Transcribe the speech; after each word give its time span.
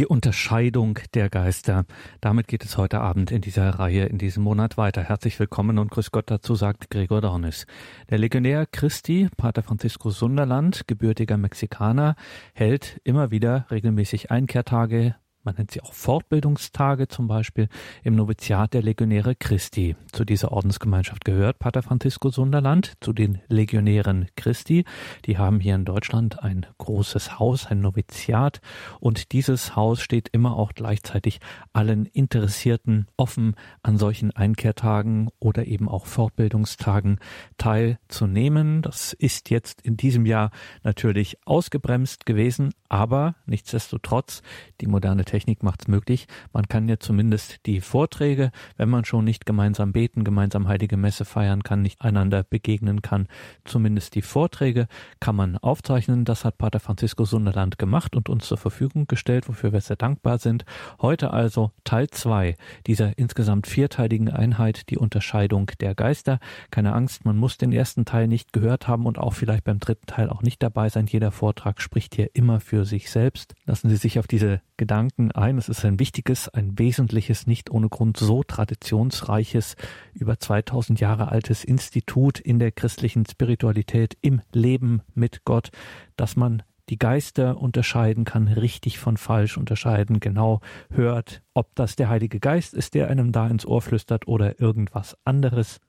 Die 0.00 0.06
Unterscheidung 0.06 0.98
der 1.12 1.28
Geister. 1.28 1.84
Damit 2.22 2.48
geht 2.48 2.64
es 2.64 2.78
heute 2.78 3.02
Abend 3.02 3.30
in 3.30 3.42
dieser 3.42 3.68
Reihe 3.68 4.06
in 4.06 4.16
diesem 4.16 4.42
Monat 4.42 4.78
weiter. 4.78 5.02
Herzlich 5.02 5.38
willkommen 5.38 5.78
und 5.78 5.90
grüß 5.90 6.10
Gott 6.10 6.30
dazu 6.30 6.54
sagt 6.54 6.88
Gregor 6.88 7.20
Dornis. 7.20 7.66
Der 8.08 8.16
Legionär 8.16 8.64
Christi, 8.64 9.28
Pater 9.36 9.62
Francisco 9.62 10.08
Sunderland, 10.08 10.88
gebürtiger 10.88 11.36
Mexikaner, 11.36 12.16
hält 12.54 12.98
immer 13.04 13.30
wieder 13.30 13.66
regelmäßig 13.70 14.30
Einkehrtage 14.30 15.16
man 15.42 15.54
nennt 15.54 15.70
sie 15.70 15.80
auch 15.80 15.94
Fortbildungstage 15.94 17.08
zum 17.08 17.26
Beispiel 17.26 17.68
im 18.02 18.14
Noviziat 18.14 18.74
der 18.74 18.82
Legionäre 18.82 19.34
Christi. 19.34 19.96
Zu 20.12 20.24
dieser 20.24 20.52
Ordensgemeinschaft 20.52 21.24
gehört 21.24 21.58
Pater 21.58 21.82
Francisco 21.82 22.30
Sunderland, 22.30 22.94
zu 23.00 23.12
den 23.12 23.40
Legionären 23.48 24.28
Christi. 24.36 24.84
Die 25.24 25.38
haben 25.38 25.60
hier 25.60 25.76
in 25.76 25.86
Deutschland 25.86 26.42
ein 26.42 26.66
großes 26.76 27.38
Haus, 27.38 27.66
ein 27.66 27.80
Noviziat 27.80 28.60
und 29.00 29.32
dieses 29.32 29.76
Haus 29.76 30.02
steht 30.02 30.28
immer 30.28 30.56
auch 30.56 30.72
gleichzeitig 30.74 31.40
allen 31.72 32.04
Interessierten 32.04 33.06
offen, 33.16 33.54
an 33.82 33.96
solchen 33.96 34.32
Einkehrtagen 34.32 35.30
oder 35.38 35.66
eben 35.66 35.88
auch 35.88 36.06
Fortbildungstagen 36.06 37.18
teilzunehmen. 37.56 38.82
Das 38.82 39.14
ist 39.14 39.48
jetzt 39.48 39.80
in 39.82 39.96
diesem 39.96 40.26
Jahr 40.26 40.50
natürlich 40.82 41.38
ausgebremst 41.46 42.26
gewesen, 42.26 42.74
aber 42.90 43.36
nichtsdestotrotz 43.46 44.42
die 44.80 44.86
moderne 44.86 45.24
Technik 45.30 45.62
macht 45.62 45.82
es 45.82 45.88
möglich. 45.88 46.26
Man 46.52 46.66
kann 46.66 46.88
ja 46.88 46.98
zumindest 46.98 47.64
die 47.66 47.80
Vorträge, 47.80 48.50
wenn 48.76 48.88
man 48.88 49.04
schon 49.04 49.24
nicht 49.24 49.46
gemeinsam 49.46 49.92
beten, 49.92 50.24
gemeinsam 50.24 50.66
heilige 50.66 50.96
Messe 50.96 51.24
feiern 51.24 51.62
kann, 51.62 51.82
nicht 51.82 52.00
einander 52.00 52.42
begegnen 52.42 53.00
kann, 53.00 53.28
zumindest 53.64 54.16
die 54.16 54.22
Vorträge 54.22 54.88
kann 55.20 55.36
man 55.36 55.56
aufzeichnen. 55.56 56.24
Das 56.24 56.44
hat 56.44 56.58
Pater 56.58 56.80
Francisco 56.80 57.24
Sunderland 57.24 57.78
gemacht 57.78 58.16
und 58.16 58.28
uns 58.28 58.48
zur 58.48 58.58
Verfügung 58.58 59.06
gestellt, 59.06 59.48
wofür 59.48 59.72
wir 59.72 59.80
sehr 59.80 59.94
dankbar 59.94 60.38
sind. 60.38 60.64
Heute 61.00 61.32
also 61.32 61.70
Teil 61.84 62.08
zwei 62.08 62.56
dieser 62.88 63.16
insgesamt 63.16 63.68
vierteiligen 63.68 64.30
Einheit, 64.30 64.90
die 64.90 64.98
Unterscheidung 64.98 65.70
der 65.78 65.94
Geister. 65.94 66.40
Keine 66.72 66.92
Angst, 66.92 67.24
man 67.24 67.36
muss 67.36 67.56
den 67.56 67.70
ersten 67.70 68.04
Teil 68.04 68.26
nicht 68.26 68.52
gehört 68.52 68.88
haben 68.88 69.06
und 69.06 69.16
auch 69.16 69.34
vielleicht 69.34 69.62
beim 69.62 69.78
dritten 69.78 70.06
Teil 70.06 70.28
auch 70.28 70.42
nicht 70.42 70.60
dabei 70.60 70.88
sein. 70.88 71.06
Jeder 71.06 71.30
Vortrag 71.30 71.80
spricht 71.80 72.16
hier 72.16 72.30
immer 72.34 72.58
für 72.58 72.84
sich 72.84 73.12
selbst. 73.12 73.54
Lassen 73.64 73.88
Sie 73.90 73.96
sich 73.96 74.18
auf 74.18 74.26
diese 74.26 74.60
Gedanken 74.76 75.19
Gedanken 75.20 75.32
ein. 75.32 75.58
Es 75.58 75.68
ist 75.68 75.84
ein 75.84 75.98
wichtiges, 75.98 76.48
ein 76.48 76.78
wesentliches, 76.78 77.46
nicht 77.46 77.70
ohne 77.70 77.88
Grund 77.88 78.16
so 78.16 78.42
traditionsreiches, 78.42 79.76
über 80.14 80.38
2000 80.38 81.00
Jahre 81.00 81.28
altes 81.28 81.64
Institut 81.64 82.40
in 82.40 82.58
der 82.58 82.72
christlichen 82.72 83.26
Spiritualität, 83.26 84.16
im 84.22 84.40
Leben 84.52 85.02
mit 85.14 85.44
Gott, 85.44 85.70
dass 86.16 86.36
man 86.36 86.62
die 86.88 86.98
Geister 86.98 87.58
unterscheiden 87.58 88.24
kann, 88.24 88.48
richtig 88.48 88.98
von 88.98 89.16
falsch 89.16 89.58
unterscheiden, 89.58 90.20
genau 90.20 90.60
hört, 90.90 91.42
ob 91.54 91.74
das 91.74 91.96
der 91.96 92.08
Heilige 92.08 92.40
Geist 92.40 92.74
ist, 92.74 92.94
der 92.94 93.08
einem 93.08 93.30
da 93.30 93.46
ins 93.46 93.66
Ohr 93.66 93.82
flüstert 93.82 94.26
oder 94.26 94.60
irgendwas 94.60 95.16
anderes. 95.24 95.80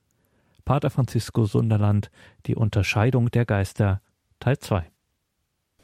Pater 0.64 0.92
Francisco 0.92 1.46
Sunderland, 1.46 2.12
die 2.46 2.56
Unterscheidung 2.56 3.32
der 3.32 3.46
Geister, 3.46 4.02
Teil 4.40 4.60
2. 4.60 4.86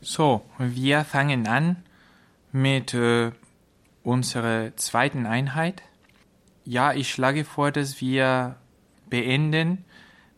So, 0.01 0.43
wir 0.59 1.03
fangen 1.03 1.47
an 1.47 1.77
mit 2.51 2.93
äh, 2.93 3.31
unserer 4.03 4.75
zweiten 4.77 5.25
Einheit. 5.25 5.83
Ja, 6.65 6.93
ich 6.93 7.11
schlage 7.11 7.45
vor, 7.45 7.71
dass 7.71 8.01
wir 8.01 8.55
beenden 9.09 9.85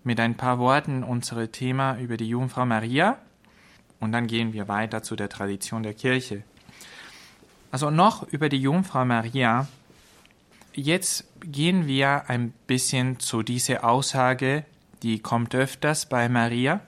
mit 0.03 0.19
ein 0.19 0.35
paar 0.35 0.59
Worten 0.59 1.03
unser 1.03 1.51
Thema 1.51 1.97
über 1.97 2.17
die 2.17 2.29
Jungfrau 2.29 2.65
Maria 2.65 3.17
und 3.99 4.11
dann 4.11 4.27
gehen 4.27 4.53
wir 4.53 4.67
weiter 4.67 5.03
zu 5.03 5.15
der 5.15 5.29
Tradition 5.29 5.83
der 5.83 5.93
Kirche. 5.93 6.43
Also 7.71 7.91
noch 7.91 8.23
über 8.23 8.49
die 8.49 8.61
Jungfrau 8.61 9.05
Maria. 9.05 9.67
Jetzt 10.73 11.25
gehen 11.41 11.87
wir 11.87 12.29
ein 12.29 12.51
bisschen 12.67 13.19
zu 13.19 13.43
dieser 13.43 13.83
Aussage, 13.83 14.65
die 15.03 15.19
kommt 15.19 15.53
öfters 15.53 16.07
bei 16.07 16.29
Maria. 16.29 16.81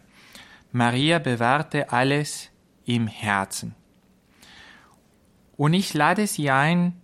Maria 0.72 1.20
bewahrte 1.20 1.92
alles 1.92 2.50
im 2.86 3.08
Herzen. 3.08 3.76
Und 5.58 5.74
ich 5.74 5.94
lade 5.94 6.28
Sie 6.28 6.50
ein, 6.50 7.02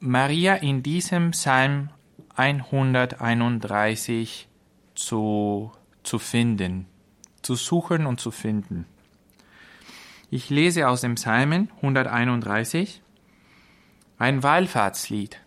Maria 0.00 0.54
in 0.54 0.82
diesem 0.82 1.32
Psalm 1.32 1.90
131 2.36 4.48
zu, 4.94 5.72
zu 6.02 6.18
finden, 6.18 6.86
zu 7.42 7.54
suchen 7.54 8.06
und 8.06 8.18
zu 8.20 8.30
finden. 8.30 8.86
Ich 10.30 10.48
lese 10.48 10.88
aus 10.88 11.02
dem 11.02 11.16
Psalmen 11.16 11.70
131 11.76 13.02
ein 14.18 14.42
Wallfahrtslied. 14.42 15.38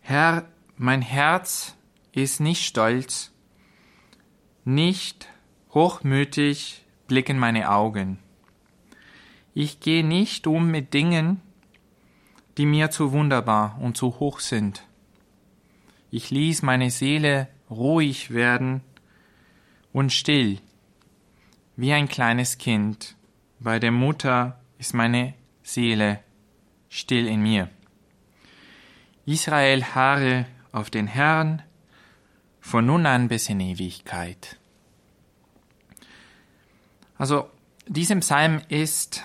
Herr, 0.00 0.48
mein 0.76 1.02
Herz 1.02 1.76
ist 2.12 2.40
nicht 2.40 2.64
stolz, 2.64 3.30
nicht 4.64 5.28
hochmütig 5.70 6.84
blicken 7.06 7.38
meine 7.38 7.70
Augen. 7.70 8.18
Ich 9.54 9.78
gehe 9.78 10.04
nicht 10.04 10.48
um 10.48 10.70
mit 10.70 10.94
Dingen, 10.94 11.40
die 12.58 12.66
mir 12.66 12.90
zu 12.90 13.12
wunderbar 13.12 13.78
und 13.80 13.96
zu 13.96 14.18
hoch 14.18 14.40
sind. 14.40 14.84
Ich 16.10 16.30
ließ 16.30 16.62
meine 16.62 16.90
Seele 16.90 17.48
ruhig 17.70 18.32
werden 18.32 18.82
und 19.92 20.12
still, 20.12 20.58
wie 21.76 21.92
ein 21.92 22.08
kleines 22.08 22.58
Kind. 22.58 23.14
Bei 23.60 23.78
der 23.78 23.92
Mutter 23.92 24.60
ist 24.78 24.92
meine 24.92 25.34
Seele 25.62 26.20
still 26.88 27.26
in 27.28 27.40
mir. 27.40 27.70
Israel 29.26 29.84
harre 29.84 30.46
auf 30.72 30.90
den 30.90 31.06
Herrn 31.06 31.62
von 32.60 32.86
nun 32.86 33.06
an 33.06 33.28
bis 33.28 33.48
in 33.48 33.60
Ewigkeit. 33.60 34.58
Also, 37.16 37.48
diesem 37.86 38.20
Psalm 38.20 38.60
ist 38.68 39.22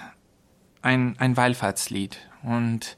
ein, 0.81 1.15
ein 1.19 1.37
Wallfahrtslied. 1.37 2.17
Und, 2.43 2.97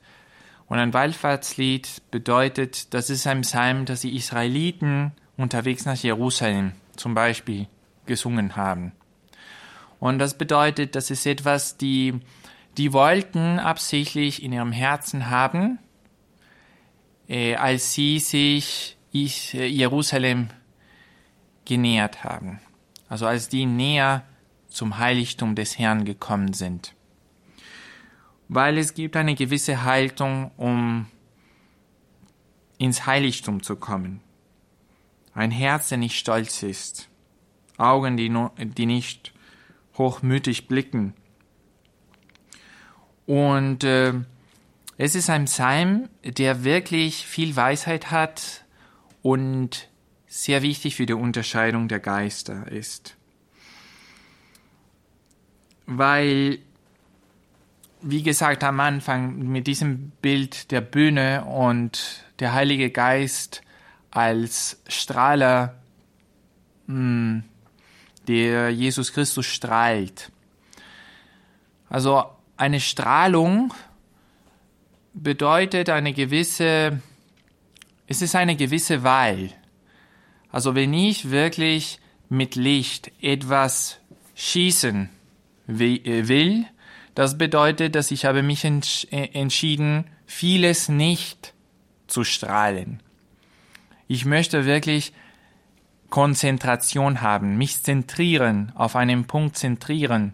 und 0.67 0.77
ein 0.77 0.93
Wallfahrtslied 0.93 2.01
bedeutet, 2.11 2.93
das 2.93 3.09
ist 3.09 3.27
ein 3.27 3.41
Psalm, 3.41 3.85
das 3.85 4.01
die 4.01 4.15
Israeliten 4.15 5.11
unterwegs 5.37 5.85
nach 5.85 5.97
Jerusalem 5.97 6.73
zum 6.95 7.13
Beispiel 7.13 7.67
gesungen 8.05 8.55
haben. 8.55 8.91
Und 9.99 10.19
das 10.19 10.37
bedeutet, 10.37 10.95
das 10.95 11.11
ist 11.11 11.25
etwas, 11.25 11.77
die, 11.77 12.19
die 12.77 12.93
wollten 12.93 13.59
absichtlich 13.59 14.43
in 14.43 14.53
ihrem 14.53 14.71
Herzen 14.71 15.29
haben, 15.29 15.79
äh, 17.27 17.55
als 17.55 17.93
sie 17.93 18.19
sich 18.19 18.97
äh, 19.13 19.67
Jerusalem 19.67 20.49
genähert 21.65 22.23
haben. 22.23 22.59
Also 23.09 23.27
als 23.27 23.49
die 23.49 23.65
näher 23.65 24.23
zum 24.69 24.97
Heiligtum 24.97 25.53
des 25.55 25.77
Herrn 25.77 26.05
gekommen 26.05 26.53
sind 26.53 26.95
weil 28.53 28.77
es 28.77 28.93
gibt 28.93 29.15
eine 29.15 29.33
gewisse 29.33 29.85
Haltung, 29.85 30.51
um 30.57 31.07
ins 32.77 33.05
Heiligtum 33.05 33.63
zu 33.63 33.77
kommen. 33.77 34.19
Ein 35.33 35.51
Herz, 35.51 35.87
der 35.87 35.97
nicht 35.97 36.19
stolz 36.19 36.61
ist, 36.61 37.07
Augen, 37.77 38.17
die, 38.17 38.27
no, 38.27 38.51
die 38.57 38.85
nicht 38.85 39.31
hochmütig 39.97 40.67
blicken. 40.67 41.13
Und 43.25 43.85
äh, 43.85 44.15
es 44.97 45.15
ist 45.15 45.29
ein 45.29 45.45
Psalm, 45.45 46.09
der 46.25 46.65
wirklich 46.65 47.25
viel 47.25 47.55
Weisheit 47.55 48.11
hat 48.11 48.65
und 49.21 49.87
sehr 50.27 50.61
wichtig 50.61 50.97
für 50.97 51.05
die 51.05 51.13
Unterscheidung 51.13 51.87
der 51.87 52.01
Geister 52.01 52.69
ist. 52.69 53.15
Weil 55.85 56.59
wie 58.01 58.23
gesagt 58.23 58.63
am 58.63 58.79
Anfang, 58.79 59.37
mit 59.37 59.67
diesem 59.67 60.11
Bild 60.21 60.71
der 60.71 60.81
Bühne 60.81 61.45
und 61.45 62.25
der 62.39 62.53
Heilige 62.53 62.89
Geist 62.89 63.61
als 64.09 64.81
Strahler, 64.87 65.75
hm, 66.87 67.43
der 68.27 68.71
Jesus 68.71 69.13
Christus 69.13 69.45
strahlt. 69.45 70.31
Also 71.89 72.25
eine 72.57 72.79
Strahlung 72.79 73.73
bedeutet 75.13 75.89
eine 75.89 76.13
gewisse, 76.13 77.01
es 78.07 78.21
ist 78.21 78.35
eine 78.35 78.55
gewisse 78.55 79.03
Wahl. 79.03 79.49
Also 80.51 80.75
wenn 80.75 80.93
ich 80.93 81.31
wirklich 81.31 81.99
mit 82.29 82.55
Licht 82.55 83.11
etwas 83.21 83.99
schießen 84.35 85.09
äh, 85.67 86.27
will, 86.27 86.65
das 87.15 87.37
bedeutet, 87.37 87.95
dass 87.95 88.11
ich 88.11 88.25
habe 88.25 88.43
mich 88.43 88.63
entsch 88.63 89.07
äh, 89.11 89.29
entschieden, 89.33 90.05
vieles 90.25 90.89
nicht 90.89 91.53
zu 92.07 92.23
strahlen. 92.23 93.01
Ich 94.07 94.25
möchte 94.25 94.65
wirklich 94.65 95.13
Konzentration 96.09 97.21
haben, 97.21 97.57
mich 97.57 97.81
zentrieren, 97.83 98.71
auf 98.75 98.95
einen 98.95 99.25
Punkt 99.25 99.57
zentrieren, 99.57 100.33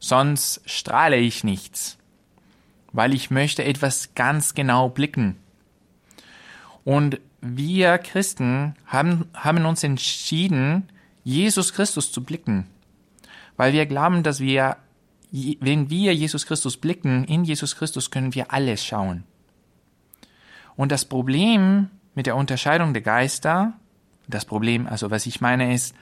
sonst 0.00 0.60
strahle 0.66 1.16
ich 1.16 1.44
nichts, 1.44 1.98
weil 2.92 3.14
ich 3.14 3.30
möchte 3.30 3.64
etwas 3.64 4.14
ganz 4.14 4.54
genau 4.54 4.88
blicken. 4.88 5.36
Und 6.84 7.20
wir 7.40 7.98
Christen 7.98 8.74
haben, 8.86 9.26
haben 9.34 9.64
uns 9.66 9.84
entschieden, 9.84 10.88
Jesus 11.22 11.72
Christus 11.72 12.10
zu 12.10 12.24
blicken, 12.24 12.66
weil 13.56 13.72
wir 13.72 13.86
glauben, 13.86 14.22
dass 14.22 14.40
wir, 14.40 14.78
wenn 15.30 15.90
wir 15.90 16.14
Jesus 16.14 16.46
Christus 16.46 16.76
blicken, 16.76 17.24
in 17.24 17.44
Jesus 17.44 17.76
Christus 17.76 18.10
können 18.10 18.34
wir 18.34 18.52
alles 18.52 18.84
schauen. 18.84 19.24
Und 20.76 20.92
das 20.92 21.04
Problem 21.04 21.90
mit 22.14 22.26
der 22.26 22.36
Unterscheidung 22.36 22.92
der 22.92 23.02
Geister, 23.02 23.74
das 24.26 24.44
Problem, 24.44 24.86
also 24.86 25.10
was 25.10 25.26
ich 25.26 25.40
meine 25.40 25.74
ist, 25.74 25.94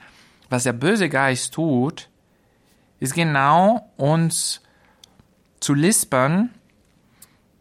was 0.49 0.63
der 0.63 0.73
böse 0.73 1.09
Geist 1.09 1.53
tut, 1.53 2.09
ist 2.99 3.13
genau 3.13 3.91
uns 3.97 4.61
zu 5.59 5.73
lispern, 5.73 6.51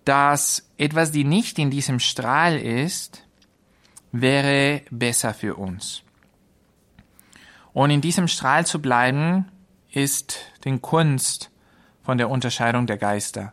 dass 0.04 0.70
etwas, 0.78 1.10
die 1.10 1.24
nicht 1.24 1.58
in 1.58 1.70
diesem 1.70 1.98
Strahl 1.98 2.56
ist, 2.56 3.24
wäre 4.12 4.82
besser 4.90 5.34
für 5.34 5.56
uns. 5.56 6.02
Und 7.72 7.90
in 7.90 8.00
diesem 8.00 8.28
Strahl 8.28 8.64
zu 8.64 8.80
bleiben, 8.80 9.46
ist 9.90 10.38
den 10.64 10.80
Kunst 10.80 11.50
von 12.06 12.18
der 12.18 12.30
Unterscheidung 12.30 12.86
der 12.86 12.98
Geister. 12.98 13.52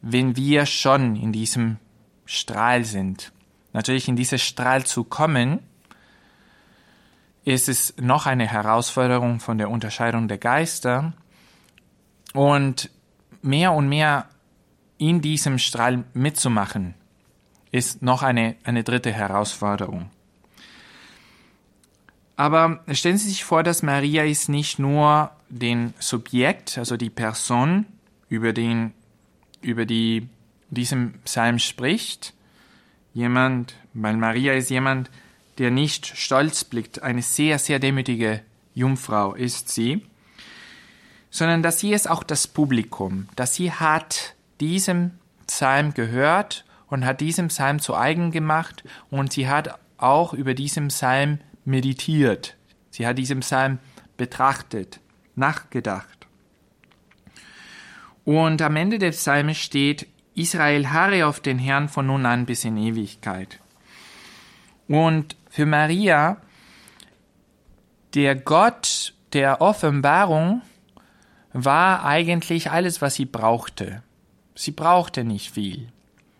Wenn 0.00 0.36
wir 0.36 0.64
schon 0.64 1.16
in 1.16 1.32
diesem 1.32 1.78
Strahl 2.24 2.84
sind. 2.84 3.32
Natürlich 3.72 4.06
in 4.06 4.14
diesen 4.14 4.38
Strahl 4.38 4.86
zu 4.86 5.02
kommen, 5.02 5.58
ist 7.44 7.68
es 7.68 7.96
noch 7.96 8.26
eine 8.26 8.46
Herausforderung 8.46 9.40
von 9.40 9.58
der 9.58 9.70
Unterscheidung 9.70 10.28
der 10.28 10.38
Geister 10.38 11.14
und 12.32 12.90
mehr 13.42 13.72
und 13.72 13.88
mehr 13.88 14.26
in 14.98 15.20
diesem 15.20 15.58
Strahl 15.58 16.04
mitzumachen, 16.14 16.94
ist 17.72 18.02
noch 18.02 18.22
eine, 18.22 18.54
eine 18.62 18.84
dritte 18.84 19.12
Herausforderung. 19.12 20.10
Aber 22.36 22.84
stellen 22.92 23.18
Sie 23.18 23.30
sich 23.30 23.42
vor, 23.42 23.64
dass 23.64 23.82
Maria 23.82 24.22
ist 24.22 24.48
nicht 24.48 24.78
nur 24.78 25.32
den 25.48 25.94
Subjekt, 25.98 26.78
also 26.78 26.96
die 26.96 27.10
Person, 27.10 27.86
über 28.28 28.52
den, 28.52 28.92
über 29.60 29.86
die 29.86 30.28
diesem 30.70 31.14
Psalm 31.24 31.58
spricht. 31.58 32.34
Jemand, 33.14 33.74
weil 33.94 34.16
Maria 34.16 34.52
ist 34.52 34.70
jemand, 34.70 35.10
der 35.58 35.70
nicht 35.70 36.06
stolz 36.06 36.64
blickt, 36.64 37.02
eine 37.02 37.22
sehr, 37.22 37.58
sehr 37.58 37.78
demütige 37.78 38.42
Jungfrau 38.74 39.34
ist 39.34 39.70
sie, 39.70 40.04
sondern 41.30 41.62
dass 41.62 41.80
sie 41.80 41.92
ist 41.92 42.08
auch 42.08 42.22
das 42.22 42.46
Publikum, 42.46 43.28
dass 43.34 43.54
sie 43.54 43.72
hat 43.72 44.34
diesem 44.60 45.12
Psalm 45.46 45.94
gehört 45.94 46.64
und 46.86 47.04
hat 47.04 47.20
diesem 47.20 47.48
Psalm 47.48 47.80
zu 47.80 47.96
eigen 47.96 48.30
gemacht 48.30 48.84
und 49.10 49.32
sie 49.32 49.48
hat 49.48 49.78
auch 49.98 50.32
über 50.32 50.54
diesen 50.54 50.88
Psalm 50.88 51.40
meditiert. 51.64 52.56
Sie 52.90 53.06
hat 53.06 53.18
diesen 53.18 53.40
Psalm 53.40 53.78
betrachtet, 54.16 55.00
nachgedacht. 55.38 56.26
Und 58.24 58.60
am 58.60 58.76
Ende 58.76 58.98
des 58.98 59.16
Psalms 59.16 59.56
steht, 59.56 60.06
Israel 60.34 60.90
harre 60.90 61.26
auf 61.26 61.40
den 61.40 61.58
Herrn 61.58 61.88
von 61.88 62.06
nun 62.06 62.26
an 62.26 62.44
bis 62.46 62.64
in 62.64 62.76
Ewigkeit. 62.76 63.58
Und 64.86 65.36
für 65.48 65.66
Maria, 65.66 66.36
der 68.14 68.36
Gott 68.36 69.14
der 69.32 69.60
Offenbarung 69.60 70.62
war 71.52 72.04
eigentlich 72.04 72.70
alles, 72.70 73.02
was 73.02 73.14
sie 73.14 73.24
brauchte. 73.24 74.02
Sie 74.54 74.72
brauchte 74.72 75.24
nicht 75.24 75.50
viel. 75.50 75.88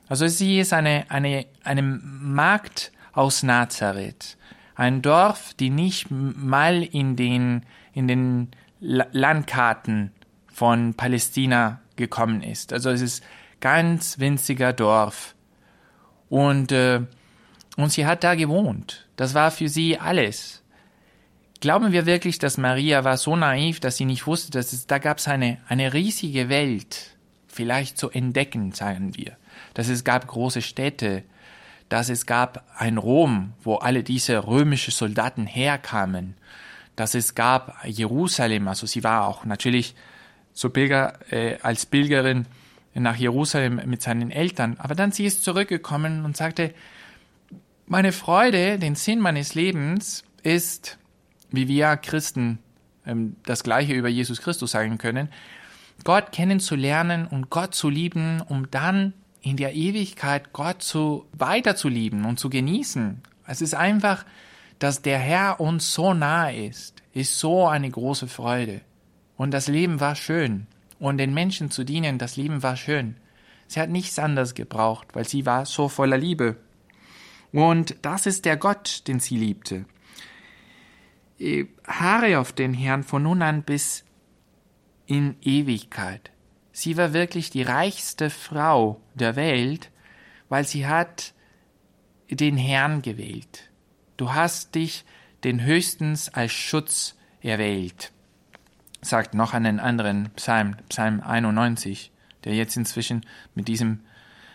Also 0.09 0.27
sie 0.27 0.61
ist 0.61 0.73
eine, 0.73 1.07
eine, 1.09 1.47
eine 1.65 1.83
Magd 1.83 2.93
aus 3.13 3.43
Nazareth. 3.43 4.37
Ein 4.75 5.03
Dorf, 5.03 5.55
die 5.55 5.71
nicht 5.71 6.11
mal 6.11 6.83
in 6.83 7.17
den, 7.17 7.63
in 7.93 8.09
den 8.09 8.51
Landkarten 8.81 10.13
von 10.53 10.95
Palästina 10.95 11.81
gekommen 11.97 12.43
ist. 12.43 12.73
Also 12.73 12.91
es 12.91 13.01
ist 13.01 13.25
ganz 13.61 14.19
winziger 14.19 14.73
Dorf. 14.73 15.35
Und, 16.29 16.73
äh, 16.73 17.01
und 17.77 17.93
sie 17.93 18.07
hat 18.07 18.25
da 18.25 18.35
gewohnt. 18.35 19.09
Das 19.17 19.35
war 19.35 19.51
für 19.51 19.69
sie 19.69 19.99
alles. 19.99 20.63
Glauben 21.61 21.91
wir 21.91 22.07
wirklich, 22.07 22.39
dass 22.39 22.57
Maria 22.57 23.03
war 23.03 23.17
so 23.17 23.35
naiv, 23.35 23.81
dass 23.81 23.97
sie 23.97 24.05
nicht 24.05 24.27
wusste, 24.27 24.53
dass 24.53 24.73
es, 24.73 24.87
da 24.87 24.99
gab 24.99 25.19
es 25.19 25.27
eine, 25.27 25.59
eine 25.67 25.93
riesige 25.93 26.49
Welt, 26.49 27.17
vielleicht 27.49 27.99
zu 27.99 28.11
entdecken, 28.11 28.73
sagen 28.73 29.17
wir. 29.17 29.37
Dass 29.75 29.89
es 29.89 30.05
gab 30.05 30.29
große 30.29 30.63
Städte, 30.63 31.25
dass 31.89 32.11
es 32.11 32.27
gab 32.27 32.65
ein 32.77 32.97
Rom, 32.97 33.55
wo 33.63 33.77
alle 33.77 34.05
diese 34.05 34.47
römische 34.47 34.93
Soldaten 34.93 35.47
herkamen, 35.47 36.35
dass 36.99 37.15
es 37.15 37.35
gab 37.35 37.85
Jerusalem, 37.85 38.67
also 38.67 38.87
sie 38.87 39.05
war 39.05 39.27
auch 39.27 39.45
natürlich 39.45 39.95
so 40.53 40.71
Pilger, 40.71 41.19
äh, 41.31 41.59
als 41.63 41.87
Pilgerin 41.87 42.47
nach 42.95 43.17
Jerusalem 43.17 43.81
mit 43.87 44.03
seinen 44.03 44.31
Eltern. 44.33 44.77
Aber 44.79 44.95
dann 44.97 45.13
sie 45.13 45.25
ist 45.25 45.45
zurückgekommen 45.45 46.25
und 46.25 46.37
sagte, 46.37 46.75
meine 47.87 48.13
Freude, 48.13 48.79
den 48.79 48.97
Sinn 48.97 49.21
meines 49.21 49.55
Lebens 49.55 50.25
ist, 50.43 50.99
wie 51.51 51.69
wir 51.69 51.97
Christen 51.97 52.59
ähm, 53.07 53.37
das 53.45 53.63
Gleiche 53.63 53.95
über 53.95 54.09
Jesus 54.09 54.43
Christus 54.43 54.73
sagen 54.73 54.99
können, 54.99 55.29
Gott 56.03 56.33
kennenzulernen 56.33 57.27
und 57.27 57.49
Gott 57.51 57.75
zu 57.75 57.89
lieben, 57.89 58.41
um 58.41 58.71
dann 58.71 59.13
in 59.41 59.57
der 59.57 59.75
Ewigkeit 59.75 60.53
Gott 60.53 60.83
zu 60.83 61.27
weiter 61.33 61.77
zu 61.77 61.89
lieben 61.89 62.25
und 62.25 62.41
zu 62.41 62.51
genießen. 62.51 63.23
Es 63.47 63.63
ist 63.63 63.75
einfach, 63.75 64.25
dass 64.79 65.03
der 65.03 65.19
Herr 65.19 65.61
uns 65.61 65.93
so 65.93 66.15
nahe 66.15 66.67
ist, 66.67 67.03
ist 67.13 67.39
so 67.39 67.67
eine 67.67 67.91
große 67.91 68.29
Freude. 68.29 68.81
Und 69.37 69.53
das 69.53 69.69
Leben 69.69 70.01
war 70.01 70.15
schön 70.15 70.67
und 70.99 71.19
den 71.19 71.35
Menschen 71.35 71.71
zu 71.71 71.85
dienen, 71.85 72.19
das 72.19 72.37
Leben 72.37 72.63
war 72.63 72.77
schön. 72.77 73.17
Sie 73.67 73.81
hat 73.81 73.91
nichts 73.91 74.19
anderes 74.19 74.55
gebraucht, 74.55 75.09
weil 75.13 75.29
sie 75.29 75.47
war 75.47 75.67
so 75.67 75.89
voller 75.89 76.19
Liebe. 76.19 76.57
Und 77.53 77.97
das 78.03 78.27
ist 78.27 78.45
der 78.45 78.57
Gott, 78.57 79.07
den 79.07 79.21
sie 79.21 79.37
liebte. 79.37 79.85
Äh, 81.39 81.67
Haare 81.87 82.39
auf 82.39 82.53
den 82.53 82.75
Herrn 82.75 83.05
von 83.05 83.23
nun 83.23 83.43
an 83.43 83.63
bis 83.63 84.05
in 85.07 85.37
Ewigkeit. 85.43 86.31
Sie 86.73 86.97
war 86.97 87.13
wirklich 87.13 87.51
die 87.51 87.63
reichste 87.63 88.31
Frau 88.31 89.01
der 89.15 89.37
Welt, 89.37 89.91
weil 90.49 90.65
sie 90.65 90.87
hat 90.87 91.35
den 92.31 92.57
Herrn 92.57 93.03
gewählt. 93.03 93.68
Du 94.19 94.35
hast 94.35 94.75
dich 94.75 95.07
den 95.45 95.65
höchstens 95.65 96.29
als 96.29 96.53
Schutz 96.53 97.15
erwählt 97.41 98.13
sagt 99.01 99.35
noch 99.35 99.55
einen 99.55 99.81
anderen 99.81 100.31
Psalm, 100.37 100.77
Psalm 100.89 101.21
91, 101.21 102.11
der 102.45 102.55
jetzt 102.55 102.77
inzwischen 102.77 103.25
mit 103.55 103.69
diesem 103.69 104.01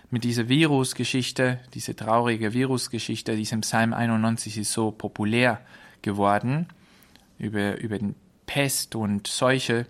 mit 0.09 0.23
dieser 0.25 0.47
Virusgeschichte, 0.47 1.59
diese 1.73 1.95
traurige 1.95 2.53
Virusgeschichte, 2.53 3.35
diesem 3.35 3.61
Psalm 3.61 3.93
91 3.93 4.59
ist 4.59 4.71
so 4.71 4.91
populär 4.91 5.59
geworden 6.03 6.67
über 7.39 7.79
über 7.79 7.97
den 7.97 8.15
Pest 8.45 8.95
und 8.95 9.27
Seuche. 9.27 9.87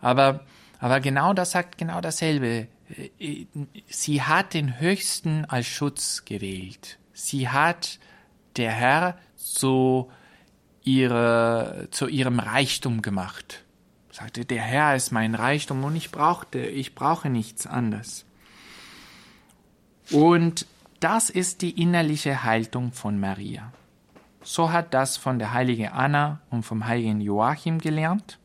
Aber 0.00 0.44
aber 0.78 1.00
genau 1.00 1.32
das 1.32 1.52
sagt 1.52 1.78
genau 1.78 2.00
dasselbe. 2.00 2.68
Sie 3.88 4.22
hat 4.22 4.54
den 4.54 4.78
Höchsten 4.78 5.44
als 5.46 5.66
Schutz 5.66 6.24
gewählt. 6.24 6.98
Sie 7.14 7.48
hat 7.48 7.98
der 8.56 8.72
Herr 8.72 9.18
so 9.36 10.10
ihre, 10.82 11.88
zu 11.90 12.08
ihrem 12.08 12.38
Reichtum 12.38 13.02
gemacht. 13.02 13.64
Sagte, 14.10 14.44
der 14.44 14.62
Herr 14.62 14.94
ist 14.94 15.10
mein 15.10 15.34
Reichtum 15.34 15.84
und 15.84 15.96
ich 15.96 16.10
brauchte, 16.10 16.58
ich 16.58 16.94
brauche 16.94 17.30
nichts 17.30 17.66
anderes. 17.66 18.24
Und 20.10 20.66
das 21.00 21.30
ist 21.30 21.62
die 21.62 21.80
innerliche 21.80 22.44
Haltung 22.44 22.92
von 22.92 23.18
Maria. 23.18 23.72
So 24.42 24.70
hat 24.70 24.92
das 24.92 25.16
von 25.16 25.38
der 25.38 25.52
heiligen 25.52 25.88
Anna 25.88 26.40
und 26.50 26.64
vom 26.64 26.86
heiligen 26.86 27.20
Joachim 27.20 27.78
gelernt. 27.78 28.38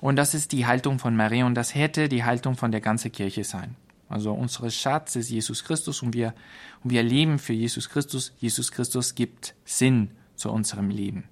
Und 0.00 0.16
das 0.16 0.34
ist 0.34 0.52
die 0.52 0.66
Haltung 0.66 0.98
von 0.98 1.16
Maria 1.16 1.44
und 1.44 1.54
das 1.54 1.74
hätte 1.74 2.08
die 2.08 2.24
Haltung 2.24 2.56
von 2.56 2.70
der 2.70 2.80
ganzen 2.80 3.12
Kirche 3.12 3.44
sein. 3.44 3.76
Also 4.10 4.32
unsere 4.32 4.72
Schatz 4.72 5.14
ist 5.14 5.30
Jesus 5.30 5.64
Christus 5.64 6.02
und 6.02 6.14
wir, 6.14 6.34
und 6.82 6.90
wir 6.90 7.04
leben 7.04 7.38
für 7.38 7.52
Jesus 7.52 7.88
Christus. 7.88 8.32
Jesus 8.40 8.72
Christus 8.72 9.14
gibt 9.14 9.54
Sinn 9.64 10.10
zu 10.34 10.50
unserem 10.50 10.90
Leben. 10.90 11.24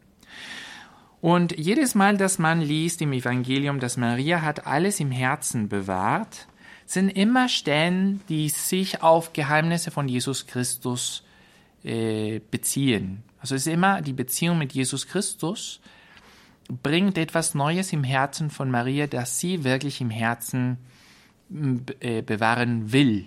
Und 1.20 1.58
jedes 1.58 1.96
Mal, 1.96 2.16
dass 2.16 2.38
man 2.38 2.60
liest 2.60 3.02
im 3.02 3.12
Evangelium, 3.12 3.80
dass 3.80 3.96
Maria 3.96 4.42
hat 4.42 4.68
alles 4.68 5.00
im 5.00 5.10
Herzen 5.10 5.68
bewahrt, 5.68 6.46
sind 6.86 7.08
immer 7.08 7.48
Stellen, 7.48 8.20
die 8.28 8.48
sich 8.48 9.02
auf 9.02 9.32
Geheimnisse 9.32 9.90
von 9.90 10.08
Jesus 10.08 10.46
Christus 10.46 11.24
äh, 11.82 12.40
beziehen. 12.52 13.24
Also 13.40 13.56
es 13.56 13.66
ist 13.66 13.72
immer 13.72 14.02
die 14.02 14.12
Beziehung 14.12 14.56
mit 14.56 14.72
Jesus 14.72 15.08
Christus, 15.08 15.80
bringt 16.82 17.18
etwas 17.18 17.56
Neues 17.56 17.92
im 17.92 18.04
Herzen 18.04 18.50
von 18.50 18.70
Maria, 18.70 19.08
das 19.08 19.40
sie 19.40 19.64
wirklich 19.64 20.00
im 20.00 20.10
Herzen 20.10 20.74
äh, 20.74 20.98
bewahren 21.48 22.92
will. 22.92 23.26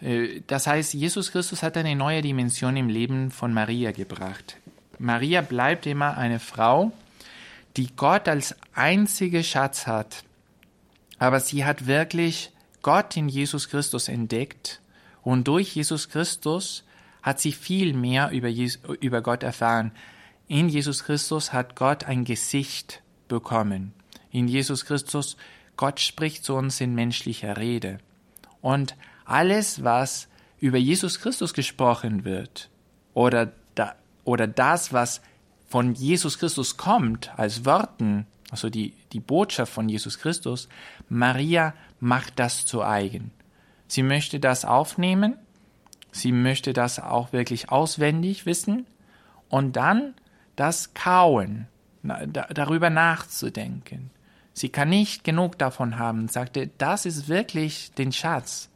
Äh, 0.00 0.40
das 0.46 0.66
heißt, 0.66 0.94
Jesus 0.94 1.32
Christus 1.32 1.62
hat 1.62 1.76
eine 1.76 1.96
neue 1.96 2.22
Dimension 2.22 2.76
im 2.76 2.88
Leben 2.88 3.30
von 3.30 3.54
Maria 3.54 3.92
gebracht. 3.92 4.56
Maria 4.98 5.40
bleibt 5.40 5.86
immer 5.86 6.16
eine 6.16 6.38
Frau, 6.38 6.92
die 7.76 7.94
Gott 7.96 8.28
als 8.28 8.54
einzige 8.74 9.42
Schatz 9.42 9.86
hat. 9.86 10.24
Aber 11.18 11.40
sie 11.40 11.64
hat 11.64 11.86
wirklich 11.86 12.50
Gott 12.82 13.16
in 13.16 13.28
Jesus 13.28 13.68
Christus 13.68 14.08
entdeckt 14.08 14.80
und 15.22 15.46
durch 15.46 15.74
Jesus 15.74 16.08
Christus 16.08 16.84
hat 17.22 17.40
sie 17.40 17.52
viel 17.52 17.94
mehr 17.94 18.30
über, 18.30 18.48
Jesus, 18.48 18.82
über 19.00 19.22
Gott 19.22 19.44
erfahren. 19.44 19.92
In 20.48 20.68
Jesus 20.68 21.04
Christus 21.04 21.52
hat 21.52 21.76
Gott 21.76 22.04
ein 22.04 22.24
Gesicht 22.24 23.02
bekommen. 23.28 23.94
In 24.32 24.48
Jesus 24.48 24.84
Christus, 24.84 25.36
Gott 25.76 26.00
spricht 26.00 26.44
zu 26.44 26.54
uns 26.54 26.80
in 26.80 26.94
menschlicher 26.94 27.56
Rede. 27.56 27.98
Und 28.60 28.96
alles, 29.24 29.82
was 29.82 30.28
über 30.58 30.78
Jesus 30.78 31.20
Christus 31.20 31.54
gesprochen 31.54 32.24
wird, 32.24 32.70
oder, 33.14 33.52
da, 33.74 33.94
oder 34.24 34.46
das, 34.46 34.92
was 34.92 35.20
von 35.68 35.94
Jesus 35.94 36.38
Christus 36.38 36.76
kommt, 36.76 37.36
als 37.38 37.64
Worten, 37.64 38.26
also 38.50 38.68
die, 38.68 38.94
die 39.12 39.20
Botschaft 39.20 39.72
von 39.72 39.88
Jesus 39.88 40.18
Christus, 40.18 40.68
Maria 41.08 41.74
macht 42.00 42.38
das 42.38 42.66
zu 42.66 42.82
eigen. 42.82 43.30
Sie 43.88 44.02
möchte 44.02 44.38
das 44.38 44.64
aufnehmen, 44.64 45.36
sie 46.12 46.32
möchte 46.32 46.72
das 46.72 46.98
auch 46.98 47.32
wirklich 47.32 47.70
auswendig 47.70 48.46
wissen 48.46 48.86
und 49.48 49.76
dann 49.76 50.14
das 50.56 50.94
kauen, 50.94 51.68
darüber 52.02 52.90
nachzudenken. 52.90 54.10
Sie 54.54 54.68
kann 54.68 54.90
nicht 54.90 55.24
genug 55.24 55.58
davon 55.58 55.98
haben, 55.98 56.28
sagte, 56.28 56.70
das 56.78 57.06
ist 57.06 57.28
wirklich 57.28 57.92
den 57.92 58.12
Schatz. 58.12 58.68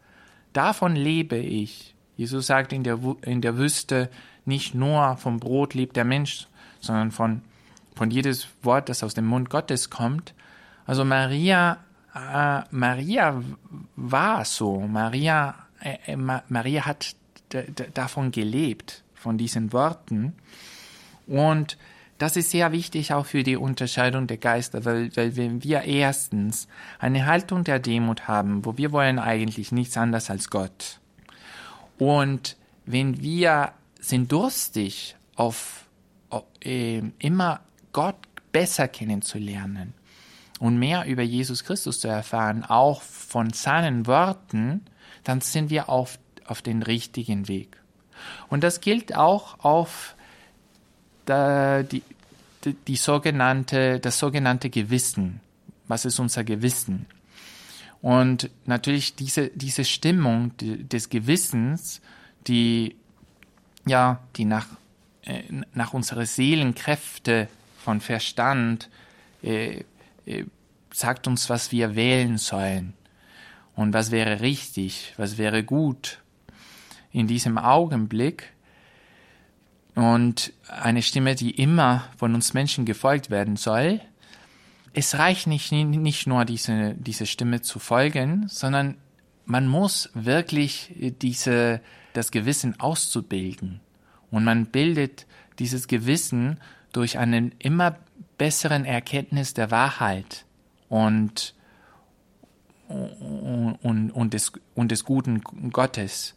Davon 0.52 0.97
lebe 0.97 1.37
ich. 1.37 1.95
Jesus 2.16 2.47
sagt 2.47 2.73
in 2.73 2.83
der, 2.83 2.99
in 3.23 3.42
der 3.42 3.59
Wüste, 3.59 4.11
nicht 4.47 4.75
nur 4.75 5.16
vom 5.18 5.38
Brot 5.38 5.75
lebt 5.75 5.97
der 5.97 6.04
Mensch, 6.04 6.47
sondern 6.80 7.11
von, 7.11 7.42
von 7.95 8.11
jedes 8.11 8.49
Wort, 8.62 8.88
das 8.88 9.02
aus 9.02 9.14
dem 9.14 9.26
Mund 9.26 9.50
Gottes 9.50 9.90
kommt. 9.90 10.33
Also 10.87 11.04
Maria, 11.04 11.78
äh, 12.14 12.62
Maria 12.71 13.42
war 13.97 14.45
so. 14.45 14.80
Maria, 14.80 15.54
äh, 15.80 15.99
äh 16.06 16.16
Maria 16.16 16.87
hat 16.87 17.16
davon 17.95 18.30
gelebt, 18.30 19.04
von 19.14 19.37
diesen 19.37 19.73
Worten. 19.73 20.35
Und 21.26 21.76
das 22.18 22.37
ist 22.37 22.50
sehr 22.50 22.73
wichtig 22.73 23.12
auch 23.12 23.26
für 23.26 23.42
die 23.42 23.56
Unterscheidung 23.56 24.26
der 24.26 24.38
Geister, 24.38 24.85
weil, 24.85 25.14
weil 25.16 25.37
wenn 25.37 25.62
wir 25.62 25.82
erstens 25.82 26.66
eine 26.99 27.26
Haltung 27.26 27.64
der 27.64 27.78
Demut 27.78 28.26
haben, 28.26 28.64
wo 28.64 28.76
wir 28.76 28.92
wollen 28.92 29.18
eigentlich 29.18 29.73
nichts 29.73 29.96
anderes 29.96 30.30
als 30.30 30.49
Gott. 30.49 31.00
Und 31.99 32.56
wenn 32.87 33.20
wir 33.20 33.73
sind 34.00 34.32
durstig 34.32 35.16
auf, 35.35 35.87
auf 36.30 36.44
äh, 36.64 37.02
immer 37.18 37.61
Gott 37.92 38.16
besser 38.52 38.88
kennenzulernen 38.88 39.92
und 40.58 40.78
mehr 40.78 41.04
über 41.06 41.23
Jesus 41.23 41.64
Christus 41.64 42.00
zu 42.00 42.08
erfahren, 42.08 42.64
auch 42.64 43.02
von 43.02 43.52
seinen 43.52 44.06
Worten, 44.06 44.87
dann 45.25 45.40
sind 45.40 45.68
wir 45.68 45.90
auf, 45.90 46.18
auf 46.46 46.62
den 46.62 46.82
richtigen 46.82 47.49
Weg. 47.49 47.76
Und 48.49 48.64
das 48.64 48.80
gilt 48.80 49.14
auch 49.14 49.61
auf 49.61 50.15
die, 51.28 52.02
die, 52.64 52.73
die 52.75 52.97
sogenannte, 52.97 54.00
das 54.00 54.18
sogenannte 54.18 54.71
Gewissen. 54.71 55.40
Was 55.88 56.04
ist 56.04 56.18
unser 56.18 56.45
Gewissen? 56.45 57.06
Und 58.02 58.50
natürlich 58.66 59.16
diese, 59.16 59.49
diese 59.49 59.85
Stimmung 59.85 60.52
des 60.59 61.09
Gewissens, 61.09 62.00
die, 62.47 62.97
ja, 63.87 64.21
die 64.37 64.45
nach, 64.45 64.68
äh, 65.23 65.42
nach 65.75 65.95
unserer 65.95 66.26
Seelenkräfte 66.26 67.49
von 67.78 68.00
Verstand 68.00 68.88
äh, 69.42 69.85
äh, 70.26 70.45
sagt 70.92 71.26
uns, 71.26 71.50
was 71.50 71.73
wir 71.73 71.95
wählen 71.95 72.38
sollen 72.38 72.95
und 73.75 73.92
was 73.92 74.11
wäre 74.11 74.40
richtig, 74.40 75.14
was 75.16 75.38
wäre 75.38 75.62
gut. 75.62 76.21
In 77.12 77.26
diesem 77.26 77.59
Augenblick 77.59 78.52
und 79.97 80.53
eine 80.69 81.03
Stimme, 81.03 81.35
die 81.35 81.50
immer 81.50 82.05
von 82.19 82.35
uns 82.35 82.55
Menschen 82.55 82.85
gefolgt 82.85 83.31
werden 83.31 83.57
soll. 83.57 84.00
Es 84.93 85.19
reicht 85.19 85.47
nicht, 85.47 85.73
nicht 85.73 86.26
nur 86.26 86.45
diese, 86.45 86.95
diese 86.95 87.26
Stimme 87.26 87.62
zu 87.62 87.79
folgen, 87.79 88.47
sondern 88.49 88.99
man 89.47 89.67
muss 89.67 90.11
wirklich 90.12 90.95
diese, 91.23 91.81
das 92.12 92.31
Gewissen 92.31 92.79
auszubilden. 92.79 93.81
Und 94.31 94.45
man 94.45 94.67
bildet 94.67 95.26
dieses 95.59 95.88
Gewissen 95.88 96.61
durch 96.93 97.19
einen 97.19 97.55
immer 97.59 97.97
besseren 98.37 98.85
Erkenntnis 98.85 99.55
der 99.55 99.71
Wahrheit 99.71 100.45
und, 100.91 101.55
und, 102.88 104.11
und, 104.11 104.35
des, 104.35 104.53
und 104.75 104.93
des 104.93 105.05
guten 105.05 105.41
Gottes. 105.71 106.35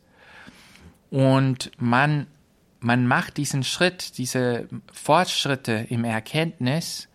Und 1.09 1.71
man 1.77 2.27
man 2.79 3.07
macht 3.07 3.37
diesen 3.37 3.63
Schritt, 3.63 4.17
diese 4.17 4.67
Fortschritte 4.91 5.87
im 5.89 6.03
Erkenntnis 6.03 7.09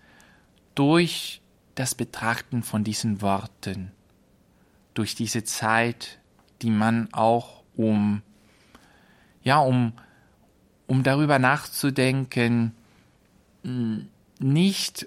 durch 0.74 1.40
das 1.74 1.94
Betrachten 1.94 2.62
von 2.62 2.84
diesen 2.84 3.22
Worten, 3.22 3.90
durch 4.92 5.14
diese 5.14 5.44
Zeit, 5.44 6.18
die 6.62 6.70
man 6.70 7.12
auch 7.12 7.62
um, 7.76 8.22
ja, 9.42 9.58
um, 9.58 9.92
um 10.86 11.02
darüber 11.02 11.38
nachzudenken, 11.38 12.72
nicht 14.38 15.06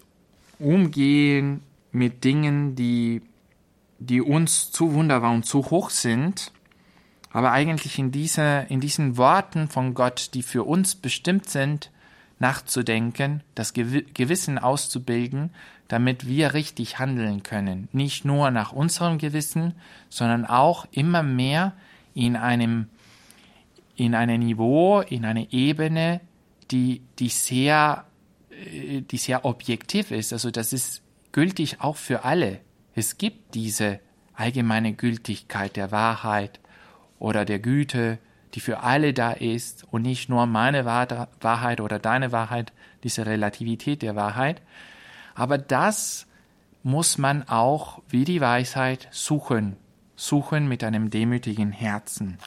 umgehen 0.60 1.62
mit 1.92 2.24
Dingen, 2.24 2.76
die, 2.76 3.22
die 4.00 4.22
uns 4.22 4.72
zu 4.72 4.94
wunderbar 4.94 5.32
und 5.32 5.46
zu 5.46 5.70
hoch 5.70 5.92
sind, 5.92 6.52
aber 7.32 7.52
eigentlich 7.52 8.00
in, 8.00 8.12
diese, 8.12 8.66
in 8.70 8.80
diesen 8.80 9.18
Worten 9.18 9.68
von 9.68 9.94
Gott, 9.94 10.32
die 10.34 10.44
für 10.44 10.64
uns 10.64 10.96
bestimmt 10.96 11.50
sind, 11.50 11.92
nachzudenken, 12.40 13.42
das 13.56 13.74
Gewissen 13.74 14.60
auszubilden, 14.60 15.52
damit 15.88 16.28
wir 16.28 16.54
richtig 16.54 17.00
handeln 17.00 17.44
können. 17.44 17.88
Nicht 17.92 18.26
nur 18.26 18.52
nach 18.52 18.72
unserem 18.72 19.18
Gewissen, 19.18 19.74
sondern 20.10 20.46
auch 20.46 20.86
immer 20.92 21.24
mehr 21.24 21.74
in 22.14 22.36
einem, 22.36 22.88
in 23.96 24.14
einem 24.14 24.40
Niveau, 24.40 25.02
in 25.02 25.26
einer 25.26 25.52
Ebene, 25.52 26.22
die, 26.72 27.02
die 27.20 27.30
sehr, 27.30 28.06
äh, 28.52 29.02
die 29.02 29.18
sehr 29.18 29.46
objektiv 29.46 30.12
ist. 30.12 30.34
Also 30.34 30.52
das 30.52 30.74
ist 30.74 31.02
gültig 31.32 31.82
auch 31.82 31.96
für 31.96 32.24
alle. 32.24 32.60
Es 32.94 33.18
gibt 33.18 33.56
diese 33.56 34.00
allgemeine 34.34 34.94
Gültigkeit 34.94 35.76
der 35.76 35.92
Wahrheit 35.92 36.60
oder 37.20 37.46
der 37.46 37.60
Güte, 37.60 38.20
die 38.54 38.60
für 38.60 38.82
alle 38.82 39.14
da 39.14 39.32
ist 39.32 39.86
und 39.92 40.04
nicht 40.04 40.30
nur 40.30 40.46
meine 40.46 40.86
Wahrheit 40.86 41.82
oder 41.82 42.00
deine 42.00 42.32
Wahrheit, 42.32 42.72
diese 43.04 43.26
Relativität 43.26 44.02
der 44.02 44.16
Wahrheit. 44.16 44.62
Aber 45.36 45.58
das 45.58 46.28
muss 46.84 47.18
man 47.18 47.48
auch 47.48 48.02
wie 48.10 48.24
die 48.24 48.42
Weisheit 48.42 49.08
suchen, 49.12 49.76
suchen 50.16 50.68
mit 50.68 50.84
einem 50.84 51.10
demütigen 51.10 51.72
Herzen. 51.72 52.38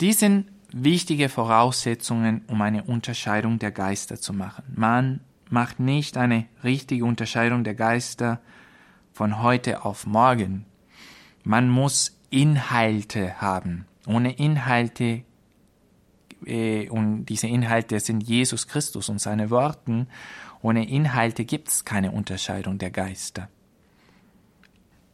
Dies 0.00 0.20
sind 0.20 0.50
wichtige 0.72 1.28
Voraussetzungen, 1.28 2.42
um 2.48 2.60
eine 2.62 2.84
Unterscheidung 2.84 3.58
der 3.58 3.72
Geister 3.72 4.20
zu 4.20 4.32
machen. 4.32 4.64
Man 4.74 5.20
macht 5.48 5.80
nicht 5.80 6.16
eine 6.16 6.46
richtige 6.64 7.04
Unterscheidung 7.04 7.64
der 7.64 7.74
Geister 7.74 8.40
von 9.12 9.42
heute 9.42 9.84
auf 9.84 10.06
morgen. 10.06 10.64
Man 11.44 11.68
muss 11.68 12.18
Inhalte 12.32 13.40
haben. 13.40 13.86
Ohne 14.06 14.32
Inhalte, 14.32 15.22
äh, 16.46 16.88
und 16.88 17.26
diese 17.26 17.46
Inhalte 17.46 18.00
sind 18.00 18.22
Jesus 18.22 18.66
Christus 18.66 19.10
und 19.10 19.20
seine 19.20 19.50
Worten, 19.50 20.08
ohne 20.62 20.88
Inhalte 20.88 21.44
gibt 21.44 21.68
es 21.68 21.84
keine 21.84 22.10
Unterscheidung 22.10 22.78
der 22.78 22.90
Geister. 22.90 23.48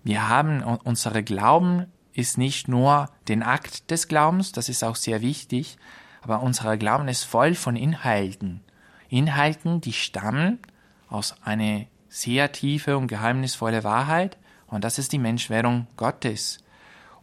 Wir 0.04 0.28
haben, 0.28 0.62
unsere 0.62 1.24
Glauben 1.24 1.86
ist 2.12 2.38
nicht 2.38 2.68
nur 2.68 3.10
den 3.26 3.42
Akt 3.42 3.90
des 3.90 4.06
Glaubens, 4.06 4.52
das 4.52 4.68
ist 4.68 4.84
auch 4.84 4.96
sehr 4.96 5.20
wichtig, 5.20 5.76
aber 6.22 6.42
unser 6.42 6.76
Glauben 6.76 7.08
ist 7.08 7.24
voll 7.24 7.54
von 7.54 7.74
Inhalten. 7.74 8.60
Inhalten, 9.08 9.80
die 9.80 9.92
stammen 9.92 10.60
aus 11.08 11.34
einer 11.42 11.86
sehr 12.08 12.52
tiefe 12.52 12.96
und 12.96 13.08
geheimnisvolle 13.08 13.82
Wahrheit, 13.82 14.38
und 14.68 14.84
das 14.84 14.98
ist 14.98 15.12
die 15.12 15.18
Menschwerdung 15.18 15.88
Gottes 15.96 16.60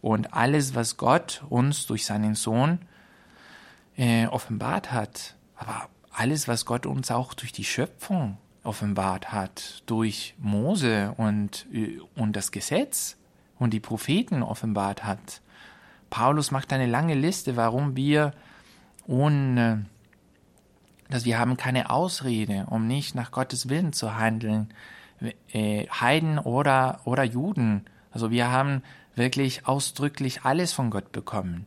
und 0.05 0.35
alles, 0.35 0.75
was 0.75 0.97
Gott 0.97 1.43
uns 1.49 1.87
durch 1.87 2.05
seinen 2.05 2.35
Sohn 2.35 2.77
äh, 3.97 4.27
offenbart 4.27 4.91
hat. 4.91 5.33
Aber 5.55 5.89
alles, 6.11 6.47
was 6.47 6.67
Gott 6.67 6.85
uns 6.85 7.09
auch 7.09 7.33
durch 7.33 7.51
die 7.51 7.63
Schöpfung 7.63 8.37
offenbart 8.61 9.31
hat, 9.31 9.81
durch 9.87 10.35
Mose 10.37 11.15
und, 11.17 11.65
äh, 11.73 11.97
und 12.15 12.35
das 12.35 12.51
Gesetz 12.51 13.17
und 13.57 13.73
die 13.73 13.79
Propheten 13.79 14.43
offenbart 14.43 15.03
hat. 15.03 15.41
Paulus 16.11 16.51
macht 16.51 16.71
eine 16.71 16.85
lange 16.85 17.15
Liste, 17.15 17.55
warum 17.55 17.95
wir 17.95 18.33
ohne, 19.07 19.87
dass 21.09 21.25
wir 21.25 21.39
haben 21.39 21.57
keine 21.57 21.89
Ausrede, 21.89 22.67
um 22.69 22.85
nicht 22.85 23.15
nach 23.15 23.31
Gottes 23.31 23.69
Willen 23.69 23.91
zu 23.91 24.15
handeln, 24.15 24.71
äh, 25.51 25.87
Heiden 25.87 26.37
oder, 26.37 26.99
oder 27.05 27.23
Juden. 27.23 27.85
Also 28.11 28.29
wir 28.29 28.51
haben 28.51 28.83
wirklich 29.15 29.65
ausdrücklich 29.65 30.43
alles 30.43 30.73
von 30.73 30.89
Gott 30.89 31.11
bekommen. 31.11 31.65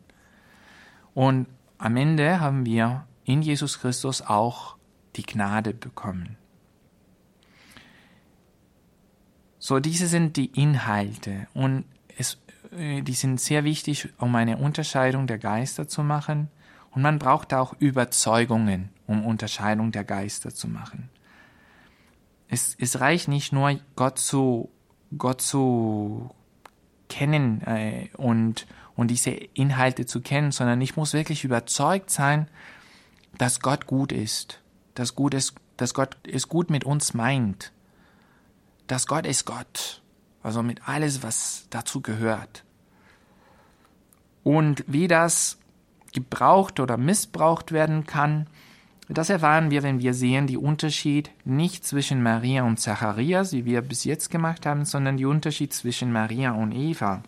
Und 1.15 1.47
am 1.79 1.97
Ende 1.97 2.41
haben 2.41 2.67
wir 2.67 3.07
in 3.25 3.43
Jesus 3.43 3.81
Christus 3.81 4.23
auch 4.23 4.77
die 5.17 5.23
Gnade 5.23 5.75
bekommen. 5.75 6.37
So, 9.59 9.81
diese 9.81 10.07
sind 10.07 10.37
die 10.37 10.47
Inhalte 10.47 11.49
und 11.53 11.85
es, 12.17 12.39
äh, 12.71 13.03
die 13.03 13.13
sind 13.13 13.41
sehr 13.41 13.65
wichtig, 13.65 14.09
um 14.19 14.35
eine 14.35 14.57
Unterscheidung 14.57 15.27
der 15.27 15.39
Geister 15.39 15.89
zu 15.89 16.03
machen. 16.03 16.49
Und 16.91 17.03
man 17.03 17.19
braucht 17.19 17.53
auch 17.53 17.75
Überzeugungen, 17.79 18.91
um 19.07 19.27
Unterscheidung 19.27 19.93
der 19.93 20.05
Geister 20.05 20.55
zu 20.55 20.69
machen. 20.69 21.11
Es, 22.49 22.77
es 22.79 23.01
reicht 23.01 23.29
nicht 23.29 23.53
nur, 23.53 23.79
Gott 23.95 24.19
zu, 24.19 24.71
Gott 25.17 25.43
zu 25.43 26.31
kennen 27.09 27.63
äh, 27.63 28.09
und, 28.17 28.67
und 28.97 29.09
diese 29.09 29.31
Inhalte 29.31 30.07
zu 30.07 30.21
kennen, 30.21 30.53
sondern 30.53 30.81
ich 30.81 30.97
muss 30.97 31.13
wirklich 31.13 31.45
überzeugt 31.45 32.11
sein, 32.11 32.49
dass 33.37 33.61
Gott 33.61 33.87
gut 33.87 34.13
ist, 34.13 34.61
dass, 34.95 35.15
gut 35.15 35.35
ist, 35.35 35.55
dass 35.77 35.95
Gott 35.95 36.17
es 36.31 36.49
gut 36.49 36.71
mit 36.71 36.85
uns 36.85 37.15
meint, 37.15 37.73
dass 38.87 39.07
Gott 39.07 39.27
ist 39.27 39.45
Gott, 39.45 40.03
also 40.43 40.63
mit 40.63 40.89
alles, 40.89 41.23
was 41.23 41.67
dazu 41.71 42.01
gehört. 42.01 42.65
Und 44.43 44.85
wie 44.87 45.09
das 45.09 45.59
gebraucht 46.13 46.81
oder 46.81 46.97
missbraucht 46.97 47.71
werden 47.73 48.07
kann, 48.07 48.47
das 49.09 49.31
erfahren 49.31 49.71
wir, 49.71 49.83
wenn 49.83 50.01
wir 50.01 50.13
sehen, 50.13 50.47
die 50.47 50.59
Unterschied 50.59 51.31
nicht 51.45 51.87
zwischen 51.87 52.23
Maria 52.23 52.65
und 52.65 52.79
Zacharias, 52.79 53.53
wie 53.53 53.65
wir 53.65 53.81
bis 53.81 54.05
jetzt 54.05 54.31
gemacht 54.31 54.67
haben, 54.67 54.85
sondern 54.85 55.17
die 55.17 55.25
Unterschied 55.25 55.73
zwischen 55.73 56.13
Maria 56.13 56.53
und 56.53 56.73
Eva. 56.73 57.23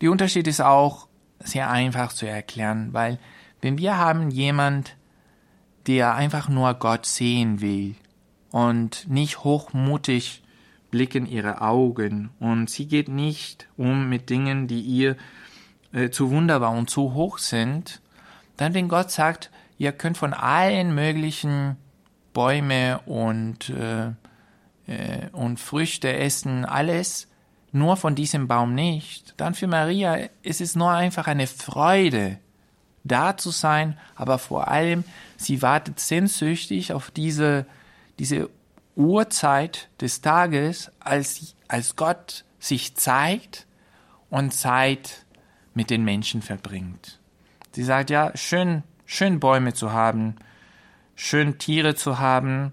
Die 0.00 0.08
Unterschied 0.08 0.46
ist 0.46 0.60
auch 0.60 1.08
sehr 1.40 1.70
einfach 1.70 2.12
zu 2.12 2.26
erklären, 2.26 2.92
weil 2.92 3.18
wenn 3.60 3.78
wir 3.78 3.96
haben 3.96 4.30
jemand, 4.30 4.96
der 5.86 6.14
einfach 6.14 6.48
nur 6.48 6.74
Gott 6.74 7.06
sehen 7.06 7.60
will 7.60 7.96
und 8.52 9.08
nicht 9.08 9.42
hochmutig 9.42 10.42
blicken 10.92 11.26
ihre 11.26 11.62
Augen 11.62 12.30
und 12.38 12.70
sie 12.70 12.86
geht 12.86 13.08
nicht 13.08 13.68
um 13.76 14.08
mit 14.08 14.30
Dingen, 14.30 14.68
die 14.68 14.80
ihr 14.80 15.16
äh, 15.92 16.10
zu 16.10 16.30
wunderbar 16.30 16.72
und 16.72 16.90
zu 16.90 17.14
hoch 17.14 17.38
sind, 17.38 18.01
dann 18.56 18.74
wenn 18.74 18.88
Gott 18.88 19.10
sagt, 19.10 19.50
ihr 19.78 19.92
könnt 19.92 20.18
von 20.18 20.34
allen 20.34 20.94
möglichen 20.94 21.76
Bäume 22.32 23.00
und, 23.06 23.70
äh, 23.70 24.08
äh, 24.86 25.28
und 25.32 25.58
Früchte 25.60 26.12
essen, 26.12 26.64
alles, 26.64 27.28
nur 27.72 27.96
von 27.96 28.14
diesem 28.14 28.48
Baum 28.48 28.74
nicht, 28.74 29.34
dann 29.38 29.54
für 29.54 29.66
Maria 29.66 30.18
ist 30.42 30.60
es 30.60 30.76
nur 30.76 30.90
einfach 30.90 31.26
eine 31.26 31.46
Freude, 31.46 32.38
da 33.04 33.36
zu 33.36 33.50
sein, 33.50 33.98
aber 34.14 34.38
vor 34.38 34.68
allem, 34.68 35.04
sie 35.36 35.62
wartet 35.62 35.98
sehnsüchtig 35.98 36.92
auf 36.92 37.10
diese, 37.10 37.66
diese 38.18 38.48
Uhrzeit 38.94 39.88
des 40.00 40.20
Tages, 40.20 40.92
als, 41.00 41.56
als 41.66 41.96
Gott 41.96 42.44
sich 42.58 42.94
zeigt 42.94 43.66
und 44.30 44.52
Zeit 44.52 45.24
mit 45.74 45.90
den 45.90 46.04
Menschen 46.04 46.42
verbringt. 46.42 47.18
Sie 47.74 47.84
sagt, 47.84 48.10
ja, 48.10 48.36
schön, 48.36 48.82
schön 49.06 49.40
Bäume 49.40 49.72
zu 49.72 49.92
haben, 49.92 50.36
schön 51.14 51.58
Tiere 51.58 51.94
zu 51.94 52.18
haben, 52.18 52.72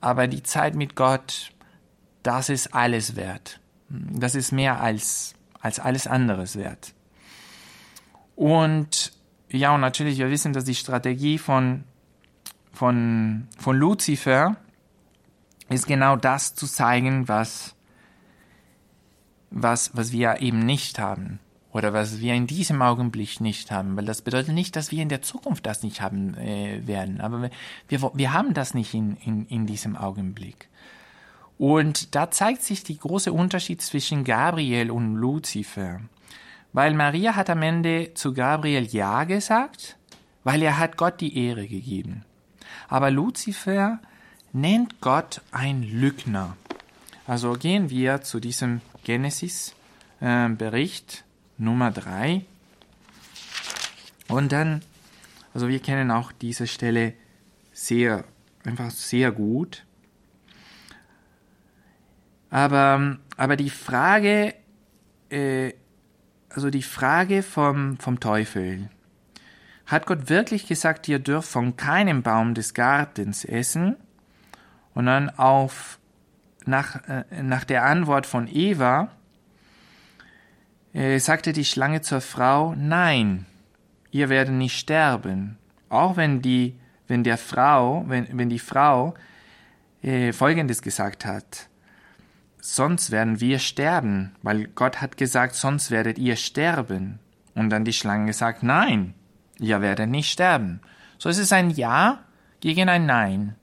aber 0.00 0.28
die 0.28 0.44
Zeit 0.44 0.76
mit 0.76 0.94
Gott, 0.94 1.52
das 2.22 2.48
ist 2.48 2.74
alles 2.74 3.16
wert. 3.16 3.60
Das 3.88 4.34
ist 4.34 4.52
mehr 4.52 4.80
als, 4.80 5.34
als 5.60 5.80
alles 5.80 6.06
anderes 6.06 6.56
wert. 6.56 6.94
Und 8.36 9.12
ja, 9.50 9.74
und 9.74 9.80
natürlich, 9.80 10.18
wir 10.18 10.30
wissen, 10.30 10.52
dass 10.52 10.64
die 10.64 10.74
Strategie 10.74 11.38
von, 11.38 11.84
von, 12.72 13.48
von 13.58 13.76
Lucifer 13.76 14.56
ist 15.68 15.86
genau 15.86 16.16
das 16.16 16.54
zu 16.54 16.66
zeigen, 16.66 17.26
was, 17.26 17.74
was, 19.50 19.96
was 19.96 20.12
wir 20.12 20.40
eben 20.40 20.60
nicht 20.60 21.00
haben 21.00 21.40
oder 21.78 21.92
was 21.92 22.20
wir 22.20 22.34
in 22.34 22.48
diesem 22.48 22.82
Augenblick 22.82 23.40
nicht 23.40 23.70
haben, 23.70 23.96
weil 23.96 24.04
das 24.04 24.22
bedeutet 24.22 24.52
nicht, 24.52 24.74
dass 24.74 24.90
wir 24.90 25.00
in 25.00 25.08
der 25.08 25.22
Zukunft 25.22 25.64
das 25.64 25.84
nicht 25.84 26.00
haben 26.00 26.34
äh, 26.34 26.84
werden, 26.86 27.20
aber 27.20 27.50
wir, 27.88 28.10
wir 28.12 28.32
haben 28.32 28.52
das 28.52 28.74
nicht 28.74 28.94
in, 28.94 29.16
in, 29.24 29.46
in 29.46 29.66
diesem 29.66 29.96
Augenblick. 29.96 30.68
Und 31.56 32.16
da 32.16 32.30
zeigt 32.30 32.62
sich 32.62 32.82
der 32.82 32.96
große 32.96 33.32
Unterschied 33.32 33.80
zwischen 33.80 34.24
Gabriel 34.24 34.90
und 34.90 35.14
Luzifer, 35.14 36.00
weil 36.72 36.94
Maria 36.94 37.36
hat 37.36 37.48
am 37.48 37.62
Ende 37.62 38.12
zu 38.14 38.34
Gabriel 38.34 38.84
Ja 38.84 39.22
gesagt, 39.24 39.96
weil 40.42 40.62
er 40.62 40.78
hat 40.78 40.96
Gott 40.96 41.20
die 41.20 41.46
Ehre 41.46 41.68
gegeben. 41.68 42.24
Aber 42.88 43.12
Luzifer 43.12 44.00
nennt 44.52 45.00
Gott 45.00 45.42
ein 45.52 45.84
Lügner. 45.84 46.56
Also 47.26 47.52
gehen 47.52 47.90
wir 47.90 48.22
zu 48.22 48.40
diesem 48.40 48.80
Genesis-Bericht. 49.04 51.24
Nummer 51.58 51.90
drei. 51.90 52.44
Und 54.28 54.52
dann, 54.52 54.82
also 55.54 55.68
wir 55.68 55.80
kennen 55.80 56.10
auch 56.10 56.32
diese 56.32 56.66
Stelle 56.66 57.14
sehr, 57.72 58.24
einfach 58.64 58.90
sehr 58.90 59.32
gut. 59.32 59.84
Aber, 62.50 63.18
aber 63.36 63.56
die 63.56 63.70
Frage, 63.70 64.54
äh, 65.30 65.72
also 66.50 66.70
die 66.70 66.82
Frage 66.82 67.42
vom, 67.42 67.98
vom 67.98 68.20
Teufel, 68.20 68.88
hat 69.86 70.06
Gott 70.06 70.28
wirklich 70.28 70.66
gesagt, 70.66 71.08
ihr 71.08 71.18
dürft 71.18 71.48
von 71.48 71.76
keinem 71.76 72.22
Baum 72.22 72.54
des 72.54 72.74
Gartens 72.74 73.44
essen? 73.44 73.96
Und 74.94 75.06
dann 75.06 75.30
auf, 75.30 75.98
nach, 76.66 77.08
äh, 77.08 77.42
nach 77.42 77.64
der 77.64 77.84
Antwort 77.84 78.26
von 78.26 78.48
Eva, 78.48 79.10
äh, 80.98 81.20
sagte 81.20 81.52
die 81.52 81.64
Schlange 81.64 82.00
zur 82.00 82.20
Frau, 82.20 82.74
nein, 82.74 83.46
ihr 84.10 84.28
werdet 84.28 84.54
nicht 84.54 84.76
sterben. 84.76 85.56
Auch 85.88 86.16
wenn 86.16 86.42
die, 86.42 86.78
wenn 87.06 87.22
der 87.22 87.38
Frau, 87.38 88.04
wenn, 88.08 88.26
wenn 88.36 88.48
die 88.48 88.58
Frau 88.58 89.14
äh, 90.02 90.32
Folgendes 90.32 90.82
gesagt 90.82 91.24
hat, 91.24 91.68
sonst 92.60 93.12
werden 93.12 93.40
wir 93.40 93.60
sterben, 93.60 94.34
weil 94.42 94.66
Gott 94.66 95.00
hat 95.00 95.16
gesagt, 95.16 95.54
sonst 95.54 95.92
werdet 95.92 96.18
ihr 96.18 96.34
sterben. 96.34 97.20
Und 97.54 97.70
dann 97.70 97.84
die 97.84 97.92
Schlange 97.92 98.26
gesagt, 98.26 98.64
nein, 98.64 99.14
ihr 99.58 99.80
werdet 99.80 100.08
nicht 100.08 100.30
sterben. 100.30 100.80
So 101.16 101.28
ist 101.28 101.38
es 101.38 101.52
ein 101.52 101.70
Ja 101.70 102.24
gegen 102.60 102.88
ein 102.88 103.06
Nein. 103.06 103.54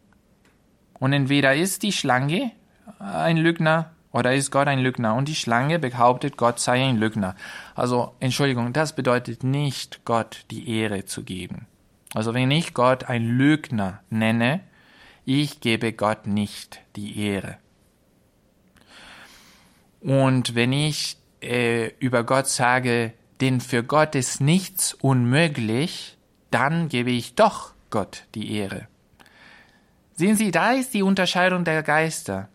Und 0.99 1.11
entweder 1.11 1.53
ist 1.53 1.83
die 1.83 1.91
Schlange 1.91 2.51
ein 2.99 3.37
Lügner 3.37 3.91
oder 4.15 4.33
ist 4.33 4.49
Gott 4.49 4.69
ein 4.69 4.79
Lügner? 4.79 5.13
Und 5.15 5.27
die 5.27 5.35
Schlange 5.35 5.77
behauptet, 5.77 6.37
Gott 6.37 6.61
sei 6.61 6.81
ein 6.81 6.95
Lügner. 6.95 7.35
Also, 7.75 8.15
Entschuldigung, 8.21 8.71
das 8.71 8.95
bedeutet 8.95 9.43
nicht, 9.43 10.05
Gott 10.05 10.45
die 10.51 10.69
Ehre 10.69 11.03
zu 11.03 11.23
geben. 11.23 11.67
Also, 12.13 12.33
wenn 12.33 12.49
ich 12.49 12.73
Gott 12.73 13.09
ein 13.09 13.27
Lügner 13.27 13.99
nenne, 14.09 14.61
ich 15.25 15.59
gebe 15.59 15.91
Gott 15.91 16.27
nicht 16.27 16.79
die 16.95 17.27
Ehre. 17.27 17.57
Und 19.99 20.55
wenn 20.55 20.71
ich 20.71 21.17
äh, 21.41 21.91
über 21.99 22.23
Gott 22.23 22.47
sage, 22.47 23.11
denn 23.41 23.59
für 23.59 23.83
Gott 23.83 24.15
ist 24.15 24.39
nichts 24.39 24.93
unmöglich, 24.93 26.17
dann 26.51 26.87
gebe 26.87 27.11
ich 27.11 27.35
doch 27.35 27.73
Gott 27.89 28.23
die 28.33 28.53
Ehre. 28.55 28.87
Sehen 30.13 30.37
Sie, 30.37 30.51
da 30.51 30.71
ist 30.71 30.93
die 30.93 31.03
Unterscheidung 31.03 31.65
der 31.65 31.83
Geister. 31.83 32.47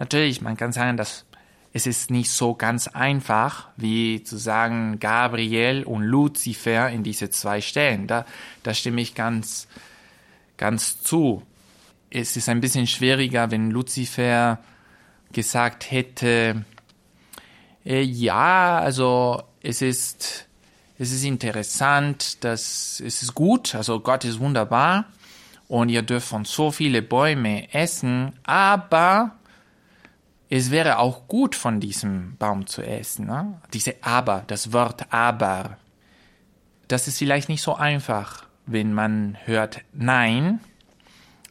Natürlich, 0.00 0.40
man 0.40 0.56
kann 0.56 0.72
sagen, 0.72 0.96
dass 0.96 1.26
es 1.74 1.86
ist 1.86 2.10
nicht 2.10 2.30
so 2.30 2.54
ganz 2.54 2.88
einfach, 2.88 3.68
wie 3.76 4.24
zu 4.24 4.38
sagen 4.38 4.98
Gabriel 4.98 5.84
und 5.84 6.02
Luzifer 6.02 6.88
in 6.88 7.04
diese 7.04 7.28
zwei 7.28 7.60
Stellen. 7.60 8.06
Da, 8.06 8.24
da 8.62 8.72
stimme 8.74 9.02
ich 9.02 9.14
ganz, 9.14 9.68
ganz 10.56 11.02
zu. 11.02 11.42
Es 12.08 12.36
ist 12.36 12.48
ein 12.48 12.62
bisschen 12.62 12.86
schwieriger, 12.86 13.50
wenn 13.50 13.70
Luzifer 13.70 14.58
gesagt 15.32 15.90
hätte, 15.90 16.64
äh, 17.84 18.00
ja, 18.00 18.78
also 18.78 19.42
es 19.62 19.82
ist, 19.82 20.48
es 20.98 21.12
ist 21.12 21.24
interessant, 21.24 22.42
dass 22.42 23.00
es 23.00 23.22
ist 23.22 23.34
gut, 23.34 23.74
also 23.74 24.00
Gott 24.00 24.24
ist 24.24 24.40
wunderbar 24.40 25.04
und 25.68 25.90
ihr 25.90 26.02
dürft 26.02 26.28
von 26.28 26.46
so 26.46 26.72
viele 26.72 27.02
Bäume 27.02 27.72
essen, 27.72 28.32
aber 28.42 29.36
es 30.52 30.72
wäre 30.72 30.98
auch 30.98 31.28
gut 31.28 31.54
von 31.54 31.78
diesem 31.78 32.36
Baum 32.36 32.66
zu 32.66 32.82
essen. 32.82 33.26
Ne? 33.26 33.60
Diese 33.72 33.94
aber, 34.02 34.42
das 34.48 34.72
Wort 34.72 35.12
aber, 35.12 35.78
das 36.88 37.06
ist 37.06 37.18
vielleicht 37.18 37.48
nicht 37.48 37.62
so 37.62 37.76
einfach, 37.76 38.44
wenn 38.66 38.92
man 38.92 39.38
hört 39.44 39.80
Nein, 39.92 40.58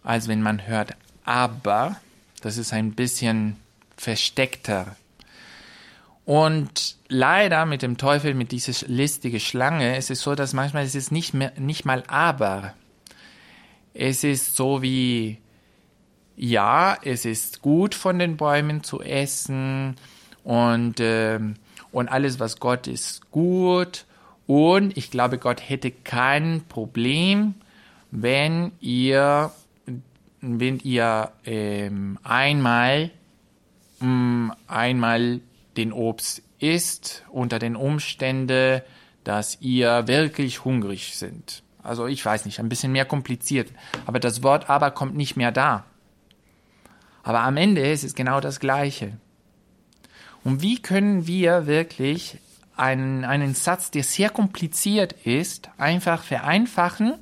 als 0.03 0.27
wenn 0.27 0.41
man 0.41 0.67
hört 0.67 0.95
aber. 1.23 1.95
Das 2.41 2.57
ist 2.57 2.73
ein 2.73 2.91
bisschen 2.91 3.55
versteckter. 3.95 4.97
Und 6.25 6.97
leider 7.07 7.65
mit 7.65 7.81
dem 7.81 7.97
Teufel, 7.97 8.33
mit 8.33 8.51
dieser 8.51 8.85
listige 8.87 9.39
Schlange, 9.39 9.97
ist 9.97 10.11
es 10.11 10.21
so, 10.21 10.35
dass 10.35 10.53
manchmal 10.53 10.85
ist 10.85 10.95
es 10.95 11.09
nicht 11.09 11.33
mehr, 11.33 11.53
nicht 11.57 11.85
mal 11.85 12.03
aber. 12.07 12.73
Es 13.93 14.25
ist 14.25 14.57
so 14.57 14.81
wie, 14.81 15.39
ja, 16.39 16.97
es 17.03 17.25
ist 17.25 17.61
gut 17.61 17.93
von 17.93 18.17
den 18.17 18.37
Bäumen 18.37 18.81
zu 18.81 19.01
essen 19.01 19.97
und, 20.45 21.01
äh, 21.01 21.37
und 21.91 22.07
alles, 22.07 22.39
was 22.39 22.61
Gott 22.61 22.87
ist, 22.87 23.29
gut. 23.29 24.05
Und 24.47 24.97
ich 24.97 25.11
glaube, 25.11 25.37
Gott 25.37 25.61
hätte 25.67 25.91
kein 25.91 26.63
Problem, 26.69 27.55
wenn 28.11 28.71
ihr, 28.79 29.51
wenn 30.39 30.79
ihr 30.79 31.29
ähm, 31.45 32.17
einmal, 32.23 33.11
mh, 33.99 34.07
mm, 34.07 34.53
einmal 34.67 35.41
den 35.75 35.91
Obst 35.91 36.41
isst 36.57 37.25
unter 37.29 37.59
den 37.59 37.75
Umständen, 37.75 38.81
dass 39.25 39.57
ihr 39.59 40.07
wirklich 40.07 40.63
hungrig 40.63 41.17
sind. 41.17 41.63
Also 41.83 42.07
ich 42.07 42.25
weiß 42.25 42.45
nicht, 42.45 42.59
ein 42.59 42.69
bisschen 42.69 42.93
mehr 42.93 43.05
kompliziert. 43.05 43.71
Aber 44.05 44.21
das 44.21 44.41
Wort 44.41 44.69
aber 44.69 44.91
kommt 44.91 45.17
nicht 45.17 45.35
mehr 45.35 45.51
da. 45.51 45.85
Aber 47.29 47.41
am 47.41 47.57
Ende 47.57 47.87
ist 47.87 48.03
es 48.03 48.15
genau 48.15 48.39
das 48.39 48.59
Gleiche. 48.59 49.11
Und 50.43 50.63
wie 50.63 50.81
können 50.81 51.27
wir 51.27 51.67
wirklich 51.67 52.39
einen, 52.75 53.23
einen 53.23 53.53
Satz, 53.53 53.91
der 53.91 54.03
sehr 54.03 54.31
kompliziert 54.31 55.13
ist, 55.27 55.69
einfach 55.77 56.23
vereinfachen 56.23 57.19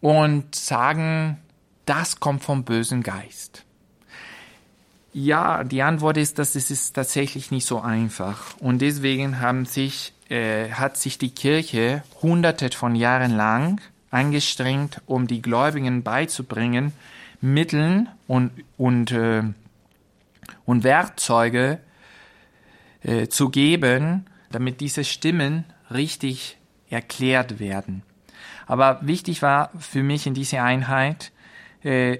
und 0.00 0.56
sagen, 0.56 1.38
das 1.86 2.18
kommt 2.18 2.42
vom 2.42 2.64
bösen 2.64 3.04
Geist? 3.04 3.64
Ja, 5.12 5.62
die 5.62 5.82
Antwort 5.82 6.16
ist, 6.16 6.40
dass 6.40 6.56
es 6.56 6.72
ist 6.72 6.94
tatsächlich 6.94 7.52
nicht 7.52 7.64
so 7.64 7.80
einfach. 7.80 8.56
Und 8.58 8.82
deswegen 8.82 9.38
haben 9.38 9.66
sich, 9.66 10.12
äh, 10.30 10.72
hat 10.72 10.96
sich 10.96 11.16
die 11.16 11.30
Kirche 11.30 12.02
hunderte 12.22 12.70
von 12.70 12.96
Jahren 12.96 13.36
lang 13.36 13.80
angestrengt, 14.10 15.00
um 15.06 15.28
die 15.28 15.42
Gläubigen 15.42 16.02
beizubringen, 16.02 16.92
Mitteln 17.40 18.08
und, 18.26 18.50
und, 18.76 19.12
äh, 19.12 19.42
und 20.64 20.84
Werkzeuge 20.84 21.80
äh, 23.02 23.28
zu 23.28 23.48
geben, 23.48 24.26
damit 24.50 24.80
diese 24.80 25.04
Stimmen 25.04 25.64
richtig 25.90 26.58
erklärt 26.90 27.58
werden. 27.58 28.02
Aber 28.66 29.00
wichtig 29.02 29.42
war 29.42 29.70
für 29.78 30.02
mich 30.02 30.26
in 30.26 30.34
dieser 30.34 30.62
Einheit 30.62 31.32
äh, 31.82 32.18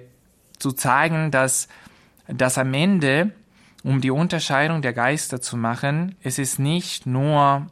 zu 0.57 0.71
zeigen, 0.71 1.31
dass 1.31 1.67
dass 2.29 2.57
am 2.57 2.73
Ende, 2.73 3.31
um 3.83 4.01
die 4.01 4.11
Unterscheidung 4.11 4.81
der 4.81 4.93
Geister 4.93 5.41
zu 5.41 5.57
machen, 5.57 6.15
es 6.21 6.37
ist 6.37 6.59
nicht 6.59 7.05
nur 7.05 7.67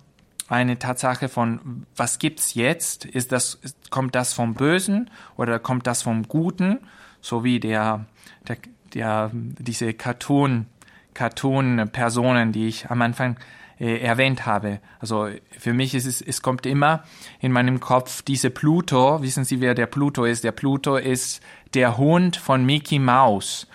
eine 0.50 0.80
Tatsache 0.80 1.30
von, 1.30 1.86
was 1.96 2.20
gibt's 2.20 2.54
jetzt? 2.54 3.06
Ist 3.06 3.32
das, 3.32 3.60
kommt 3.90 4.16
das 4.16 4.34
vom 4.34 4.54
Bösen 4.54 5.10
oder 5.36 5.60
kommt 5.60 5.86
das 5.88 6.02
vom 6.02 6.28
Guten? 6.28 6.80
So 7.28 7.44
wie 7.44 7.60
der, 7.60 8.06
der, 8.48 8.56
der 8.94 9.32
diese 9.34 9.94
Cartoon, 9.94 10.66
Cartoon-Personen, 11.14 12.54
die 12.54 12.70
ich 12.70 12.90
am 12.90 13.02
Anfang 13.02 13.36
äh, 13.82 13.98
erwähnt 13.98 14.46
habe. 14.46 14.80
Also 15.02 15.28
für 15.52 15.74
mich 15.74 15.94
ist 15.94 16.06
es, 16.06 16.22
es 16.22 16.42
kommt 16.42 16.66
immer 16.66 17.04
in 17.42 17.52
meinem 17.52 17.82
Kopf 17.82 18.22
diese 18.22 18.50
Pluto. 18.50 19.22
Wissen 19.22 19.44
Sie, 19.44 19.60
wer 19.60 19.76
der 19.76 19.88
Pluto 19.88 20.24
ist? 20.24 20.46
Der 20.46 20.54
Pluto 20.54 20.96
ist 20.96 21.42
der 21.74 21.98
Hund 21.98 22.38
von 22.38 22.66
Mickey 22.66 22.98
Mouse. 22.98 23.68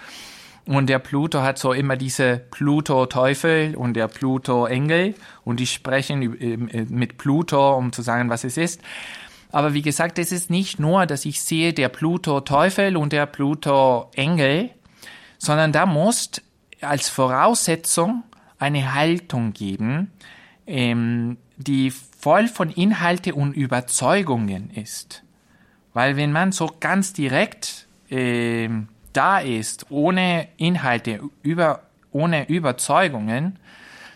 Und 0.64 0.88
der 0.88 1.00
Pluto 1.00 1.42
hat 1.42 1.58
so 1.58 1.74
immer 1.74 1.96
diese 1.96 2.38
Pluto-Teufel 2.52 3.74
und 3.76 3.94
der 3.94 4.08
Pluto-Engel 4.08 5.14
und 5.44 5.60
die 5.60 5.66
sprechen 5.66 6.40
äh, 6.40 6.86
mit 6.88 7.18
Pluto, 7.18 7.76
um 7.76 7.92
zu 7.92 8.00
sagen, 8.00 8.30
was 8.30 8.44
es 8.44 8.56
ist. 8.56 8.80
Aber 9.52 9.74
wie 9.74 9.82
gesagt, 9.82 10.18
es 10.18 10.32
ist 10.32 10.50
nicht 10.50 10.80
nur, 10.80 11.06
dass 11.06 11.26
ich 11.26 11.42
sehe 11.42 11.74
der 11.74 11.90
Pluto-Teufel 11.90 12.96
und 12.96 13.12
der 13.12 13.26
Pluto-Engel, 13.26 14.70
sondern 15.38 15.72
da 15.72 15.86
muss 15.86 16.30
als 16.80 17.08
Voraussetzung 17.10 18.24
eine 18.58 18.94
Haltung 18.94 19.52
geben, 19.52 20.10
ähm, 20.66 21.36
die 21.58 21.90
voll 21.90 22.48
von 22.48 22.70
Inhalte 22.70 23.34
und 23.34 23.52
Überzeugungen 23.52 24.70
ist. 24.70 25.22
Weil 25.92 26.16
wenn 26.16 26.32
man 26.32 26.52
so 26.52 26.70
ganz 26.80 27.12
direkt 27.12 27.86
ähm, 28.10 28.88
da 29.12 29.38
ist, 29.38 29.86
ohne 29.90 30.48
Inhalte, 30.56 31.20
über, 31.42 31.82
ohne 32.10 32.48
Überzeugungen, 32.48 33.58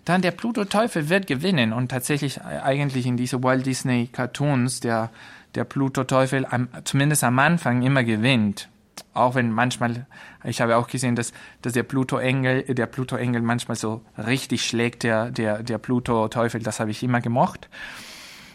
dann 0.06 0.22
der 0.22 0.30
Pluto-Teufel 0.30 1.10
wird 1.10 1.26
gewinnen. 1.26 1.72
Und 1.72 1.90
tatsächlich 1.90 2.40
eigentlich 2.42 3.06
in 3.06 3.18
diese 3.18 3.42
Walt 3.42 3.66
Disney 3.66 4.08
Cartoons 4.10 4.80
der, 4.80 5.10
der 5.54 5.64
Pluto-Teufel 5.64 6.46
zumindest 6.84 7.24
am 7.24 7.38
Anfang 7.38 7.82
immer 7.82 8.04
gewinnt. 8.04 8.68
Auch 9.12 9.34
wenn 9.34 9.50
manchmal, 9.50 10.06
ich 10.44 10.60
habe 10.60 10.76
auch 10.76 10.86
gesehen, 10.86 11.16
dass, 11.16 11.32
dass 11.60 11.72
der 11.72 11.82
Pluto-Engel, 11.82 12.62
der 12.62 12.86
Pluto-Engel 12.86 13.42
manchmal 13.42 13.76
so 13.76 14.00
richtig 14.16 14.64
schlägt, 14.64 15.02
der, 15.02 15.30
der, 15.30 15.62
der 15.62 15.78
Pluto-Teufel, 15.78 16.62
das 16.62 16.78
habe 16.78 16.92
ich 16.92 17.02
immer 17.02 17.20
gemocht. 17.20 17.68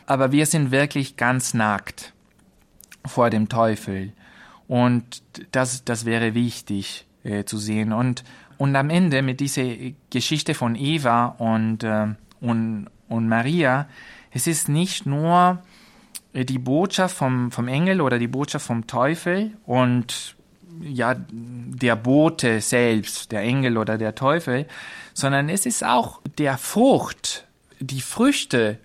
Aber 0.05 0.31
wir 0.31 0.45
sind 0.45 0.71
wirklich 0.71 1.17
ganz 1.17 1.53
nackt 1.53 2.13
vor 3.05 3.29
dem 3.29 3.49
Teufel. 3.49 4.13
Und 4.69 5.21
das, 5.51 5.83
das 5.83 6.05
wäre 6.05 6.33
wichtig 6.33 7.05
äh, 7.23 7.43
zu 7.43 7.57
sehen. 7.57 7.91
Und, 7.91 8.23
und 8.61 8.75
am 8.75 8.91
Ende 8.91 9.23
mit 9.23 9.39
dieser 9.39 9.63
Geschichte 10.11 10.53
von 10.53 10.75
Eva 10.75 11.35
und, 11.39 11.83
äh, 11.83 12.09
und, 12.41 12.89
und 13.09 13.27
Maria, 13.27 13.87
es 14.29 14.45
ist 14.45 14.69
nicht 14.69 15.07
nur 15.07 15.63
äh, 16.33 16.45
die 16.45 16.59
Botschaft 16.59 17.17
vom, 17.17 17.49
vom 17.49 17.67
Engel 17.67 18.01
oder 18.01 18.19
die 18.19 18.27
Botschaft 18.27 18.67
vom 18.67 18.85
Teufel 18.85 19.57
und 19.65 20.35
ja, 20.79 21.15
der 21.17 21.95
Bote 21.95 22.61
selbst, 22.61 23.31
der 23.31 23.41
Engel 23.41 23.79
oder 23.79 23.97
der 23.97 24.13
Teufel, 24.13 24.67
sondern 25.15 25.49
es 25.49 25.65
ist 25.65 25.83
auch 25.83 26.21
der 26.37 26.59
Frucht, 26.59 27.47
die 27.79 28.01
Früchte. 28.01 28.77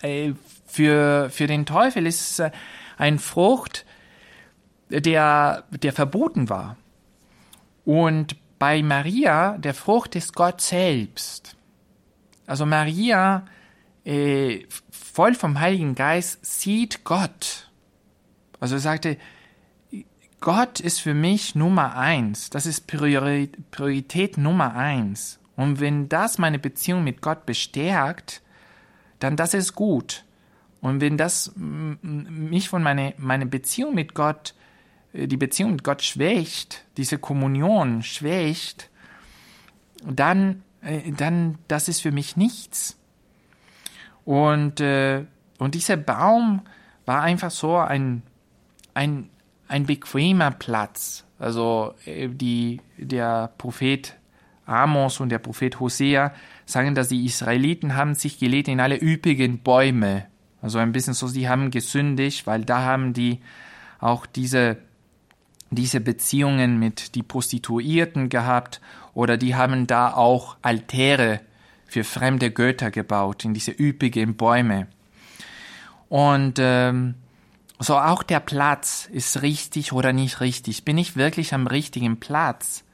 Äh, 0.00 0.32
für, 0.66 1.28
für 1.28 1.46
den 1.46 1.66
Teufel 1.66 2.06
ist 2.06 2.40
es 2.40 2.52
ein 2.96 3.18
Frucht, 3.18 3.84
der, 4.88 5.64
der 5.70 5.92
verboten 5.92 6.48
war. 6.48 6.78
Und 7.84 8.36
bei 8.58 8.82
Maria, 8.82 9.58
der 9.58 9.74
Frucht 9.74 10.16
ist 10.16 10.34
Gott 10.34 10.60
selbst. 10.60 11.56
Also 12.46 12.66
Maria, 12.66 13.46
äh, 14.04 14.64
voll 14.90 15.34
vom 15.34 15.60
Heiligen 15.60 15.94
Geist, 15.94 16.44
sieht 16.44 17.04
Gott. 17.04 17.70
Also 18.60 18.76
er 18.76 18.80
sagte, 18.80 19.16
Gott 20.40 20.80
ist 20.80 21.00
für 21.00 21.14
mich 21.14 21.54
Nummer 21.54 21.96
eins. 21.96 22.50
Das 22.50 22.66
ist 22.66 22.86
Priorität 22.86 24.36
Nummer 24.36 24.74
eins. 24.74 25.38
Und 25.56 25.80
wenn 25.80 26.08
das 26.08 26.38
meine 26.38 26.58
Beziehung 26.58 27.04
mit 27.04 27.22
Gott 27.22 27.46
bestärkt, 27.46 28.42
dann 29.20 29.36
das 29.36 29.54
ist 29.54 29.74
gut. 29.74 30.24
Und 30.80 31.00
wenn 31.00 31.16
das 31.16 31.52
mich 31.56 32.68
von 32.68 32.82
meine, 32.82 33.14
meine 33.16 33.46
Beziehung 33.46 33.94
mit 33.94 34.14
Gott 34.14 34.54
die 35.14 35.36
Beziehung 35.36 35.72
mit 35.72 35.84
Gott 35.84 36.02
schwächt, 36.02 36.84
diese 36.96 37.18
Kommunion 37.18 38.02
schwächt, 38.02 38.90
dann, 40.04 40.62
äh, 40.82 41.12
dann, 41.12 41.58
das 41.68 41.88
ist 41.88 42.00
für 42.00 42.12
mich 42.12 42.36
nichts. 42.36 42.98
Und, 44.24 44.80
äh, 44.80 45.24
und 45.58 45.74
dieser 45.74 45.96
Baum 45.96 46.62
war 47.06 47.22
einfach 47.22 47.50
so 47.50 47.76
ein, 47.76 48.22
ein, 48.92 49.30
ein 49.68 49.86
bequemer 49.86 50.50
Platz. 50.50 51.24
Also 51.38 51.94
die, 52.06 52.80
der 52.96 53.52
Prophet 53.58 54.16
Amos 54.66 55.20
und 55.20 55.28
der 55.28 55.38
Prophet 55.38 55.78
Hosea 55.80 56.32
sagen, 56.64 56.94
dass 56.94 57.08
die 57.08 57.24
Israeliten 57.26 57.94
haben 57.94 58.14
sich 58.14 58.38
gelegt 58.38 58.68
in 58.68 58.80
alle 58.80 59.00
üppigen 59.00 59.58
Bäume. 59.58 60.26
Also 60.62 60.78
ein 60.78 60.92
bisschen 60.92 61.14
so, 61.14 61.26
sie 61.26 61.48
haben 61.48 61.70
gesündigt, 61.70 62.46
weil 62.46 62.64
da 62.64 62.80
haben 62.80 63.12
die 63.12 63.40
auch 64.00 64.24
diese 64.26 64.78
diese 65.74 66.00
Beziehungen 66.00 66.78
mit 66.78 67.14
die 67.14 67.22
Prostituierten 67.22 68.28
gehabt 68.28 68.80
oder 69.14 69.36
die 69.36 69.54
haben 69.54 69.86
da 69.86 70.12
auch 70.12 70.56
Altäre 70.62 71.40
für 71.86 72.04
fremde 72.04 72.50
Götter 72.50 72.90
gebaut, 72.90 73.44
in 73.44 73.54
diese 73.54 73.70
üppigen 73.70 74.36
Bäume. 74.36 74.88
Und 76.08 76.54
ähm, 76.58 77.14
so 77.78 77.96
auch 77.98 78.22
der 78.22 78.40
Platz 78.40 79.08
ist 79.12 79.42
richtig 79.42 79.92
oder 79.92 80.12
nicht 80.12 80.40
richtig. 80.40 80.84
Bin 80.84 80.98
ich 80.98 81.16
wirklich 81.16 81.54
am 81.54 81.66
richtigen 81.66 82.18
Platz? 82.18 82.84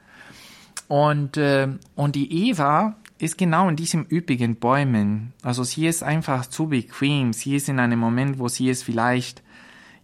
Und, 0.87 1.37
äh, 1.37 1.67
und 1.95 2.15
die 2.15 2.49
Eva 2.49 2.95
ist 3.17 3.37
genau 3.37 3.69
in 3.69 3.75
diesem 3.75 4.05
üppigen 4.09 4.55
Bäumen. 4.55 5.33
Also 5.43 5.63
sie 5.63 5.87
ist 5.87 6.03
einfach 6.03 6.45
zu 6.47 6.67
bequem. 6.67 7.33
Sie 7.33 7.55
ist 7.55 7.69
in 7.69 7.79
einem 7.79 7.99
Moment, 7.99 8.39
wo 8.39 8.47
sie 8.47 8.69
ist 8.69 8.83
vielleicht 8.83 9.41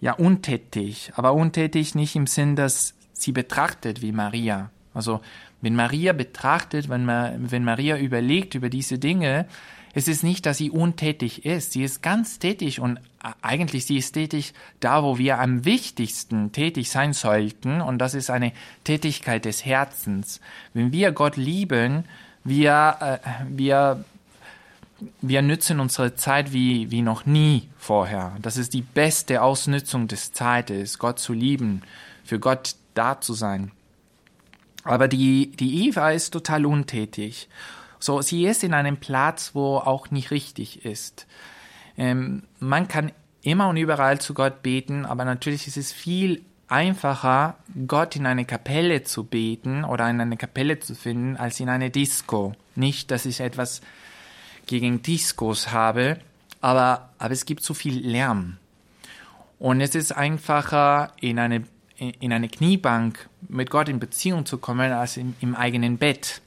ja 0.02 0.14
untätig, 0.14 1.12
aber 1.16 1.34
untätig 1.34 1.96
nicht 1.96 2.16
im 2.16 2.28
Sinn, 2.28 2.56
dass 2.56 2.94
sie 3.14 3.32
betrachtet 3.32 4.02
wie 4.02 4.12
Maria. 4.12 4.70
Also 4.94 5.22
wenn 5.62 5.76
Maria 5.76 6.14
betrachtet, 6.14 6.90
wenn, 6.90 7.08
wenn 7.08 7.64
Maria 7.64 7.98
überlegt 7.98 8.56
über 8.56 8.70
diese 8.70 9.00
Dinge, 9.00 9.48
es 9.94 10.08
ist 10.08 10.24
nicht, 10.24 10.46
dass 10.46 10.60
sie 10.60 10.70
untätig 10.70 11.46
ist. 11.46 11.72
Sie 11.72 11.82
ist 11.82 12.04
ganz 12.04 12.38
tätig 12.38 12.80
und 12.80 13.00
eigentlich 13.42 13.88
sie 13.88 13.98
ist 13.98 14.12
tätig 14.12 14.54
da, 14.80 15.02
wo 15.02 15.18
wir 15.18 15.40
am 15.40 15.66
wichtigsten 15.66 16.52
tätig 16.52 16.92
sein 16.92 17.14
sollten. 17.14 17.82
Und 17.82 17.98
das 17.98 18.14
ist 18.14 18.30
eine 18.30 18.52
Tätigkeit 18.84 19.46
des 19.46 19.66
Herzens. 19.66 20.40
Wenn 20.76 20.92
wir 20.92 21.12
Gott 21.14 21.36
lieben, 21.36 22.04
wir, 22.44 23.22
äh, 23.24 23.30
wir, 23.50 24.06
wir 25.22 25.42
nützen 25.42 25.80
unsere 25.80 26.16
Zeit 26.16 26.54
wie, 26.54 26.92
wie 26.92 27.02
noch 27.02 27.26
nie 27.26 27.70
vorher. 27.78 28.36
Das 28.42 28.58
ist 28.58 28.74
die 28.74 28.82
beste 28.82 29.42
Ausnützung 29.42 30.08
des 30.08 30.32
Zeites, 30.32 31.00
Gott 31.00 31.20
zu 31.20 31.34
lieben, 31.34 31.82
für 32.24 32.40
Gott 32.40 32.76
da 32.94 33.22
zu 33.22 33.34
sein. 33.34 33.72
Aber 34.84 35.08
die, 35.08 35.52
die 35.52 35.88
Eva 35.88 36.12
ist 36.12 36.32
total 36.32 36.66
untätig. 36.66 37.50
So, 38.00 38.22
sie 38.22 38.46
ist 38.46 38.64
in 38.64 38.74
einem 38.74 38.98
Platz, 38.98 39.52
wo 39.54 39.78
auch 39.78 40.12
nicht 40.12 40.32
richtig 40.32 40.86
ist. 40.86 41.28
Ähm, 41.98 42.44
man 42.60 42.88
kann 42.88 43.12
immer 43.42 43.70
und 43.70 43.78
überall 43.78 44.20
zu 44.20 44.34
Gott 44.34 44.62
beten, 44.62 45.06
aber 45.06 45.26
natürlich 45.26 45.68
ist 45.68 45.78
es 45.78 45.92
viel 45.92 46.42
einfacher, 46.68 47.56
Gott 47.88 48.16
in 48.16 48.26
eine 48.26 48.46
Kapelle 48.46 49.04
zu 49.04 49.24
beten 49.24 49.84
oder 49.84 50.10
in 50.10 50.20
eine 50.20 50.38
Kapelle 50.38 50.80
zu 50.80 50.96
finden, 50.96 51.38
als 51.38 51.60
in 51.60 51.70
eine 51.70 51.90
Disco. 51.90 52.54
Nicht, 52.76 53.12
dass 53.12 53.26
ich 53.26 53.40
etwas 53.40 53.82
gegen 54.68 55.02
Discos 55.02 55.72
habe, 55.72 56.20
aber, 56.62 57.10
aber 57.18 57.34
es 57.34 57.46
gibt 57.46 57.64
zu 57.64 57.74
viel 57.74 58.06
Lärm. 58.06 58.58
Und 59.60 59.82
es 59.82 59.96
ist 59.96 60.12
einfacher, 60.12 61.12
in 61.20 61.40
eine, 61.40 61.64
in 61.98 62.32
eine 62.32 62.48
Kniebank 62.48 63.30
mit 63.48 63.70
Gott 63.70 63.90
in 63.90 64.00
Beziehung 64.00 64.46
zu 64.46 64.58
kommen, 64.60 64.92
als 64.92 65.18
in, 65.18 65.36
im 65.42 65.56
eigenen 65.56 65.98
Bett. 65.98 66.42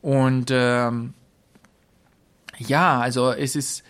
Und 0.00 0.50
ähm, 0.52 1.14
ja, 2.58 3.00
also 3.00 3.32
es 3.32 3.56
ist, 3.56 3.82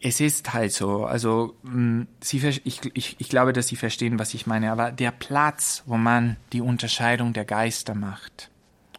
es 0.00 0.20
ist 0.20 0.52
halt 0.52 0.72
so. 0.72 1.04
Also 1.04 1.56
mm, 1.62 2.02
sie, 2.20 2.38
ich, 2.64 2.80
ich, 2.94 3.16
ich 3.18 3.28
glaube, 3.28 3.52
dass 3.52 3.68
Sie 3.68 3.76
verstehen, 3.76 4.18
was 4.18 4.34
ich 4.34 4.46
meine. 4.46 4.72
Aber 4.72 4.92
der 4.92 5.10
Platz, 5.10 5.82
wo 5.86 5.96
man 5.96 6.36
die 6.52 6.60
Unterscheidung 6.60 7.32
der 7.32 7.44
Geister 7.44 7.94
macht, 7.94 8.50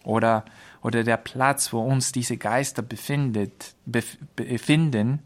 oder 0.03 0.45
oder 0.83 1.03
der 1.03 1.17
Platz, 1.17 1.71
wo 1.71 1.79
uns 1.79 2.11
diese 2.11 2.37
Geister 2.37 2.81
befindet, 2.81 3.73
befinden, 3.85 5.19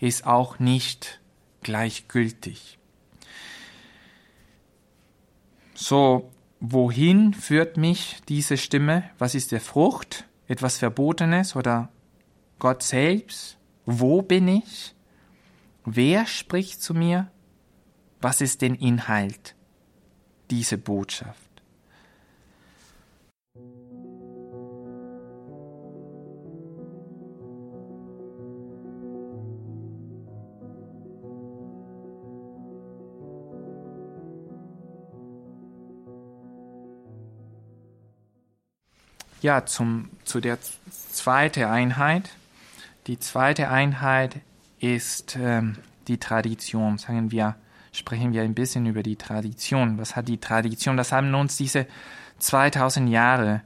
ist 0.00 0.26
auch 0.26 0.58
nicht 0.58 1.20
gleichgültig. 1.62 2.78
So, 5.74 6.30
wohin 6.60 7.32
führt 7.32 7.78
mich 7.78 8.18
diese 8.28 8.58
Stimme? 8.58 9.04
Was 9.18 9.34
ist 9.34 9.50
der 9.52 9.60
Frucht? 9.60 10.24
Etwas 10.46 10.76
Verbotenes 10.76 11.56
oder 11.56 11.88
Gott 12.58 12.82
selbst? 12.82 13.56
Wo 13.86 14.20
bin 14.20 14.46
ich? 14.48 14.94
Wer 15.84 16.26
spricht 16.26 16.82
zu 16.82 16.92
mir? 16.92 17.30
Was 18.20 18.40
ist 18.40 18.60
den 18.60 18.74
Inhalt 18.74 19.54
dieser 20.50 20.76
Botschaft? 20.76 21.47
Ja, 39.40 39.64
zum, 39.66 40.10
zu 40.24 40.40
der 40.40 40.58
zweiten 41.12 41.64
Einheit. 41.64 42.30
Die 43.06 43.18
zweite 43.18 43.68
Einheit 43.68 44.36
ist 44.80 45.36
ähm, 45.40 45.76
die 46.08 46.18
Tradition. 46.18 46.98
Sagen 46.98 47.30
wir, 47.30 47.54
sprechen 47.92 48.32
wir 48.32 48.42
ein 48.42 48.54
bisschen 48.54 48.86
über 48.86 49.02
die 49.02 49.16
Tradition. 49.16 49.98
Was 49.98 50.16
hat 50.16 50.28
die 50.28 50.38
Tradition? 50.38 50.96
Das 50.96 51.12
haben 51.12 51.34
uns 51.34 51.56
diese 51.56 51.86
2000 52.38 53.08
Jahre 53.08 53.62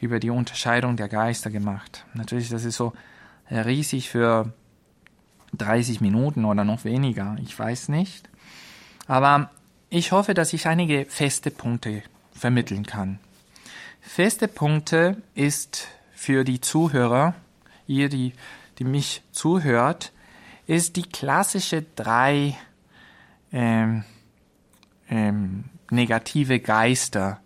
über 0.00 0.20
die 0.20 0.30
Unterscheidung 0.30 0.96
der 0.96 1.08
Geister 1.08 1.50
gemacht. 1.50 2.04
Natürlich, 2.14 2.48
das 2.48 2.64
ist 2.64 2.76
so 2.76 2.92
riesig 3.50 4.10
für 4.10 4.52
30 5.52 6.00
Minuten 6.00 6.44
oder 6.44 6.64
noch 6.64 6.84
weniger. 6.84 7.36
Ich 7.42 7.58
weiß 7.58 7.88
nicht. 7.88 8.28
Aber 9.06 9.50
ich 9.90 10.12
hoffe, 10.12 10.34
dass 10.34 10.52
ich 10.52 10.66
einige 10.66 11.04
feste 11.04 11.50
Punkte 11.50 12.02
vermitteln 12.32 12.86
kann. 12.86 13.18
Feste 14.06 14.46
Punkte 14.46 15.16
ist 15.34 15.88
für 16.12 16.44
die 16.44 16.60
Zuhörer, 16.60 17.34
ihr, 17.88 18.08
die, 18.08 18.32
die 18.78 18.84
mich 18.84 19.22
zuhört, 19.32 20.12
ist 20.68 20.94
die 20.94 21.02
klassische 21.02 21.84
drei 21.96 22.56
ähm, 23.50 24.04
ähm, 25.08 25.64
negative 25.90 26.60
Geister 26.60 27.40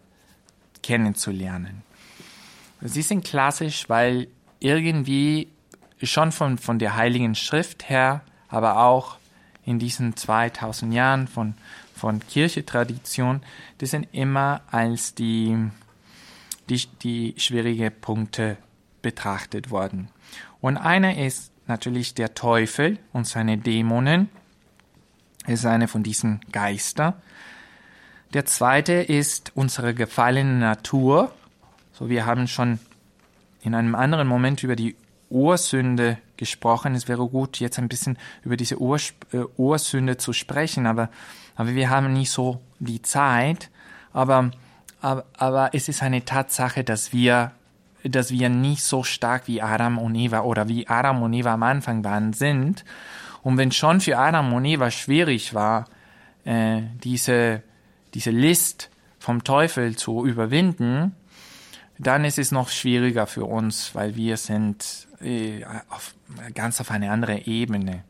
kennenzulernen. 0.82 1.82
Sie 2.82 3.02
sind 3.02 3.24
klassisch, 3.24 3.88
weil 3.88 4.28
irgendwie 4.60 5.48
schon 6.02 6.32
von, 6.32 6.58
von 6.58 6.78
der 6.78 6.96
Heiligen 6.96 7.34
Schrift 7.34 7.88
her, 7.88 8.20
aber 8.48 8.80
auch 8.80 9.16
in 9.64 9.78
diesen 9.78 10.16
2000 10.16 10.92
Jahren 10.92 11.28
von, 11.28 11.54
von 11.94 12.20
Kirchetradition, 12.20 13.42
die 13.80 13.86
sind 13.86 14.08
immer 14.12 14.60
als 14.70 15.14
die, 15.14 15.56
die, 16.68 16.86
die 17.02 17.34
schwierige 17.36 17.90
Punkte 17.90 18.56
betrachtet 19.02 19.70
worden. 19.70 20.08
Und 20.60 20.76
einer 20.76 21.16
ist 21.18 21.52
natürlich 21.66 22.14
der 22.14 22.34
Teufel 22.34 22.98
und 23.12 23.26
seine 23.26 23.58
Dämonen. 23.58 24.28
ist 25.46 25.66
eine 25.66 25.88
von 25.88 26.02
diesen 26.02 26.40
Geister. 26.52 27.20
Der 28.34 28.44
zweite 28.44 28.92
ist 28.92 29.52
unsere 29.54 29.94
gefallene 29.94 30.58
Natur. 30.58 31.32
So, 31.92 32.08
wir 32.08 32.26
haben 32.26 32.46
schon 32.46 32.78
in 33.62 33.74
einem 33.74 33.94
anderen 33.94 34.28
Moment 34.28 34.62
über 34.62 34.76
die 34.76 34.96
Ursünde 35.30 36.18
gesprochen. 36.36 36.94
Es 36.94 37.08
wäre 37.08 37.26
gut, 37.28 37.60
jetzt 37.60 37.78
ein 37.78 37.88
bisschen 37.88 38.18
über 38.42 38.56
diese 38.56 38.76
äh, 38.76 39.44
Ursünde 39.56 40.16
zu 40.16 40.32
sprechen, 40.32 40.86
aber, 40.86 41.10
aber 41.56 41.74
wir 41.74 41.90
haben 41.90 42.12
nicht 42.12 42.30
so 42.30 42.60
die 42.78 43.02
Zeit. 43.02 43.70
Aber, 44.12 44.50
aber, 45.00 45.24
aber 45.36 45.70
es 45.72 45.88
ist 45.88 46.02
eine 46.02 46.24
Tatsache, 46.24 46.84
dass 46.84 47.12
wir 47.12 47.52
dass 48.04 48.30
wir 48.30 48.48
nicht 48.48 48.82
so 48.82 49.02
stark 49.02 49.48
wie 49.48 49.60
Adam 49.60 49.98
und 49.98 50.14
Eva 50.14 50.42
oder 50.42 50.68
wie 50.68 50.86
Adam 50.86 51.22
und 51.22 51.32
Eva 51.32 51.54
am 51.54 51.62
Anfang 51.62 52.04
waren 52.04 52.32
sind. 52.32 52.84
Und 53.42 53.58
wenn 53.58 53.72
schon 53.72 54.00
für 54.00 54.18
Adam 54.18 54.52
und 54.52 54.64
Eva 54.64 54.90
schwierig 54.90 55.54
war, 55.54 55.86
äh, 56.44 56.82
diese, 57.02 57.62
diese 58.14 58.30
List 58.30 58.90
vom 59.18 59.44
Teufel 59.44 59.96
zu 59.96 60.24
überwinden, 60.24 61.14
dann 61.98 62.24
ist 62.24 62.38
es 62.38 62.52
noch 62.52 62.68
schwieriger 62.68 63.26
für 63.26 63.44
uns, 63.44 63.94
weil 63.94 64.14
wir 64.14 64.36
sind 64.36 65.08
äh, 65.20 65.64
auf, 65.88 66.14
ganz 66.54 66.80
auf 66.80 66.90
eine 66.90 67.10
andere 67.10 67.46
Ebene. 67.46 68.04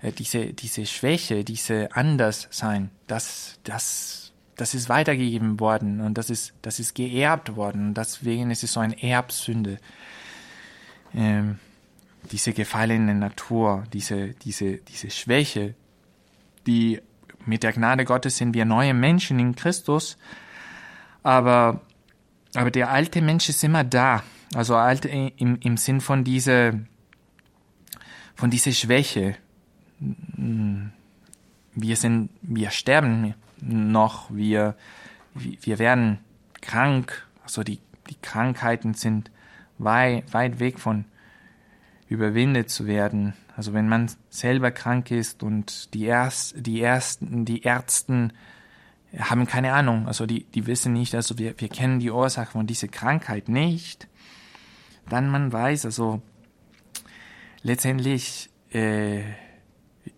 Äh, 0.00 0.12
diese, 0.12 0.54
diese 0.54 0.86
Schwäche, 0.86 1.44
diese 1.44 1.94
Anderssein, 1.94 2.90
das, 3.06 3.58
das 3.64 4.25
das 4.56 4.74
ist 4.74 4.88
weitergegeben 4.88 5.60
worden 5.60 6.00
und 6.00 6.16
das 6.16 6.30
ist, 6.30 6.54
das 6.62 6.80
ist 6.80 6.94
geerbt 6.94 7.56
worden. 7.56 7.88
Und 7.88 7.94
deswegen 7.94 8.50
ist 8.50 8.64
es 8.64 8.72
so 8.72 8.80
eine 8.80 9.00
Erbsünde. 9.02 9.78
Ähm, 11.14 11.58
diese 12.32 12.52
gefallene 12.52 13.14
Natur, 13.14 13.84
diese, 13.92 14.30
diese, 14.30 14.78
diese 14.78 15.10
Schwäche, 15.10 15.74
die 16.66 17.00
mit 17.44 17.62
der 17.62 17.72
Gnade 17.72 18.04
Gottes 18.04 18.38
sind 18.38 18.54
wir 18.54 18.64
neue 18.64 18.94
Menschen 18.94 19.38
in 19.38 19.54
Christus, 19.54 20.16
aber, 21.22 21.80
aber 22.54 22.70
der 22.70 22.90
alte 22.90 23.22
Mensch 23.22 23.48
ist 23.48 23.62
immer 23.62 23.84
da. 23.84 24.22
Also 24.54 24.76
alt 24.76 25.04
im, 25.04 25.58
im 25.60 25.76
Sinn 25.76 26.00
von 26.00 26.24
dieser, 26.24 26.72
von 28.34 28.50
dieser 28.50 28.72
Schwäche. 28.72 29.36
Wir 30.36 31.96
sind, 31.96 32.30
wir 32.42 32.70
sterben 32.70 33.34
noch, 33.60 34.30
wir, 34.30 34.76
wir 35.34 35.78
werden 35.78 36.18
krank, 36.60 37.26
also 37.42 37.62
die, 37.62 37.80
die 38.10 38.16
Krankheiten 38.20 38.94
sind 38.94 39.30
weit, 39.78 40.32
weit 40.32 40.58
weg 40.60 40.78
von 40.78 41.04
überwindet 42.08 42.70
zu 42.70 42.86
werden. 42.86 43.34
Also 43.56 43.72
wenn 43.72 43.88
man 43.88 44.10
selber 44.28 44.70
krank 44.70 45.10
ist 45.10 45.42
und 45.42 45.94
die, 45.94 46.04
Erst, 46.04 46.54
die 46.66 46.80
ersten, 46.80 47.44
die 47.44 47.62
Ärzten 47.62 48.32
haben 49.18 49.46
keine 49.46 49.72
Ahnung, 49.72 50.06
also 50.06 50.26
die, 50.26 50.44
die 50.44 50.66
wissen 50.66 50.92
nicht, 50.92 51.14
also 51.14 51.38
wir, 51.38 51.58
wir 51.58 51.68
kennen 51.68 52.00
die 52.00 52.10
Ursache 52.10 52.52
von 52.52 52.66
dieser 52.66 52.88
Krankheit 52.88 53.48
nicht, 53.48 54.08
dann 55.08 55.30
man 55.30 55.52
weiß, 55.52 55.86
also 55.86 56.20
letztendlich, 57.62 58.50
äh, 58.72 59.22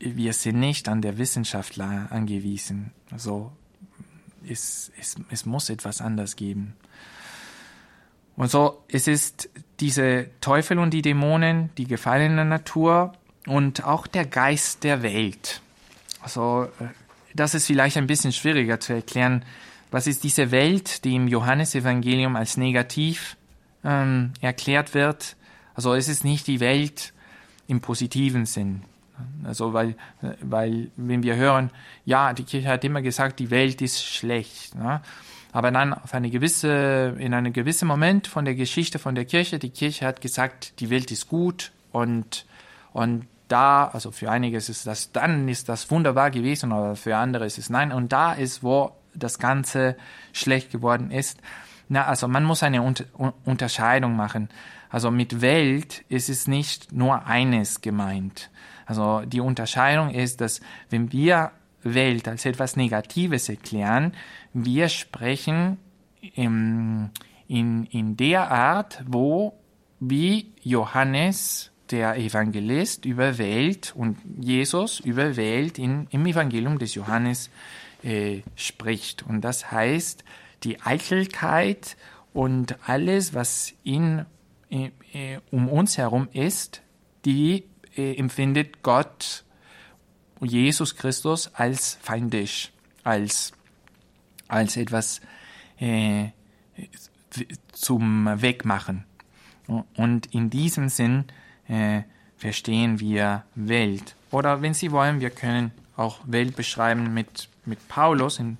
wir 0.00 0.32
sind 0.32 0.60
nicht 0.60 0.88
an 0.88 1.02
der 1.02 1.18
Wissenschaftler 1.18 2.08
angewiesen. 2.10 2.92
Also 3.10 3.52
es, 4.48 4.92
es, 4.98 5.16
es 5.30 5.46
muss 5.46 5.70
etwas 5.70 6.00
anders 6.00 6.36
geben. 6.36 6.74
Und 8.36 8.50
so, 8.50 8.84
es 8.88 9.08
ist 9.08 9.50
diese 9.80 10.30
Teufel 10.40 10.78
und 10.78 10.94
die 10.94 11.02
Dämonen, 11.02 11.70
die 11.76 11.86
gefallene 11.86 12.44
Natur 12.44 13.12
und 13.46 13.84
auch 13.84 14.06
der 14.06 14.26
Geist 14.26 14.84
der 14.84 15.02
Welt. 15.02 15.60
Also, 16.20 16.68
äh, 16.78 16.86
das 17.34 17.54
ist 17.54 17.66
vielleicht 17.66 17.96
ein 17.96 18.06
bisschen 18.06 18.32
schwieriger 18.32 18.78
zu 18.78 18.92
erklären. 18.92 19.44
Was 19.90 20.06
ist 20.06 20.22
diese 20.22 20.50
Welt, 20.50 21.04
die 21.04 21.16
im 21.16 21.26
Johannesevangelium 21.28 22.36
als 22.36 22.56
negativ 22.56 23.36
ähm, 23.84 24.32
erklärt 24.40 24.94
wird? 24.94 25.36
Also, 25.74 25.94
es 25.94 26.08
ist 26.08 26.24
nicht 26.24 26.46
die 26.46 26.60
Welt 26.60 27.12
im 27.66 27.80
positiven 27.80 28.46
Sinn. 28.46 28.82
Also, 29.44 29.72
weil, 29.72 29.96
weil, 30.40 30.90
wenn 30.96 31.22
wir 31.22 31.36
hören, 31.36 31.70
ja, 32.04 32.32
die 32.32 32.44
Kirche 32.44 32.68
hat 32.68 32.84
immer 32.84 33.02
gesagt, 33.02 33.38
die 33.38 33.50
Welt 33.50 33.82
ist 33.82 34.04
schlecht. 34.04 34.74
Ne? 34.74 35.00
aber 35.52 35.70
dann 35.70 35.94
auf 35.94 36.14
eine 36.14 36.30
gewisse, 36.30 37.16
in 37.18 37.34
einem 37.34 37.52
gewissen 37.52 37.88
Moment 37.88 38.26
von 38.26 38.44
der 38.44 38.54
Geschichte 38.54 38.98
von 38.98 39.14
der 39.14 39.24
Kirche, 39.24 39.58
die 39.58 39.70
Kirche 39.70 40.06
hat 40.06 40.20
gesagt, 40.20 40.78
die 40.80 40.90
Welt 40.90 41.10
ist 41.10 41.28
gut 41.28 41.72
und, 41.90 42.46
und 42.92 43.26
da, 43.48 43.86
also 43.86 44.10
für 44.10 44.30
einige 44.30 44.58
ist 44.58 44.86
das, 44.86 45.12
dann 45.12 45.48
ist 45.48 45.68
das 45.68 45.90
wunderbar 45.90 46.30
gewesen, 46.30 46.70
aber 46.70 46.96
für 46.96 47.16
andere 47.16 47.46
ist 47.46 47.56
es 47.56 47.70
nein. 47.70 47.92
Und 47.92 48.12
da 48.12 48.34
ist, 48.34 48.62
wo 48.62 48.92
das 49.14 49.38
Ganze 49.38 49.96
schlecht 50.32 50.70
geworden 50.70 51.10
ist. 51.10 51.40
Na, 51.88 52.04
also 52.04 52.28
man 52.28 52.44
muss 52.44 52.62
eine 52.62 52.82
Unter 52.82 53.04
Unterscheidung 53.46 54.16
machen. 54.16 54.50
Also 54.90 55.10
mit 55.10 55.40
Welt 55.40 56.04
ist 56.10 56.28
es 56.28 56.46
nicht 56.46 56.92
nur 56.92 57.26
eines 57.26 57.80
gemeint. 57.80 58.50
Also 58.88 59.20
die 59.26 59.40
Unterscheidung 59.40 60.10
ist, 60.10 60.40
dass 60.40 60.60
wenn 60.88 61.12
wir 61.12 61.52
Welt 61.82 62.26
als 62.26 62.46
etwas 62.46 62.74
Negatives 62.74 63.50
erklären, 63.50 64.14
wir 64.54 64.88
sprechen 64.88 65.76
in, 66.34 67.10
in, 67.46 67.84
in 67.84 68.16
der 68.16 68.50
Art, 68.50 69.04
wo 69.06 69.52
wie 70.00 70.52
Johannes, 70.62 71.70
der 71.90 72.16
Evangelist, 72.16 73.04
über 73.04 73.36
Welt 73.36 73.92
und 73.94 74.16
Jesus 74.40 75.00
über 75.00 75.36
Welt 75.36 75.78
in, 75.78 76.06
im 76.10 76.24
Evangelium 76.24 76.78
des 76.78 76.94
Johannes 76.94 77.50
äh, 78.02 78.40
spricht. 78.56 79.22
Und 79.22 79.42
das 79.42 79.70
heißt, 79.70 80.24
die 80.64 80.80
Eitelkeit 80.80 81.96
und 82.32 82.76
alles, 82.88 83.34
was 83.34 83.74
in, 83.84 84.24
äh, 84.70 84.90
um 85.50 85.68
uns 85.68 85.98
herum 85.98 86.28
ist, 86.32 86.82
die 87.24 87.64
äh, 87.98 88.14
empfindet 88.14 88.82
Gott, 88.82 89.44
Jesus 90.40 90.96
Christus 90.96 91.52
als 91.54 91.98
feindisch, 92.00 92.70
als 93.04 93.52
als 94.48 94.76
etwas 94.76 95.20
äh, 95.78 96.28
zum 97.72 98.26
Wegmachen. 98.40 99.04
Und 99.94 100.34
in 100.34 100.48
diesem 100.50 100.88
Sinn 100.88 101.24
äh, 101.68 102.02
verstehen 102.38 103.00
wir 103.00 103.44
Welt. 103.54 104.16
Oder 104.30 104.62
wenn 104.62 104.74
Sie 104.74 104.90
wollen, 104.90 105.20
wir 105.20 105.30
können 105.30 105.72
auch 105.96 106.20
Welt 106.24 106.56
beschreiben 106.56 107.12
mit, 107.12 107.48
mit 107.66 107.86
Paulus. 107.88 108.38
In, 108.38 108.56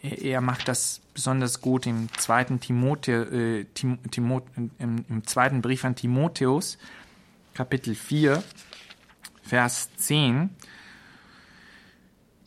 er 0.00 0.40
macht 0.40 0.68
das 0.68 1.00
besonders 1.12 1.60
gut 1.60 1.86
im 1.86 2.08
zweiten 2.16 2.60
Timothä, 2.60 3.12
äh, 3.12 3.66
Tim, 3.74 3.98
Timot, 4.10 4.44
im, 4.56 5.04
im 5.08 5.26
zweiten 5.26 5.60
Brief 5.60 5.84
an 5.84 5.96
Timotheus, 5.96 6.78
Kapitel 7.54 7.94
4, 7.94 8.42
Vers 9.44 9.90
10. 9.96 10.50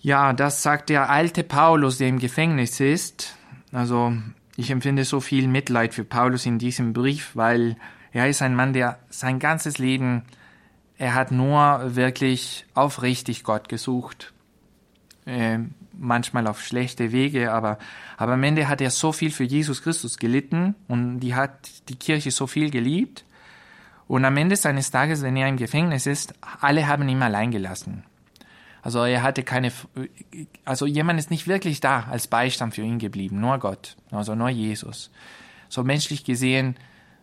Ja, 0.01 0.33
das 0.33 0.63
sagt 0.63 0.89
der 0.89 1.09
alte 1.09 1.43
Paulus, 1.43 1.97
der 1.97 2.07
im 2.07 2.19
Gefängnis 2.19 2.79
ist. 2.79 3.35
Also 3.71 4.13
ich 4.55 4.71
empfinde 4.71 5.05
so 5.05 5.19
viel 5.19 5.47
Mitleid 5.47 5.93
für 5.93 6.03
Paulus 6.03 6.45
in 6.45 6.59
diesem 6.59 6.93
Brief, 6.93 7.31
weil 7.35 7.77
er 8.11 8.27
ist 8.27 8.41
ein 8.41 8.55
Mann, 8.55 8.73
der 8.73 8.99
sein 9.09 9.39
ganzes 9.39 9.77
Leben, 9.77 10.23
er 10.97 11.13
hat 11.13 11.31
nur 11.31 11.95
wirklich 11.95 12.65
aufrichtig 12.73 13.43
Gott 13.43 13.69
gesucht. 13.69 14.33
Äh, 15.25 15.59
manchmal 15.93 16.47
auf 16.47 16.63
schlechte 16.63 17.11
Wege, 17.11 17.51
aber, 17.51 17.77
aber 18.17 18.33
am 18.33 18.43
Ende 18.43 18.67
hat 18.67 18.81
er 18.81 18.89
so 18.89 19.11
viel 19.11 19.31
für 19.31 19.43
Jesus 19.43 19.83
Christus 19.83 20.17
gelitten 20.17 20.73
und 20.87 21.19
die 21.19 21.35
hat 21.35 21.69
die 21.89 21.95
Kirche 21.95 22.31
so 22.31 22.47
viel 22.47 22.71
geliebt. 22.71 23.25
Und 24.07 24.25
am 24.25 24.37
Ende 24.37 24.55
seines 24.55 24.91
Tages, 24.91 25.21
wenn 25.21 25.35
er 25.35 25.49
im 25.49 25.57
Gefängnis 25.57 26.05
ist, 26.05 26.33
alle 26.61 26.87
haben 26.87 27.07
ihn 27.09 27.21
allein 27.21 27.51
gelassen. 27.51 28.03
Also 28.81 29.03
er 29.03 29.21
hatte 29.21 29.43
keine, 29.43 29.71
also 30.63 30.85
jemand 30.85 31.19
ist 31.19 31.29
nicht 31.29 31.47
wirklich 31.47 31.81
da 31.81 32.05
als 32.09 32.27
Beistand 32.27 32.73
für 32.75 32.83
ihn 32.83 32.99
geblieben, 32.99 33.41
nur 33.41 33.57
Gott, 33.57 33.97
also 34.11 34.33
nur 34.33 34.49
Jesus. 34.49 35.11
So 35.67 35.83
menschlich 35.83 36.23
gesehen, 36.23 36.77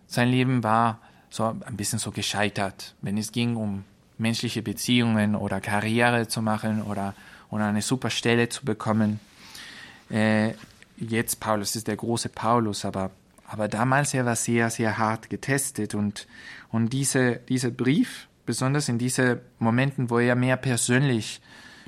sein 0.06 0.28
Leben 0.28 0.62
war 0.62 0.98
so 1.30 1.44
ein 1.44 1.76
bisschen 1.76 1.98
so 1.98 2.10
gescheitert, 2.10 2.94
wenn 3.00 3.16
es 3.16 3.32
ging 3.32 3.56
um 3.56 3.84
menschliche 4.18 4.62
Beziehungen 4.62 5.34
oder 5.34 5.60
Karriere 5.60 6.28
zu 6.28 6.42
machen 6.42 6.82
oder, 6.82 7.14
oder 7.50 7.66
eine 7.66 7.82
super 7.82 8.10
Stelle 8.10 8.48
zu 8.48 8.64
bekommen. 8.64 9.18
Äh, 10.10 10.52
jetzt 10.96 11.40
Paulus 11.40 11.74
ist 11.76 11.88
der 11.88 11.96
große 11.96 12.28
Paulus, 12.28 12.84
aber, 12.84 13.10
aber 13.46 13.68
damals 13.68 14.14
er 14.14 14.24
war 14.24 14.36
sehr, 14.36 14.70
sehr 14.70 14.98
hart 14.98 15.30
getestet 15.30 15.94
und, 15.94 16.26
und 16.70 16.92
diese, 16.92 17.36
dieser 17.36 17.70
Brief, 17.70 18.28
besonders 18.46 18.88
in 18.88 18.98
diesen 18.98 19.40
Momenten, 19.58 20.10
wo 20.10 20.18
er 20.18 20.34
mehr 20.34 20.56
persönlich 20.56 21.40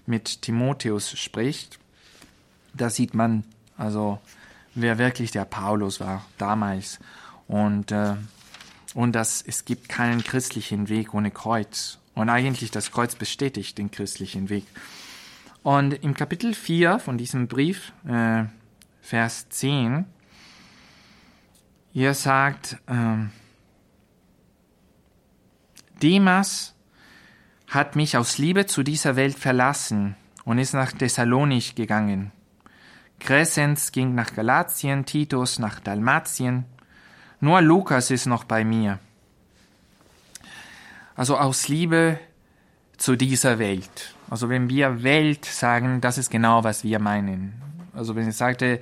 mit 0.07 0.43
Timotheus 0.43 1.19
spricht, 1.19 1.79
da 2.75 2.91
sieht 2.91 3.15
man 3.15 3.45
also, 3.77 4.19
wer 4.75 4.99
wirklich 4.99 5.31
der 5.31 5.45
Paulus 5.45 6.01
war 6.01 6.25
damals. 6.39 6.99
Und, 7.49 7.93
äh, 7.93 8.15
und 8.95 9.13
dass 9.13 9.43
es 9.47 9.65
gibt 9.65 9.89
keinen 9.89 10.25
christlichen 10.25 10.89
Weg 10.89 11.15
ohne 11.15 11.31
Kreuz. 11.31 11.99
Und 12.15 12.31
eigentlich 12.31 12.71
das 12.71 12.91
Kreuz 12.93 13.15
bestätigt 13.15 13.77
den 13.79 13.91
christlichen 13.91 14.49
Weg. 14.49 14.65
Und 15.63 15.93
im 15.93 16.15
Kapitel 16.15 16.55
4 16.55 16.99
von 16.99 17.19
diesem 17.19 17.49
Brief, 17.49 17.93
äh, 18.09 18.45
Vers 19.03 19.49
10, 19.51 20.07
ihr 21.97 22.13
sagt, 22.13 22.77
äh, 22.89 23.17
Demas 26.03 26.75
hat 27.69 27.97
mich 27.97 28.19
aus 28.19 28.37
Liebe 28.37 28.67
zu 28.67 28.83
dieser 28.83 29.17
Welt 29.17 29.39
verlassen 29.39 30.15
und 30.45 30.59
ist 30.59 30.75
nach 30.75 30.93
Thessalonich 30.93 31.75
gegangen. 31.75 32.33
Crescens 33.19 33.93
ging 33.93 34.15
nach 34.15 34.35
Galatien, 34.35 35.07
Titus 35.07 35.59
nach 35.59 35.81
Dalmatien. 35.81 36.67
Nur 37.41 37.63
Lukas 37.63 38.11
ist 38.11 38.27
noch 38.27 38.45
bei 38.45 38.63
mir. 38.63 38.99
Also 41.15 41.39
aus 41.39 41.67
Liebe 41.69 42.21
zu 42.99 43.17
dieser 43.17 43.59
Welt. 43.59 44.15
Also 44.29 44.51
wenn 44.51 44.69
wir 44.69 45.03
Welt 45.03 45.47
sagen, 45.47 46.03
das 46.03 46.19
ist 46.19 46.31
genau, 46.31 46.63
was 46.63 46.85
wir 46.85 46.99
meinen. 46.99 47.55
Also 47.95 48.15
wenn 48.15 48.29
ich 48.29 48.37
sagte, 48.37 48.81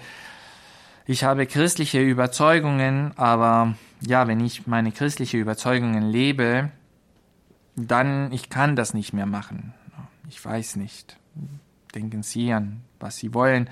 ich 1.07 1.25
habe 1.25 1.47
christliche 1.47 2.01
Überzeugungen, 2.01 3.13
aber 3.17 3.75
ja, 4.01 4.27
wenn 4.27 4.41
ich 4.41 4.67
meine 4.67 4.91
christliche 4.91 5.37
Überzeugungen 5.37 6.11
lebe, 6.11 6.71
dann 7.77 8.33
ich 8.33 8.49
kann 8.49 8.75
das 8.75 8.95
nicht 8.95 9.13
mehr 9.13 9.27
machen. 9.27 9.75
Ich 10.29 10.43
weiß 10.43 10.77
nicht. 10.77 11.19
Denken 11.95 12.23
Sie 12.23 12.53
an, 12.53 12.81
was 13.01 13.19
Sie 13.19 13.35
wollen. 13.35 13.69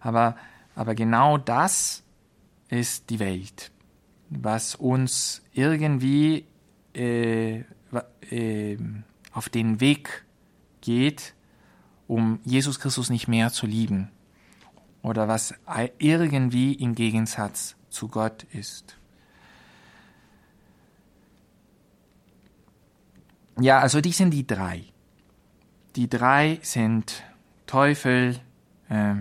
Aber, 0.00 0.36
aber 0.74 0.94
genau 0.94 1.38
das 1.38 2.02
ist 2.68 3.10
die 3.10 3.20
Welt, 3.20 3.70
was 4.28 4.74
uns 4.74 5.42
irgendwie 5.52 6.44
äh, 6.94 7.62
äh, 8.30 8.78
auf 9.32 9.48
den 9.48 9.80
Weg 9.80 10.24
geht, 10.80 11.34
um 12.08 12.40
Jesus 12.44 12.80
Christus 12.80 13.08
nicht 13.08 13.28
mehr 13.28 13.52
zu 13.52 13.66
lieben 13.66 14.10
oder 15.02 15.28
was 15.28 15.54
irgendwie 15.98 16.74
im 16.74 16.94
Gegensatz 16.94 17.76
zu 17.90 18.08
Gott 18.08 18.44
ist. 18.52 18.96
Ja, 23.60 23.80
also 23.80 24.00
die 24.00 24.12
sind 24.12 24.30
die 24.30 24.46
drei. 24.46 24.84
Die 25.96 26.08
drei 26.08 26.58
sind 26.62 27.22
Teufel, 27.66 28.38
äh, 28.88 29.14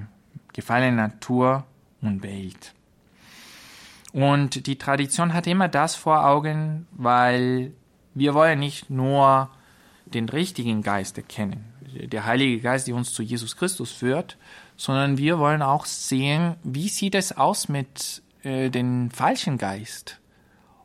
gefallene 0.53 0.95
Natur 0.95 1.65
und 2.01 2.23
Welt. 2.23 2.73
Und 4.13 4.67
die 4.67 4.77
Tradition 4.77 5.33
hat 5.33 5.47
immer 5.47 5.67
das 5.67 5.95
vor 5.95 6.25
Augen, 6.25 6.87
weil 6.91 7.73
wir 8.13 8.33
wollen 8.33 8.59
nicht 8.59 8.89
nur 8.89 9.49
den 10.05 10.27
richtigen 10.27 10.81
Geist 10.81 11.17
erkennen, 11.17 11.65
der 11.81 12.25
Heilige 12.25 12.59
Geist, 12.59 12.87
der 12.87 12.95
uns 12.95 13.13
zu 13.13 13.23
Jesus 13.23 13.55
Christus 13.55 13.91
führt, 13.91 14.37
sondern 14.81 15.19
wir 15.19 15.37
wollen 15.37 15.61
auch 15.61 15.85
sehen, 15.85 16.55
wie 16.63 16.89
sieht 16.89 17.13
es 17.13 17.37
aus 17.37 17.69
mit 17.69 18.23
äh, 18.41 18.71
dem 18.71 19.11
falschen 19.11 19.59
Geist. 19.59 20.19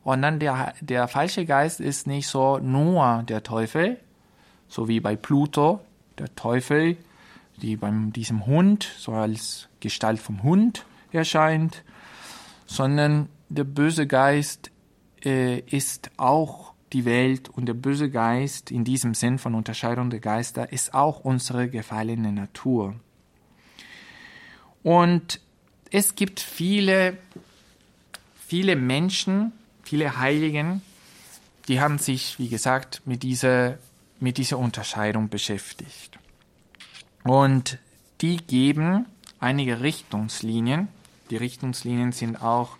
Und 0.03 0.21
dann 0.21 0.37
der, 0.37 0.75
der 0.81 1.07
falsche 1.07 1.47
Geist 1.47 1.79
ist 1.79 2.05
nicht 2.05 2.27
so 2.27 2.59
nur 2.59 3.23
der 3.27 3.41
Teufel, 3.41 3.97
so 4.67 4.87
wie 4.87 4.99
bei 4.99 5.15
Pluto, 5.15 5.79
der 6.19 6.35
Teufel, 6.35 6.97
die 7.59 7.75
beim 7.75 8.13
diesem 8.13 8.45
Hund, 8.45 8.87
so 8.99 9.13
als 9.13 9.67
Gestalt 9.79 10.19
vom 10.19 10.43
Hund 10.43 10.85
erscheint, 11.11 11.83
sondern 12.67 13.29
der 13.49 13.63
böse 13.63 14.05
Geist 14.05 14.69
äh, 15.25 15.57
ist 15.61 16.11
auch 16.17 16.73
die 16.93 17.05
Welt 17.05 17.49
und 17.49 17.65
der 17.65 17.73
böse 17.73 18.11
Geist 18.11 18.69
in 18.69 18.83
diesem 18.83 19.15
Sinn 19.15 19.39
von 19.39 19.55
Unterscheidung 19.55 20.11
der 20.11 20.19
Geister 20.19 20.71
ist 20.71 20.93
auch 20.93 21.21
unsere 21.21 21.67
gefallene 21.67 22.31
Natur. 22.31 22.93
Und 24.87 25.41
es 25.91 26.15
gibt 26.15 26.39
viele, 26.39 27.17
viele 28.47 28.77
Menschen, 28.77 29.51
viele 29.83 30.17
Heiligen, 30.17 30.81
die 31.67 31.81
haben 31.81 31.97
sich, 31.97 32.39
wie 32.39 32.47
gesagt, 32.47 33.01
mit 33.03 33.21
dieser, 33.21 33.79
mit 34.21 34.37
dieser 34.37 34.57
Unterscheidung 34.57 35.27
beschäftigt. 35.27 36.17
Und 37.25 37.79
die 38.21 38.37
geben 38.37 39.05
einige 39.41 39.81
Richtungslinien. 39.81 40.87
Die 41.31 41.35
Richtungslinien 41.35 42.13
sind 42.13 42.41
auch 42.41 42.77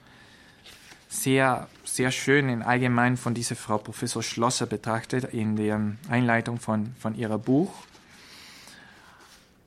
sehr, 1.09 1.67
sehr 1.83 2.11
schön 2.11 2.47
in 2.47 2.63
allgemein 2.63 3.17
von 3.17 3.33
dieser 3.33 3.57
Frau 3.57 3.79
Professor 3.79 4.23
Schlosser 4.23 4.65
betrachtet 4.65 5.25
in 5.33 5.57
der 5.57 5.81
Einleitung 6.07 6.61
von, 6.61 6.95
von 6.97 7.15
ihrem 7.15 7.41
Buch. 7.41 7.73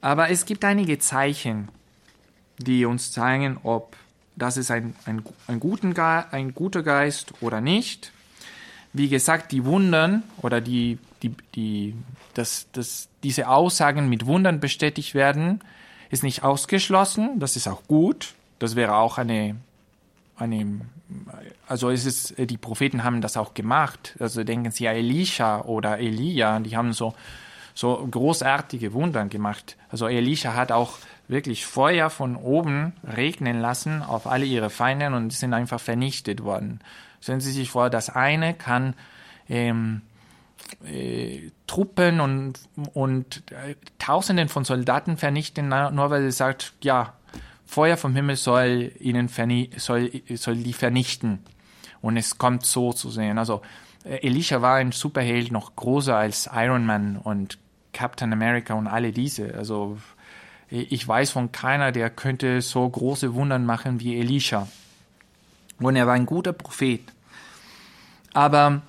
Aber 0.01 0.31
es 0.31 0.47
gibt 0.47 0.65
einige 0.65 0.99
Zeichen, 0.99 1.69
die 2.61 2.85
uns 2.85 3.13
zeigen, 3.13 3.59
ob 3.63 3.97
das 4.37 4.57
ist 4.57 4.71
ein, 4.71 4.95
ein, 5.05 5.23
ein, 5.49 5.61
guten, 5.61 5.99
ein 5.99 6.55
guter 6.55 6.83
Geist 6.83 7.35
oder 7.41 7.61
nicht. 7.61 8.13
Wie 8.93 9.09
gesagt, 9.09 9.53
die 9.53 9.65
Wundern 9.65 10.23
oder 10.41 10.61
die, 10.61 10.99
die, 11.23 11.35
die, 11.55 11.95
dass, 12.35 12.67
dass 12.73 13.09
diese 13.23 13.49
Aussagen 13.49 14.09
mit 14.09 14.27
Wundern 14.27 14.61
bestätigt 14.61 15.15
werden, 15.15 15.61
ist 16.11 16.23
nicht 16.23 16.43
ausgeschlossen. 16.43 17.39
Das 17.39 17.57
ist 17.57 17.69
auch 17.69 17.83
gut. 17.87 18.35
Das 18.59 18.77
wäre 18.77 18.97
auch 18.97 19.19
eine 19.19 19.57
eine, 20.41 20.81
also 21.69 21.91
es 21.91 22.07
ist, 22.07 22.35
die 22.39 22.57
Propheten 22.57 23.05
haben 23.05 23.21
das 23.21 23.37
auch 23.37 23.55
gemacht. 23.55 24.17
Also 24.19 24.45
denken 24.45 24.71
Sie 24.71 24.89
an 24.89 24.97
Elisha 24.97 25.63
oder 25.63 25.99
Elia, 25.99 26.59
die 26.61 26.77
haben 26.77 26.93
so, 26.93 27.15
so 27.75 28.07
großartige 28.11 28.93
Wunder 28.93 29.25
gemacht. 29.27 29.77
Also 29.89 30.09
Elisha 30.09 30.55
hat 30.55 30.73
auch 30.73 30.99
wirklich 31.29 31.67
Feuer 31.67 32.11
von 32.11 32.37
oben 32.37 32.93
regnen 33.05 33.61
lassen 33.61 34.03
auf 34.03 34.27
alle 34.27 34.45
ihre 34.45 34.71
Feinde 34.71 35.07
und 35.07 35.33
sind 35.33 35.55
einfach 35.55 35.81
vernichtet 35.81 36.43
worden. 36.43 36.81
Stellen 37.21 37.41
Sie 37.41 37.53
sich 37.53 37.71
vor, 37.71 37.91
das 37.91 38.11
eine 38.11 38.55
kann 38.55 38.95
ähm, 39.49 40.03
äh, 40.85 41.51
Truppen 41.67 42.21
und, 42.21 42.61
und 42.95 43.43
äh, 43.51 43.75
Tausenden 43.99 44.49
von 44.49 44.65
Soldaten 44.65 45.17
vernichten, 45.17 45.69
nur 45.69 46.11
weil 46.11 46.23
sie 46.23 46.33
sagt, 46.33 46.73
ja, 46.83 47.15
Feuer 47.67 47.97
vom 47.97 48.15
Himmel 48.17 48.37
soll 48.37 48.93
ihnen 48.99 49.29
soll, 49.77 50.11
soll 50.35 50.57
die 50.57 50.73
vernichten. 50.73 51.45
Und 52.01 52.17
es 52.17 52.39
kommt 52.39 52.67
so 52.67 52.93
zu 52.93 53.11
sehen. 53.11 53.39
Also 53.39 53.63
Elisha 54.05 54.63
war 54.63 54.77
ein 54.77 54.93
Superheld, 54.93 55.53
noch 55.53 55.77
größer 55.77 56.17
als 56.17 56.49
Iron 56.53 56.87
Man 56.87 57.17
und 57.17 57.59
Captain 57.93 58.33
America 58.33 58.75
und 58.75 58.87
alle 58.87 59.13
diese. 59.13 59.55
Also 59.55 59.99
ich 60.69 61.07
weiß 61.07 61.31
von 61.31 61.53
keiner, 61.53 61.93
der 61.93 62.11
könnte 62.11 62.63
so 62.63 62.89
große 62.89 63.35
Wundern 63.35 63.67
machen 63.67 64.01
wie 64.01 64.19
Elisha. 64.19 64.69
Und 65.79 65.97
er 65.97 66.07
war 66.07 66.15
ein 66.15 66.27
guter 66.27 66.53
Prophet. 66.53 67.01
Aber 68.33 68.83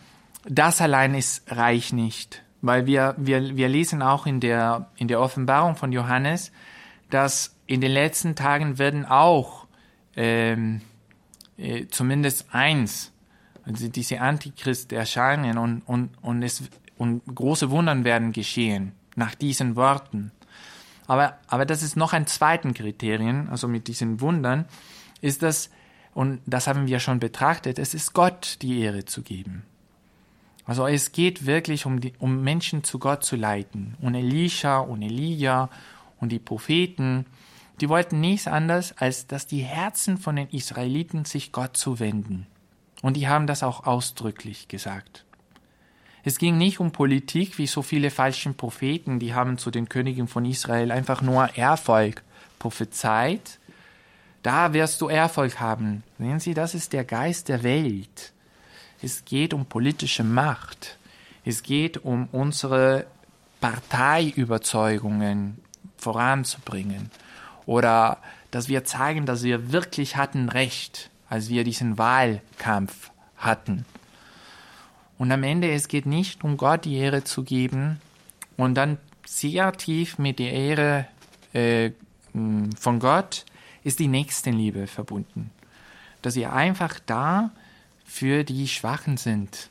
das 0.45 0.81
allein 0.81 1.15
ist 1.15 1.43
reich 1.51 1.93
nicht, 1.93 2.43
weil 2.61 2.85
wir, 2.85 3.15
wir, 3.17 3.55
wir 3.55 3.69
lesen 3.69 4.01
auch 4.01 4.25
in 4.25 4.39
der, 4.39 4.89
in 4.97 5.07
der 5.07 5.19
Offenbarung 5.19 5.75
von 5.75 5.91
Johannes, 5.91 6.51
dass 7.09 7.55
in 7.65 7.81
den 7.81 7.91
letzten 7.91 8.35
Tagen 8.35 8.77
werden 8.77 9.05
auch 9.05 9.65
ähm, 10.15 10.81
äh, 11.57 11.87
zumindest 11.87 12.53
eins, 12.53 13.10
also 13.65 13.87
diese 13.87 14.21
Antichrist 14.21 14.91
erscheinen 14.91 15.57
und, 15.57 15.81
und, 15.85 16.09
und, 16.21 16.43
es, 16.43 16.63
und 16.97 17.21
große 17.33 17.69
Wundern 17.69 18.03
werden 18.03 18.31
geschehen 18.31 18.93
nach 19.15 19.35
diesen 19.35 19.75
Worten. 19.75 20.31
Aber, 21.07 21.37
aber 21.47 21.65
das 21.65 21.83
ist 21.83 21.97
noch 21.97 22.13
ein 22.13 22.27
zweiten 22.27 22.73
Kriterium, 22.73 23.49
also 23.49 23.67
mit 23.67 23.87
diesen 23.87 24.21
Wundern, 24.21 24.65
ist 25.19 25.43
das, 25.43 25.69
und 26.13 26.41
das 26.45 26.67
haben 26.67 26.87
wir 26.87 26.99
schon 26.99 27.19
betrachtet, 27.19 27.79
es 27.79 27.93
ist 27.93 28.13
Gott 28.13 28.57
die 28.61 28.79
Ehre 28.79 29.05
zu 29.05 29.21
geben. 29.21 29.63
Also 30.65 30.87
es 30.87 31.11
geht 31.11 31.45
wirklich 31.45 31.85
um, 31.85 31.99
die, 31.99 32.13
um 32.19 32.43
Menschen 32.43 32.83
zu 32.83 32.99
Gott 32.99 33.23
zu 33.23 33.35
leiten. 33.35 33.97
Und 33.99 34.15
Elisha 34.15 34.79
und 34.79 35.01
Elia 35.01 35.69
und 36.19 36.31
die 36.31 36.39
Propheten, 36.39 37.25
die 37.81 37.89
wollten 37.89 38.21
nichts 38.21 38.47
anderes, 38.47 38.95
als 38.97 39.27
dass 39.27 39.47
die 39.47 39.63
Herzen 39.63 40.17
von 40.17 40.35
den 40.35 40.49
Israeliten 40.49 41.25
sich 41.25 41.51
Gott 41.51 41.75
zuwenden. 41.75 42.47
Und 43.01 43.17
die 43.17 43.27
haben 43.27 43.47
das 43.47 43.63
auch 43.63 43.85
ausdrücklich 43.85 44.67
gesagt. 44.67 45.25
Es 46.23 46.37
ging 46.37 46.57
nicht 46.57 46.79
um 46.79 46.91
Politik 46.91 47.57
wie 47.57 47.65
so 47.65 47.81
viele 47.81 48.11
falschen 48.11 48.55
Propheten, 48.55 49.19
die 49.19 49.33
haben 49.33 49.57
zu 49.57 49.71
den 49.71 49.89
Königen 49.89 50.27
von 50.27 50.45
Israel 50.45 50.91
einfach 50.91 51.21
nur 51.21 51.45
Erfolg 51.57 52.21
prophezeit. 52.59 53.57
Da 54.43 54.73
wirst 54.73 55.01
du 55.01 55.07
Erfolg 55.07 55.59
haben. 55.59 56.03
Sehen 56.19 56.39
Sie, 56.39 56.53
das 56.53 56.75
ist 56.75 56.93
der 56.93 57.05
Geist 57.05 57.49
der 57.49 57.63
Welt. 57.63 58.33
Es 59.01 59.25
geht 59.25 59.53
um 59.53 59.65
politische 59.65 60.23
Macht. 60.23 60.97
Es 61.43 61.63
geht 61.63 62.05
um 62.05 62.27
unsere 62.31 63.07
Parteiüberzeugungen 63.61 65.57
voranzubringen 65.97 67.09
oder 67.65 68.17
dass 68.51 68.67
wir 68.67 68.83
zeigen, 68.83 69.25
dass 69.25 69.43
wir 69.43 69.71
wirklich 69.71 70.17
hatten 70.17 70.49
Recht, 70.49 71.09
als 71.31 71.47
wir 71.47 71.63
diesen 71.63 71.97
Wahlkampf 71.97 73.09
hatten. 73.37 73.85
Und 75.17 75.31
am 75.31 75.43
Ende, 75.43 75.71
es 75.71 75.87
geht 75.87 76.05
nicht 76.05 76.43
um 76.43 76.57
Gott 76.57 76.83
die 76.83 76.97
Ehre 76.97 77.23
zu 77.23 77.43
geben 77.43 78.01
und 78.57 78.75
dann 78.75 78.97
sehr 79.25 79.71
tief 79.71 80.17
mit 80.17 80.39
der 80.39 80.51
Ehre 80.51 81.07
äh, 81.53 81.91
von 82.33 82.99
Gott 82.99 83.45
ist 83.85 83.99
die 83.99 84.09
Nächstenliebe 84.09 84.87
verbunden. 84.87 85.51
Dass 86.21 86.35
wir 86.35 86.51
einfach 86.51 86.99
da 86.99 87.51
für 88.03 88.43
die 88.43 88.67
Schwachen 88.67 89.15
sind. 89.15 89.69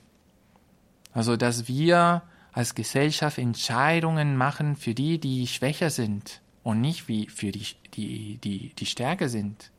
Also, 1.12 1.36
dass 1.36 1.68
wir 1.68 2.22
als 2.52 2.74
Gesellschaft 2.74 3.36
Entscheidungen 3.36 4.34
machen 4.34 4.76
für 4.76 4.94
die, 4.94 5.20
die 5.20 5.46
schwächer 5.46 5.90
sind 5.90 6.40
und 6.62 6.80
nicht 6.80 7.06
wie 7.06 7.28
für 7.28 7.52
die, 7.52 7.66
die, 7.92 8.38
die, 8.38 8.72
die 8.74 8.86
Stärke 8.86 9.28
sind. 9.28 9.70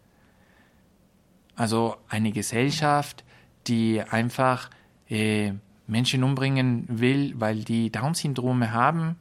Also 1.61 1.95
eine 2.09 2.31
Gesellschaft, 2.31 3.23
die 3.67 4.01
einfach 4.01 4.71
äh, 5.07 5.51
Menschen 5.85 6.23
umbringen 6.23 6.87
will, 6.89 7.35
weil 7.37 7.63
die 7.63 7.91
Down-Syndrome 7.91 8.71
haben, 8.73 9.15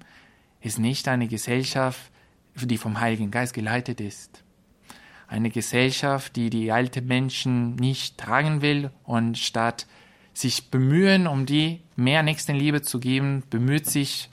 ist 0.63 0.79
nicht 0.79 1.07
eine 1.07 1.29
Gesellschaft, 1.29 2.01
die 2.55 2.79
vom 2.79 2.99
Heiligen 2.99 3.31
Geist 3.31 3.53
geleitet 3.53 4.01
ist. 4.01 4.43
Eine 5.29 5.51
Gesellschaft, 5.51 6.35
die 6.35 6.49
die 6.49 6.73
alten 6.73 7.07
Menschen 7.07 7.75
nicht 7.75 8.17
tragen 8.17 8.63
will 8.63 8.91
und 9.05 9.37
statt 9.37 9.87
sich 10.33 10.71
bemühen, 10.71 11.27
um 11.27 11.45
die 11.45 11.83
mehr 11.95 12.23
Nächstenliebe 12.23 12.81
zu 12.81 13.01
geben, 13.01 13.43
bemüht 13.51 13.85
sich 13.85 14.31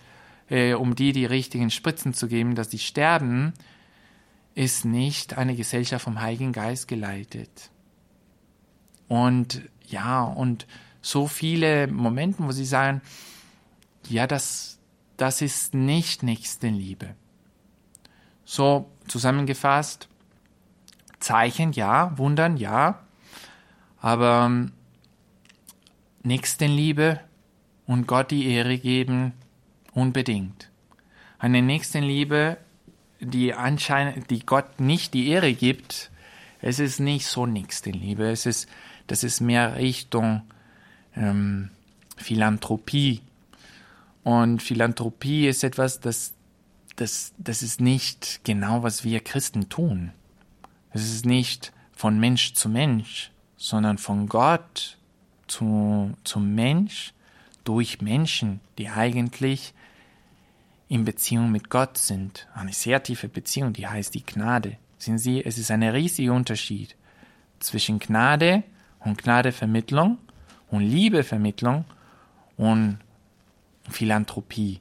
äh, 0.49 0.75
um 0.75 0.95
die 0.95 1.11
die 1.11 1.25
richtigen 1.25 1.71
Spritzen 1.71 2.13
zu 2.13 2.29
geben, 2.29 2.55
dass 2.55 2.71
sie 2.71 2.79
sterben, 2.79 3.51
ist 4.55 4.85
nicht 4.85 5.37
eine 5.37 5.57
Gesellschaft 5.57 6.05
vom 6.05 6.21
Heiligen 6.21 6.53
Geist 6.53 6.87
geleitet. 6.87 7.69
Und 9.07 9.61
ja, 9.87 10.23
und 10.23 10.67
so 11.01 11.27
viele 11.27 11.87
Momente, 11.87 12.43
wo 12.43 12.51
sie 12.51 12.65
sagen, 12.65 13.01
ja, 14.07 14.27
das, 14.27 14.79
das 15.17 15.41
ist 15.41 15.73
nicht 15.73 16.23
Nächstenliebe. 16.23 17.15
So 18.45 18.89
zusammengefasst, 19.07 20.07
Zeichen 21.19 21.71
ja, 21.71 22.17
Wundern 22.17 22.57
ja, 22.57 22.99
aber 23.99 24.45
ähm, 24.45 24.71
Nächstenliebe 26.23 27.19
und 27.85 28.07
Gott 28.07 28.31
die 28.31 28.47
Ehre 28.47 28.77
geben, 28.77 29.33
Unbedingt. 29.97 30.69
Eine 31.39 31.63
Nächstenliebe, 31.63 32.57
die 33.19 33.55
anscheinend, 33.55 34.29
die 34.29 34.45
Gott 34.45 34.79
nicht 34.79 35.15
die 35.15 35.29
Ehre 35.29 35.51
gibt, 35.53 36.11
es 36.61 36.79
ist 36.79 36.99
nicht 36.99 37.27
so 37.27 37.45
Nächstenliebe, 37.45 38.29
es 38.29 38.45
ist, 38.45 38.67
das 39.07 39.23
ist 39.23 39.41
mehr 39.41 39.75
Richtung 39.77 40.41
ähm, 41.15 41.69
Philanthropie. 42.15 43.21
Und 44.23 44.61
Philanthropie 44.61 45.47
ist 45.47 45.63
etwas, 45.63 45.99
das, 45.99 46.33
das, 46.95 47.33
das 47.37 47.61
ist 47.61 47.79
nicht 47.79 48.41
genau, 48.43 48.83
was 48.83 49.03
wir 49.03 49.19
Christen 49.19 49.69
tun. 49.69 50.11
Es 50.91 51.03
ist 51.03 51.25
nicht 51.25 51.71
von 51.93 52.19
Mensch 52.19 52.53
zu 52.53 52.69
Mensch, 52.69 53.31
sondern 53.55 53.97
von 53.97 54.27
Gott 54.27 54.97
zu, 55.47 56.13
zum 56.23 56.55
Mensch 56.55 57.13
durch 57.63 58.01
Menschen, 58.01 58.59
die 58.77 58.89
eigentlich 58.89 59.73
in 60.89 61.05
Beziehung 61.05 61.51
mit 61.51 61.69
Gott 61.69 61.97
sind. 61.97 62.47
Eine 62.53 62.73
sehr 62.73 63.03
tiefe 63.03 63.27
Beziehung, 63.27 63.73
die 63.73 63.87
heißt 63.87 64.13
die 64.13 64.25
Gnade. 64.25 64.77
Sehen 64.97 65.17
Sie, 65.17 65.43
es 65.43 65.57
ist 65.57 65.71
ein 65.71 65.83
riesiger 65.83 66.33
Unterschied 66.33 66.95
zwischen 67.59 67.99
Gnade 67.99 68.63
und 68.99 69.21
Gnadevermittlung 69.21 70.17
und 70.69 70.81
Liebevermittlung 70.81 71.85
und 72.57 72.99
Philanthropie. 73.89 74.79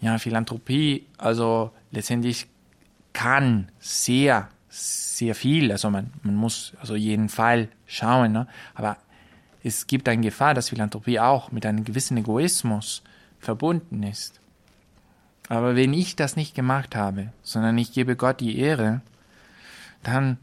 Ja, 0.00 0.18
Philanthropie, 0.18 1.06
also 1.18 1.72
letztendlich 1.90 2.46
kann 3.12 3.70
sehr, 3.78 4.48
sehr 4.68 5.34
viel, 5.34 5.72
also 5.72 5.90
man, 5.90 6.12
man 6.22 6.36
muss 6.36 6.72
also 6.80 6.94
jeden 6.94 7.28
Fall 7.28 7.68
schauen, 7.86 8.32
ne? 8.32 8.46
aber 8.74 8.96
es 9.62 9.86
gibt 9.86 10.08
eine 10.08 10.22
Gefahr, 10.22 10.54
dass 10.54 10.70
Philanthropie 10.70 11.20
auch 11.20 11.52
mit 11.52 11.66
einem 11.66 11.84
gewissen 11.84 12.16
Egoismus 12.16 13.02
verbunden 13.38 14.02
ist. 14.02 14.40
Aber 15.50 15.74
wenn 15.74 15.92
ich 15.92 16.14
das 16.14 16.36
nicht 16.36 16.54
gemacht 16.54 16.94
habe, 16.94 17.32
sondern 17.42 17.76
ich 17.76 17.92
gebe 17.92 18.14
Gott 18.14 18.38
die 18.38 18.56
Ehre, 18.56 19.00
dann, 20.04 20.38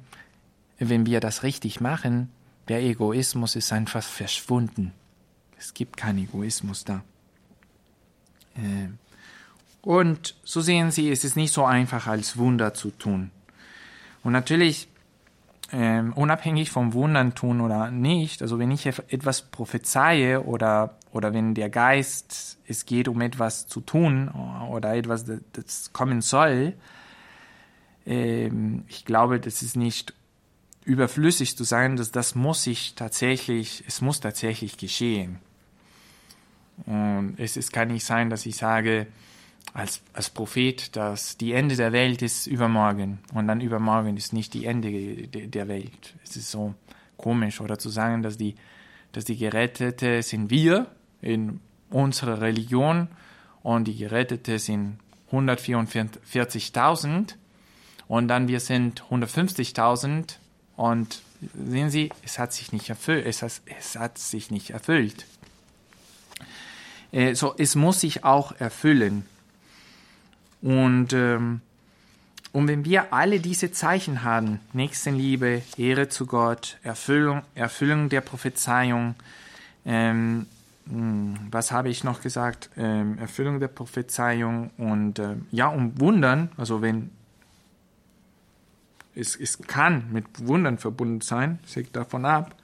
wenn 0.80 1.05
wir 1.05 1.22
das 1.22 1.43
richtig 1.43 1.80
machen, 1.80 2.30
der 2.68 2.84
Egoismus 2.84 3.55
ist 3.55 3.72
einfach 3.72 4.03
verschwunden. 4.03 4.91
Es 5.58 5.74
gibt 5.74 5.95
keinen 5.95 6.20
Egoismus 6.20 6.84
da. 6.84 7.05
Äh, 8.58 8.89
und 9.82 10.36
so 10.43 10.60
sehen 10.60 10.91
Sie, 10.91 11.10
es 11.10 11.24
ist 11.24 11.38
nicht 11.38 11.53
so 11.53 11.64
einfach 11.64 12.08
als 12.08 12.36
Wunder 12.36 12.74
zu 12.74 12.91
tun. 12.91 13.32
Und 14.24 14.34
natürlich 14.34 14.89
ähm, 15.72 16.13
unabhängig 16.13 16.72
vom 16.72 16.93
Wundern 16.93 17.36
tun 17.36 17.61
oder 17.61 17.91
nicht, 17.91 18.41
also 18.41 18.57
wenn 18.57 18.72
ich 18.72 18.86
etwas 18.86 19.41
prophezeie 19.41 20.43
oder, 20.43 20.97
oder 21.11 21.34
wenn 21.34 21.55
der 21.55 21.70
Geist, 21.70 22.57
es 22.68 22.86
geht 22.86 23.07
um 23.07 23.22
etwas 23.22 23.68
zu 23.68 23.82
tun 23.82 24.30
oder 24.70 24.95
etwas, 24.95 25.26
das 25.53 25.91
kommen 25.91 26.22
soll, 26.22 26.74
ähm, 28.05 28.86
ich 28.88 29.03
glaube, 29.03 29.39
das 29.39 29.61
ist 29.61 29.76
nicht 29.76 30.13
überflüssig 30.86 31.57
zu 31.57 31.65
sein, 31.65 31.97
dass 31.97 32.11
das 32.11 32.34
muss 32.34 32.63
sich 32.63 32.95
tatsächlich, 32.95 33.84
es 33.88 33.99
muss 33.99 34.22
tatsächlich 34.22 34.78
geschehen. 34.78 35.39
Und 36.86 37.36
es, 37.38 37.57
es 37.57 37.72
kann 37.72 37.89
nicht 37.89 38.05
sein, 38.05 38.30
dass 38.30 38.45
ich 38.45 38.55
sage, 38.55 39.07
als, 39.78 40.02
als 40.14 40.30
Prophet, 40.32 40.96
dass 40.96 41.38
die 41.38 41.54
Ende 41.54 41.76
der 41.76 41.92
Welt 41.92 42.24
ist 42.24 42.48
übermorgen 42.48 43.20
und 43.36 43.48
dann 43.48 43.62
übermorgen 43.62 44.18
ist 44.18 44.34
nicht 44.34 44.56
die 44.56 44.66
Ende 44.66 45.28
der 45.28 45.68
Welt. 45.68 46.16
Es 46.24 46.36
ist 46.36 46.50
so 46.50 46.74
komisch 47.16 47.62
oder 47.62 47.78
zu 47.78 47.90
sagen, 47.90 48.24
dass 48.24 48.38
die, 48.38 48.56
dass 49.12 49.26
die 49.26 49.38
Gerettete 49.38 50.24
sind 50.24 50.50
wir 50.50 50.88
in 51.22 51.60
unserer 51.92 52.42
Religion 52.42 53.08
und 53.62 53.88
die 53.88 53.96
Gerettete 53.96 54.58
sind 54.58 54.98
144.000 55.32 57.36
und 58.08 58.28
dann 58.30 58.48
wir 58.48 58.62
sind 58.62 59.04
150.000 59.12 60.38
und 60.76 61.22
sehen 61.54 61.92
Sie, 61.92 62.10
es 62.24 62.40
hat 62.40 62.52
sich 62.52 62.72
nicht 62.72 62.90
erfüllt. 62.90 63.28
Es 63.28 63.44
hat, 63.44 63.62
es 63.78 63.96
hat 63.96 64.18
sich 64.18 64.50
nicht 64.50 64.72
erfüllt. 64.72 65.28
Äh, 67.12 67.36
so, 67.36 67.54
es 67.60 67.76
muss 67.76 68.02
sich 68.02 68.24
auch 68.24 68.60
erfüllen. 68.60 69.24
Und, 70.62 71.14
ähm, 71.14 71.62
und 72.51 72.68
wenn 72.68 72.86
wir 72.86 73.14
alle 73.14 73.39
diese 73.39 73.72
Zeichen 73.72 74.24
haben, 74.24 74.60
Nächstenliebe, 74.74 75.62
Ehre 75.78 76.10
zu 76.10 76.26
Gott, 76.26 76.78
Erfüllung, 76.84 77.43
Erfüllung 77.55 78.10
der 78.10 78.22
Prophezeiung, 78.22 79.16
ähm, 79.86 80.47
hm, 80.89 81.36
was 81.51 81.72
habe 81.72 81.89
ich 81.89 82.03
noch 82.03 82.22
gesagt? 82.22 82.70
Ähm, 82.78 83.18
Erfüllung 83.20 83.60
der 83.60 83.68
Prophezeiung 83.68 84.72
und 84.78 85.20
äh, 85.20 85.36
ja, 85.51 85.68
um 85.68 85.99
Wundern, 85.99 86.49
also 86.58 86.82
wenn 86.82 87.12
es, 89.16 89.36
es 89.36 89.62
kann 89.62 90.12
mit 90.12 90.26
Wundern 90.39 90.78
verbunden 90.78 91.22
sein, 91.22 91.60
das 91.64 91.76
hängt 91.76 91.95
davon 91.95 92.26
ab, 92.26 92.55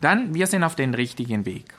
dann 0.00 0.34
wir 0.34 0.46
sind 0.46 0.64
auf 0.64 0.76
dem 0.76 0.94
richtigen 0.94 1.44
Weg. 1.44 1.74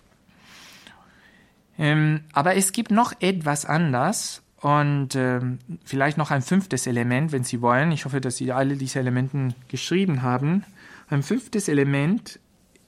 Ähm, 1.78 2.22
aber 2.34 2.56
es 2.56 2.74
gibt 2.74 2.91
noch 2.91 3.14
etwas 3.22 3.66
anders 3.66 4.41
und 4.62 5.16
ähm, 5.16 5.57
vielleicht 5.84 6.18
noch 6.18 6.30
ein 6.30 6.43
fünftes 6.43 6.86
Element, 6.86 7.32
wenn 7.32 7.43
Sie 7.43 7.62
wollen. 7.62 7.91
Ich 7.91 8.05
hoffe, 8.05 8.22
dass 8.22 8.38
Sie 8.38 8.51
alle 8.51 8.76
diese 8.76 8.99
Elemente 8.99 9.55
geschrieben 9.68 10.22
haben. 10.22 10.64
Ein 11.09 11.24
fünftes 11.24 11.68
Element, 11.68 12.39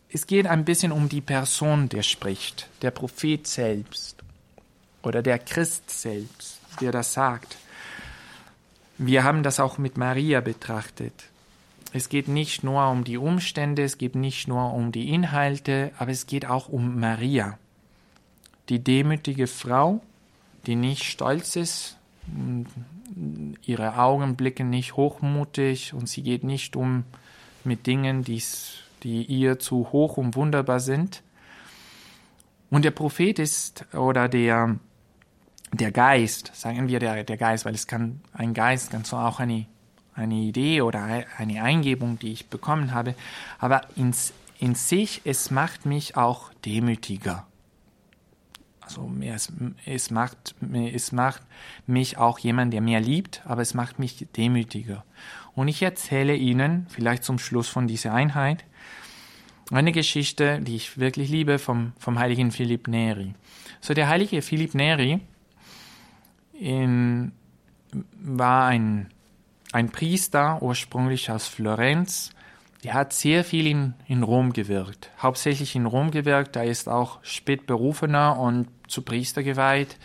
es 0.09 0.27
geht 0.27 0.45
ein 0.45 0.65
bisschen 0.65 0.91
um 0.91 1.09
die 1.09 1.21
Person, 1.21 1.89
der 1.89 2.03
spricht, 2.03 2.69
der 2.83 2.91
Prophet 2.91 3.47
selbst 3.47 4.23
oder 5.01 5.23
der 5.23 5.39
Christ 5.39 5.89
selbst, 5.89 6.59
der 6.79 6.91
das 6.91 7.13
sagt. 7.13 7.57
Wir 8.99 9.23
haben 9.23 9.41
das 9.41 9.59
auch 9.59 9.79
mit 9.79 9.97
Maria 9.97 10.41
betrachtet. 10.41 11.25
Es 11.91 12.07
geht 12.09 12.27
nicht 12.27 12.63
nur 12.63 12.87
um 12.89 13.03
die 13.03 13.17
Umstände, 13.17 13.83
es 13.83 13.97
geht 13.97 14.15
nicht 14.15 14.47
nur 14.47 14.73
um 14.73 14.91
die 14.91 15.09
Inhalte, 15.09 15.91
aber 15.97 16.11
es 16.11 16.27
geht 16.27 16.45
auch 16.45 16.69
um 16.69 16.99
Maria, 16.99 17.57
die 18.69 18.79
demütige 18.79 19.47
Frau, 19.47 20.01
die 20.65 20.75
nicht 20.75 21.03
stolz 21.03 21.55
ist, 21.55 21.97
ihre 23.61 23.97
Augen 23.97 24.35
blicken 24.35 24.69
nicht 24.69 24.95
hochmutig 24.95 25.93
und 25.93 26.07
sie 26.07 26.23
geht 26.23 26.43
nicht 26.43 26.75
um 26.75 27.03
mit 27.63 27.85
Dingen, 27.85 28.23
die's, 28.23 28.75
die 29.03 29.23
ihr 29.23 29.59
zu 29.59 29.91
hoch 29.91 30.17
und 30.17 30.35
wunderbar 30.35 30.79
sind. 30.79 31.21
Und 32.69 32.85
der 32.85 32.91
Prophet 32.91 33.39
ist 33.39 33.85
oder 33.93 34.27
der, 34.27 34.77
der 35.71 35.91
Geist, 35.91 36.51
sagen 36.55 36.87
wir 36.87 36.99
der, 36.99 37.23
der 37.23 37.37
Geist, 37.37 37.65
weil 37.65 37.75
es 37.75 37.87
kann 37.87 38.21
ein 38.33 38.53
Geist, 38.53 38.91
kann 38.91 39.03
so 39.03 39.17
auch 39.17 39.39
eine, 39.39 39.65
eine 40.15 40.35
Idee 40.35 40.81
oder 40.81 41.25
eine 41.37 41.63
Eingebung, 41.63 42.17
die 42.19 42.31
ich 42.31 42.47
bekommen 42.47 42.93
habe, 42.93 43.15
aber 43.59 43.81
ins, 43.95 44.33
in 44.59 44.75
sich, 44.75 45.21
es 45.25 45.51
macht 45.51 45.85
mich 45.85 46.17
auch 46.17 46.51
demütiger. 46.65 47.45
Also 48.85 49.11
es, 49.21 49.51
es, 49.85 50.11
macht, 50.11 50.55
es 50.73 51.11
macht 51.11 51.41
mich 51.87 52.17
auch 52.17 52.39
jemand, 52.39 52.73
der 52.73 52.81
mehr 52.81 52.99
liebt, 52.99 53.41
aber 53.45 53.61
es 53.61 53.73
macht 53.73 53.99
mich 53.99 54.27
demütiger. 54.35 55.03
Und 55.55 55.67
ich 55.67 55.81
erzähle 55.81 56.35
Ihnen, 56.35 56.87
vielleicht 56.89 57.23
zum 57.23 57.39
Schluss 57.39 57.67
von 57.67 57.87
dieser 57.87 58.13
Einheit, 58.13 58.65
eine 59.71 59.91
Geschichte, 59.91 60.59
die 60.61 60.75
ich 60.75 60.97
wirklich 60.97 61.29
liebe, 61.29 61.59
vom, 61.59 61.93
vom 61.97 62.19
heiligen 62.19 62.51
Philipp 62.51 62.87
Neri. 62.87 63.33
So 63.81 63.93
der 63.93 64.07
heilige 64.07 64.41
Philipp 64.41 64.75
Neri 64.75 65.19
in, 66.53 67.31
war 68.19 68.67
ein, 68.67 69.09
ein 69.71 69.89
Priester, 69.89 70.61
ursprünglich 70.61 71.31
aus 71.31 71.47
Florenz, 71.47 72.31
der 72.83 72.93
hat 72.93 73.13
sehr 73.13 73.43
viel 73.43 73.67
in, 73.67 73.93
in 74.07 74.23
Rom 74.23 74.51
gewirkt, 74.51 75.09
hauptsächlich 75.17 75.75
in 75.75 75.85
Rom 75.85 76.11
gewirkt. 76.11 76.57
Er 76.57 76.65
ist 76.65 76.89
auch 76.89 77.19
spätberufener 77.23 78.37
und 78.37 78.67
zu 78.87 79.01
Priester 79.01 79.43
geweiht. 79.43 79.97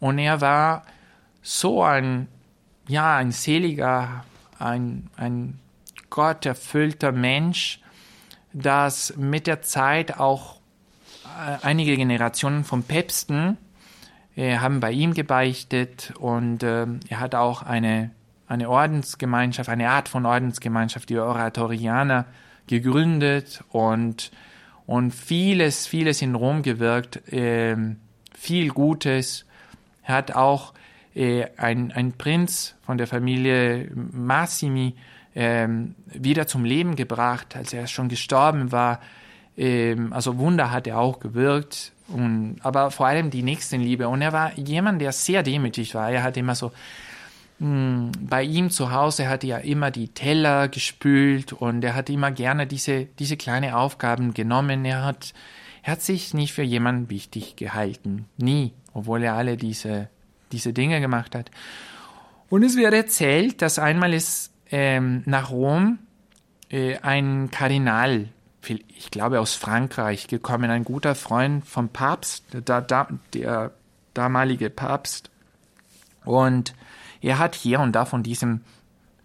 Und 0.00 0.18
er 0.18 0.40
war 0.40 0.84
so 1.42 1.82
ein, 1.82 2.28
ja, 2.88 3.16
ein 3.16 3.32
seliger, 3.32 4.24
ein, 4.58 5.08
ein 5.16 5.58
gotterfüllter 6.10 7.12
Mensch, 7.12 7.80
dass 8.52 9.16
mit 9.16 9.46
der 9.46 9.62
Zeit 9.62 10.18
auch 10.18 10.60
äh, 11.24 11.58
einige 11.62 11.96
Generationen 11.96 12.64
von 12.64 12.82
Päpsten 12.82 13.56
äh, 14.36 14.58
haben 14.58 14.80
bei 14.80 14.92
ihm 14.92 15.14
gebeichtet 15.14 16.12
und 16.18 16.62
äh, 16.62 16.86
er 17.08 17.20
hat 17.20 17.34
auch 17.34 17.62
eine 17.62 18.10
eine 18.52 18.68
Ordensgemeinschaft, 18.68 19.70
eine 19.70 19.88
Art 19.88 20.10
von 20.10 20.26
Ordensgemeinschaft, 20.26 21.08
die 21.08 21.18
Oratorianer, 21.18 22.26
gegründet 22.66 23.64
und, 23.70 24.30
und 24.92 25.10
vieles, 25.12 25.86
vieles 25.86 26.20
in 26.20 26.34
Rom 26.34 26.60
gewirkt, 26.60 27.32
äh, 27.32 27.74
viel 28.38 28.68
Gutes. 28.68 29.46
Er 30.04 30.16
hat 30.16 30.32
auch 30.32 30.74
äh, 31.14 31.46
ein, 31.56 31.92
ein 31.92 32.12
Prinz 32.12 32.74
von 32.84 32.98
der 32.98 33.06
Familie 33.06 33.90
Massimi 33.94 34.94
äh, 35.32 35.66
wieder 36.12 36.46
zum 36.46 36.66
Leben 36.66 36.94
gebracht, 36.94 37.56
als 37.56 37.72
er 37.72 37.86
schon 37.86 38.10
gestorben 38.10 38.70
war. 38.70 39.00
Äh, 39.56 39.96
also 40.10 40.36
Wunder 40.36 40.70
hat 40.70 40.86
er 40.86 40.98
auch 40.98 41.20
gewirkt, 41.20 41.92
und, 42.08 42.58
aber 42.60 42.90
vor 42.90 43.06
allem 43.06 43.30
die 43.30 43.42
Nächstenliebe. 43.42 44.08
Und 44.08 44.20
er 44.20 44.34
war 44.34 44.52
jemand, 44.58 45.00
der 45.00 45.12
sehr 45.12 45.42
demütig 45.42 45.94
war. 45.94 46.10
Er 46.10 46.22
hat 46.22 46.36
immer 46.36 46.54
so 46.54 46.70
bei 47.64 48.42
ihm 48.42 48.70
zu 48.70 48.90
Hause 48.90 49.28
hat 49.28 49.44
er 49.44 49.62
immer 49.62 49.92
die 49.92 50.08
Teller 50.08 50.66
gespült 50.66 51.52
und 51.52 51.84
er 51.84 51.94
hat 51.94 52.10
immer 52.10 52.32
gerne 52.32 52.66
diese, 52.66 53.04
diese 53.20 53.36
kleine 53.36 53.76
Aufgaben 53.76 54.34
genommen. 54.34 54.84
Er 54.84 55.04
hat, 55.04 55.32
er 55.84 55.92
hat 55.92 56.02
sich 56.02 56.34
nicht 56.34 56.52
für 56.52 56.62
jemanden 56.62 57.08
wichtig 57.08 57.54
gehalten. 57.54 58.26
Nie, 58.36 58.72
obwohl 58.94 59.22
er 59.22 59.34
alle 59.34 59.56
diese, 59.56 60.08
diese 60.50 60.72
Dinge 60.72 61.00
gemacht 61.00 61.36
hat. 61.36 61.52
Und 62.50 62.64
es 62.64 62.76
wird 62.76 62.94
erzählt, 62.94 63.62
dass 63.62 63.78
einmal 63.78 64.12
ist 64.12 64.52
ähm, 64.72 65.22
nach 65.26 65.50
Rom 65.50 66.00
äh, 66.68 66.98
ein 66.98 67.52
Kardinal, 67.52 68.28
ich 68.66 69.12
glaube 69.12 69.38
aus 69.38 69.54
Frankreich, 69.54 70.26
gekommen, 70.26 70.68
ein 70.70 70.84
guter 70.84 71.14
Freund 71.14 71.64
vom 71.64 71.90
Papst, 71.90 72.44
der, 72.52 72.80
der, 72.80 73.06
der 73.34 73.70
damalige 74.14 74.68
Papst. 74.68 75.30
Und 76.24 76.74
er 77.22 77.38
hat 77.38 77.54
hier 77.54 77.80
und 77.80 77.92
da 77.92 78.04
von 78.04 78.22
diesem 78.22 78.60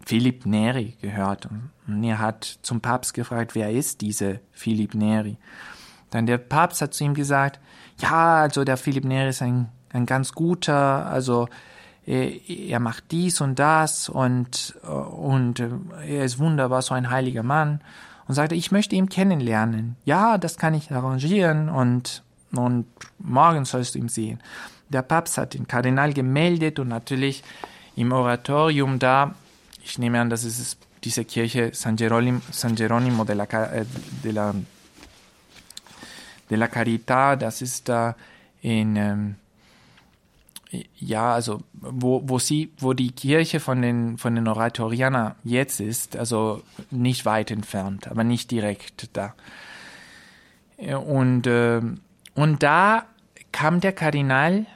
Philipp 0.06 0.46
Neri 0.46 0.96
gehört 1.02 1.48
und 1.86 2.02
er 2.02 2.18
hat 2.18 2.58
zum 2.62 2.80
Papst 2.80 3.12
gefragt, 3.12 3.54
wer 3.54 3.70
ist 3.70 4.00
diese 4.00 4.40
Philipp 4.52 4.94
Neri? 4.94 5.36
Dann 6.10 6.24
der 6.24 6.38
Papst 6.38 6.80
hat 6.80 6.94
zu 6.94 7.04
ihm 7.04 7.14
gesagt, 7.14 7.60
ja, 8.00 8.36
also 8.36 8.64
der 8.64 8.76
Philipp 8.76 9.04
Neri 9.04 9.28
ist 9.28 9.42
ein, 9.42 9.68
ein 9.92 10.06
ganz 10.06 10.32
guter, 10.32 11.06
also 11.06 11.48
äh, 12.06 12.40
er 12.68 12.80
macht 12.80 13.10
dies 13.10 13.40
und 13.40 13.58
das 13.58 14.08
und, 14.08 14.76
und 14.82 15.60
äh, 15.60 15.68
er 16.06 16.24
ist 16.24 16.38
wunderbar, 16.38 16.80
so 16.80 16.94
ein 16.94 17.10
heiliger 17.10 17.42
Mann. 17.42 17.80
Und 18.26 18.34
sagte, 18.34 18.54
ich 18.54 18.70
möchte 18.70 18.94
ihn 18.94 19.08
kennenlernen. 19.08 19.96
Ja, 20.04 20.36
das 20.36 20.58
kann 20.58 20.74
ich 20.74 20.92
arrangieren 20.92 21.70
und, 21.70 22.22
und 22.52 22.86
morgen 23.18 23.64
sollst 23.64 23.94
du 23.94 23.98
ihn 23.98 24.10
sehen. 24.10 24.42
Der 24.90 25.00
Papst 25.00 25.38
hat 25.38 25.54
den 25.54 25.66
Kardinal 25.66 26.12
gemeldet 26.12 26.78
und 26.78 26.88
natürlich 26.88 27.42
im 27.98 28.12
Oratorium 28.12 28.98
da, 28.98 29.34
ich 29.84 29.98
nehme 29.98 30.20
an, 30.20 30.30
das 30.30 30.44
ist 30.44 30.78
diese 31.02 31.24
Kirche 31.24 31.70
San 31.74 31.96
Geronimo, 31.96 32.40
San 32.50 32.74
Geronimo 32.76 33.24
de, 33.24 33.34
la, 33.34 33.44
äh, 33.44 33.84
de, 34.22 34.30
la, 34.30 34.54
de 36.48 36.56
la 36.56 36.68
Carità, 36.68 37.36
das 37.36 37.60
ist 37.60 37.88
da 37.88 38.14
in, 38.62 38.96
ähm, 38.96 39.34
ja, 40.98 41.34
also 41.34 41.62
wo, 41.72 42.22
wo 42.24 42.38
sie, 42.38 42.70
wo 42.78 42.92
die 42.92 43.10
Kirche 43.10 43.58
von 43.58 43.80
den 43.80 44.18
von 44.18 44.34
den 44.34 44.46
Oratorianer 44.46 45.36
jetzt 45.42 45.80
ist, 45.80 46.16
also 46.16 46.62
nicht 46.90 47.24
weit 47.24 47.50
entfernt, 47.50 48.08
aber 48.08 48.22
nicht 48.22 48.50
direkt 48.50 49.08
da. 49.14 49.34
Und 50.76 51.46
äh, 51.46 51.80
und 52.34 52.62
da 52.62 53.06
kam 53.50 53.80
der 53.80 53.92
Kardinal 53.92 54.66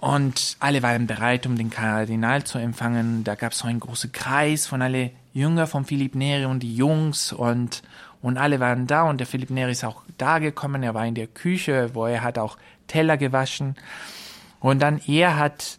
und 0.00 0.56
alle 0.60 0.82
waren 0.82 1.06
bereit, 1.08 1.46
um 1.46 1.56
den 1.56 1.70
Kardinal 1.70 2.44
zu 2.44 2.58
empfangen. 2.58 3.24
Da 3.24 3.34
gab 3.34 3.52
es 3.52 3.58
so 3.58 3.68
einen 3.68 3.80
großen 3.80 4.12
Kreis 4.12 4.66
von 4.66 4.80
alle 4.80 5.10
Jünger 5.32 5.66
von 5.66 5.84
Philipp 5.84 6.14
Neri 6.14 6.44
und 6.44 6.60
die 6.60 6.74
Jungs 6.74 7.32
und, 7.32 7.82
und 8.22 8.38
alle 8.38 8.60
waren 8.60 8.86
da 8.86 9.02
und 9.02 9.18
der 9.18 9.26
Philipp 9.26 9.50
Neri 9.50 9.72
ist 9.72 9.84
auch 9.84 10.02
da 10.16 10.38
gekommen. 10.38 10.84
Er 10.84 10.94
war 10.94 11.04
in 11.04 11.16
der 11.16 11.26
Küche, 11.26 11.90
wo 11.94 12.06
er 12.06 12.22
hat 12.22 12.38
auch 12.38 12.58
Teller 12.86 13.16
gewaschen. 13.16 13.74
Und 14.60 14.80
dann 14.80 15.00
er 15.06 15.36
hat 15.36 15.78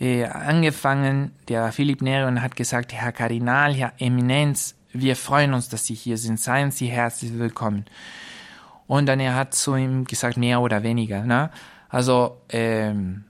äh, 0.00 0.24
angefangen, 0.24 1.32
der 1.48 1.70
Philipp 1.72 2.00
Neri, 2.00 2.26
und 2.26 2.40
hat 2.40 2.56
gesagt, 2.56 2.94
Herr 2.94 3.12
Kardinal, 3.12 3.74
Herr 3.74 3.92
Eminenz, 3.98 4.74
wir 4.92 5.16
freuen 5.16 5.52
uns, 5.52 5.68
dass 5.68 5.84
Sie 5.84 5.94
hier 5.94 6.16
sind. 6.16 6.40
Seien 6.40 6.70
Sie 6.70 6.86
herzlich 6.86 7.38
willkommen. 7.38 7.84
Und 8.86 9.06
dann 9.06 9.20
er 9.20 9.34
hat 9.34 9.54
zu 9.54 9.76
ihm 9.76 10.04
gesagt, 10.04 10.36
mehr 10.36 10.60
oder 10.60 10.82
weniger. 10.82 11.24
Ne? 11.24 11.50
Also 11.88 12.40
ähm, 12.48 13.24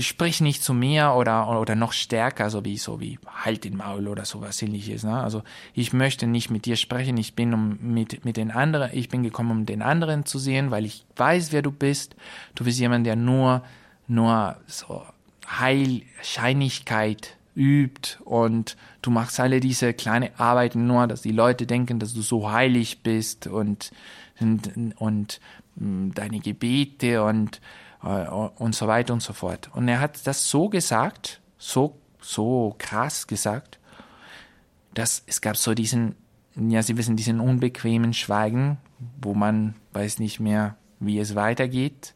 sprich 0.00 0.40
nicht 0.40 0.62
zu 0.62 0.74
mir 0.74 1.12
oder, 1.12 1.60
oder 1.60 1.74
noch 1.74 1.92
stärker, 1.92 2.50
so 2.50 2.64
wie, 2.64 2.76
so 2.76 3.00
wie 3.00 3.18
halt 3.26 3.64
den 3.64 3.76
Maul 3.76 4.08
oder 4.08 4.24
sowas 4.24 4.60
ähnliches. 4.62 5.04
Ne? 5.04 5.20
Also 5.20 5.42
ich 5.74 5.92
möchte 5.92 6.26
nicht 6.26 6.50
mit 6.50 6.66
dir 6.66 6.76
sprechen, 6.76 7.16
ich 7.16 7.34
bin 7.34 7.54
um 7.54 7.78
mit, 7.80 8.24
mit 8.24 8.36
den 8.36 8.50
anderen, 8.50 8.90
ich 8.92 9.08
bin 9.08 9.22
gekommen, 9.22 9.50
um 9.50 9.66
den 9.66 9.82
anderen 9.82 10.24
zu 10.26 10.38
sehen, 10.38 10.70
weil 10.70 10.84
ich 10.84 11.04
weiß, 11.16 11.52
wer 11.52 11.62
du 11.62 11.72
bist. 11.72 12.16
Du 12.54 12.64
bist 12.64 12.78
jemand, 12.78 13.06
der 13.06 13.16
nur, 13.16 13.62
nur 14.06 14.56
so 14.66 15.04
Heilscheinigkeit 15.48 17.36
übt 17.56 18.18
und 18.24 18.76
du 19.02 19.10
machst 19.10 19.40
alle 19.40 19.60
diese 19.60 19.92
kleine 19.92 20.38
Arbeiten 20.38 20.86
nur, 20.86 21.06
dass 21.06 21.22
die 21.22 21.32
Leute 21.32 21.66
denken, 21.66 21.98
dass 21.98 22.14
du 22.14 22.22
so 22.22 22.50
heilig 22.50 23.02
bist 23.02 23.48
und, 23.48 23.90
und, 24.38 24.94
und 24.96 25.40
mm, 25.76 26.10
deine 26.14 26.38
Gebete 26.38 27.24
und 27.24 27.60
und 28.02 28.74
so 28.74 28.86
weiter 28.86 29.12
und 29.12 29.22
so 29.22 29.32
fort. 29.32 29.70
Und 29.74 29.88
er 29.88 30.00
hat 30.00 30.26
das 30.26 30.48
so 30.48 30.68
gesagt, 30.68 31.40
so, 31.58 31.98
so 32.20 32.74
krass 32.78 33.26
gesagt, 33.26 33.78
dass 34.94 35.22
es 35.26 35.40
gab 35.40 35.56
so 35.56 35.74
diesen, 35.74 36.14
ja, 36.54 36.82
Sie 36.82 36.96
wissen, 36.96 37.16
diesen 37.16 37.40
unbequemen 37.40 38.14
Schweigen, 38.14 38.78
wo 39.20 39.34
man 39.34 39.74
weiß 39.92 40.18
nicht 40.18 40.40
mehr, 40.40 40.76
wie 41.00 41.18
es 41.18 41.34
weitergeht. 41.34 42.14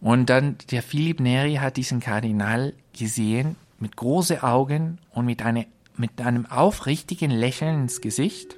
Und 0.00 0.30
dann 0.30 0.56
der 0.70 0.82
Philipp 0.82 1.20
Neri 1.20 1.54
hat 1.56 1.76
diesen 1.76 2.00
Kardinal 2.00 2.74
gesehen 2.96 3.56
mit 3.78 3.96
großen 3.96 4.42
Augen 4.42 4.98
und 5.12 5.24
mit, 5.24 5.42
eine, 5.42 5.66
mit 5.96 6.20
einem 6.20 6.46
aufrichtigen 6.46 7.30
Lächeln 7.30 7.82
ins 7.82 8.00
Gesicht. 8.00 8.56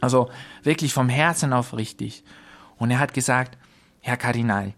Also 0.00 0.30
wirklich 0.62 0.92
vom 0.92 1.08
Herzen 1.08 1.52
aufrichtig. 1.52 2.24
Und 2.78 2.90
er 2.90 2.98
hat 2.98 3.14
gesagt, 3.14 3.58
Herr 4.00 4.16
Kardinal, 4.16 4.74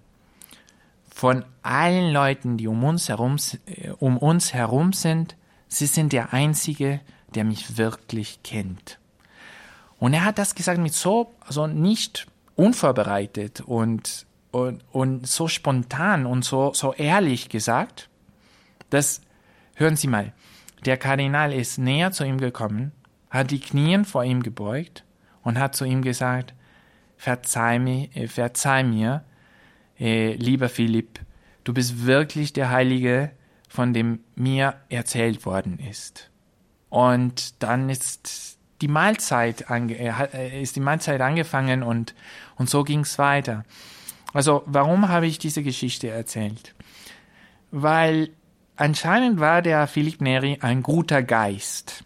von 1.19 1.45
allen 1.63 2.13
Leuten, 2.13 2.59
die 2.59 2.69
um 2.69 2.85
uns 2.85 3.09
herum, 3.09 3.39
äh, 3.67 3.91
um 3.99 4.19
uns 4.19 4.55
herum 4.55 4.93
sind, 4.93 5.35
sie 5.67 5.87
sind 5.87 6.13
der 6.13 6.33
Einzige, 6.33 7.01
der 7.35 7.43
mich 7.43 7.77
wirklich 7.77 8.45
kennt. 8.45 9.01
Und 9.99 10.15
er 10.15 10.25
hat 10.25 10.39
das 10.39 10.55
gesagt 10.55 10.79
mit 10.79 10.95
so, 10.95 11.35
also 11.41 11.67
nicht 11.67 12.29
unvorbereitet 12.55 13.63
und, 13.63 14.27
und, 14.53 14.85
und 14.93 15.27
so 15.27 15.49
spontan 15.49 16.25
und 16.25 16.45
so, 16.45 16.73
so 16.73 16.95
ehrlich 16.95 17.49
gesagt, 17.49 18.09
dass, 18.91 19.21
hören 19.75 19.97
Sie 19.97 20.07
mal, 20.07 20.33
der 20.85 20.99
Kardinal 20.99 21.53
ist 21.53 21.79
näher 21.79 22.13
zu 22.13 22.23
ihm 22.23 22.39
gekommen, 22.39 22.93
hat 23.29 23.51
die 23.51 23.59
Knien 23.59 24.05
vor 24.05 24.23
ihm 24.23 24.41
gebeugt 24.41 25.03
und 25.43 25.59
hat 25.59 25.75
zu 25.75 25.85
ihm 25.85 26.03
gesagt, 26.03 26.55
verzeih 27.17 27.81
mir, 27.81 28.09
äh, 28.15 28.29
verzeih 28.29 28.85
mir, 28.85 29.25
äh, 29.99 30.35
lieber 30.35 30.69
Philipp, 30.69 31.21
du 31.65 31.73
bist 31.73 32.07
wirklich 32.07 32.53
der 32.53 32.71
Heilige, 32.71 33.33
von 33.69 33.93
dem 33.93 34.21
mir 34.35 34.75
erzählt 34.89 35.45
worden 35.45 35.79
ist. 35.79 36.31
Und 36.89 37.63
dann 37.63 37.91
ist 37.91 38.59
die 38.81 38.89
Mahlzeit, 38.89 39.71
ange 39.71 39.95
äh, 39.95 40.63
ist 40.63 40.77
die 40.77 40.81
Mahlzeit 40.81 41.21
angefangen 41.21 41.83
und, 41.83 42.15
und 42.57 42.71
so 42.71 42.85
ging 42.85 43.01
es 43.01 43.19
weiter. 43.19 43.65
Also 44.33 44.63
warum 44.67 45.09
habe 45.09 45.27
ich 45.27 45.39
diese 45.39 45.63
Geschichte 45.63 46.09
erzählt? 46.09 46.75
Weil 47.71 48.31
anscheinend 48.77 49.41
war 49.41 49.63
der 49.63 49.87
Philipp 49.87 50.21
Neri 50.21 50.59
ein 50.61 50.83
guter 50.83 51.23
Geist. 51.23 52.05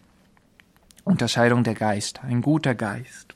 Unterscheidung 1.03 1.63
der 1.63 1.75
Geist, 1.75 2.23
ein 2.23 2.41
guter 2.41 2.75
Geist. 2.75 3.35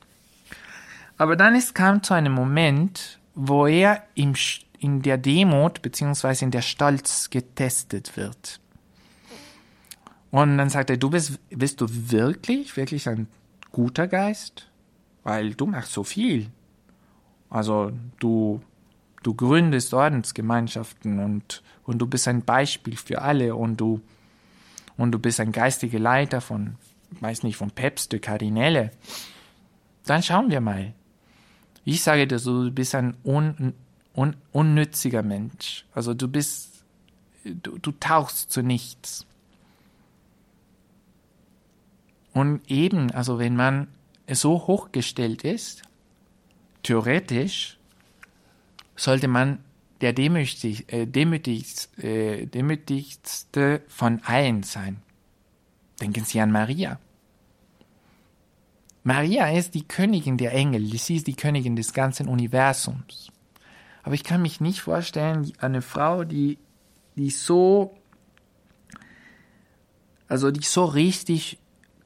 Aber 1.18 1.36
dann 1.36 1.56
es 1.56 1.74
kam 1.74 2.04
zu 2.04 2.14
einem 2.14 2.34
Moment, 2.34 3.17
wo 3.40 3.68
er 3.68 4.02
im, 4.16 4.34
in 4.80 5.04
der 5.04 5.20
Demut 5.20 5.84
beziehungsweise 5.84 6.44
in 6.44 6.52
der 6.52 6.64
Stolz 6.64 7.30
getestet 7.30 8.18
wird. 8.18 8.60
Und 10.32 10.58
dann 10.58 10.70
sagt 10.70 10.90
er, 10.90 10.98
du 10.98 11.12
bist, 11.12 11.40
bist 11.50 11.80
du 11.80 11.86
wirklich, 11.88 12.76
wirklich 12.76 13.08
ein 13.08 13.28
guter 13.72 14.08
Geist? 14.08 14.70
Weil 15.24 15.54
du 15.54 15.68
machst 15.68 15.94
so 15.94 16.04
viel. 16.04 16.48
Also 17.50 17.92
du, 18.20 18.62
du 19.22 19.36
gründest 19.36 19.94
Ordensgemeinschaften 19.94 21.20
und, 21.20 21.62
und 21.84 22.00
du 22.00 22.08
bist 22.08 22.28
ein 22.28 22.44
Beispiel 22.44 22.98
für 22.98 23.22
alle 23.22 23.56
und 23.56 23.78
du, 23.78 24.02
und 24.98 25.12
du 25.12 25.20
bist 25.20 25.40
ein 25.40 25.52
geistiger 25.52 26.00
Leiter 26.00 26.42
von, 26.42 26.76
weiß 27.22 27.44
nicht, 27.44 27.56
von 27.56 27.70
Päpste, 27.70 28.20
Kardinäle. 28.20 28.92
Dann 30.06 30.24
schauen 30.24 30.50
wir 30.50 30.60
mal. 30.60 30.94
Ich 31.90 32.04
sage 32.04 32.28
dir 32.28 32.38
so, 32.38 32.66
du 32.66 32.72
bist 32.72 32.94
ein 32.96 33.16
un, 33.24 33.74
un, 34.14 34.36
unnütziger 34.52 35.24
Mensch. 35.24 35.86
Also 35.94 36.14
du 36.14 36.28
bist, 36.28 36.84
du, 37.46 37.78
du 37.78 37.94
tauchst 37.94 38.52
zu 38.52 38.62
nichts. 38.62 39.26
Und 42.34 42.60
eben, 42.70 43.10
also 43.12 43.40
wenn 43.40 43.56
man 43.56 43.88
so 44.30 44.68
hochgestellt 44.68 45.46
ist, 45.46 45.84
theoretisch, 46.84 47.78
sollte 48.98 49.30
man 49.30 49.60
der 50.02 50.12
demütig, 50.12 50.92
äh, 50.92 51.06
demütigst, 51.06 52.04
äh, 52.04 52.48
demütigste 52.48 53.82
von 53.88 54.22
allen 54.26 54.64
sein. 54.64 54.98
Denken 56.02 56.26
Sie 56.26 56.42
an 56.42 56.52
Maria. 56.52 57.00
Maria 59.08 59.48
ist 59.50 59.74
die 59.74 59.88
Königin 59.88 60.38
der 60.38 60.54
Engel, 60.54 60.86
sie 60.98 61.16
ist 61.16 61.28
die 61.28 61.36
Königin 61.36 61.78
des 61.78 61.94
ganzen 61.94 62.28
Universums. 62.28 63.32
Aber 64.04 64.16
ich 64.16 64.24
kann 64.26 64.42
mich 64.42 64.60
nicht 64.60 64.82
vorstellen, 64.82 65.52
eine 65.60 65.82
Frau, 65.82 66.26
die, 66.26 66.58
die 67.16 67.30
so 67.30 67.96
also 70.28 70.52
die 70.52 70.64
so 70.64 70.86
richtig 70.86 71.58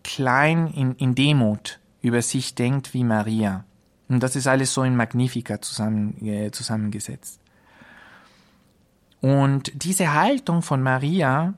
klein 0.04 0.68
in, 0.68 0.96
in 0.96 1.16
Demut 1.16 1.80
über 2.02 2.22
sich 2.22 2.56
denkt 2.56 2.94
wie 2.94 3.04
Maria. 3.04 3.66
Und 4.10 4.22
das 4.22 4.36
ist 4.36 4.46
alles 4.48 4.74
so 4.74 4.84
in 4.84 4.96
Magnifica 4.96 5.60
zusammen, 5.60 6.16
äh, 6.24 6.52
zusammengesetzt. 6.52 7.40
Und 9.22 9.72
diese 9.74 10.14
Haltung 10.14 10.62
von 10.62 10.84
Maria 10.84 11.54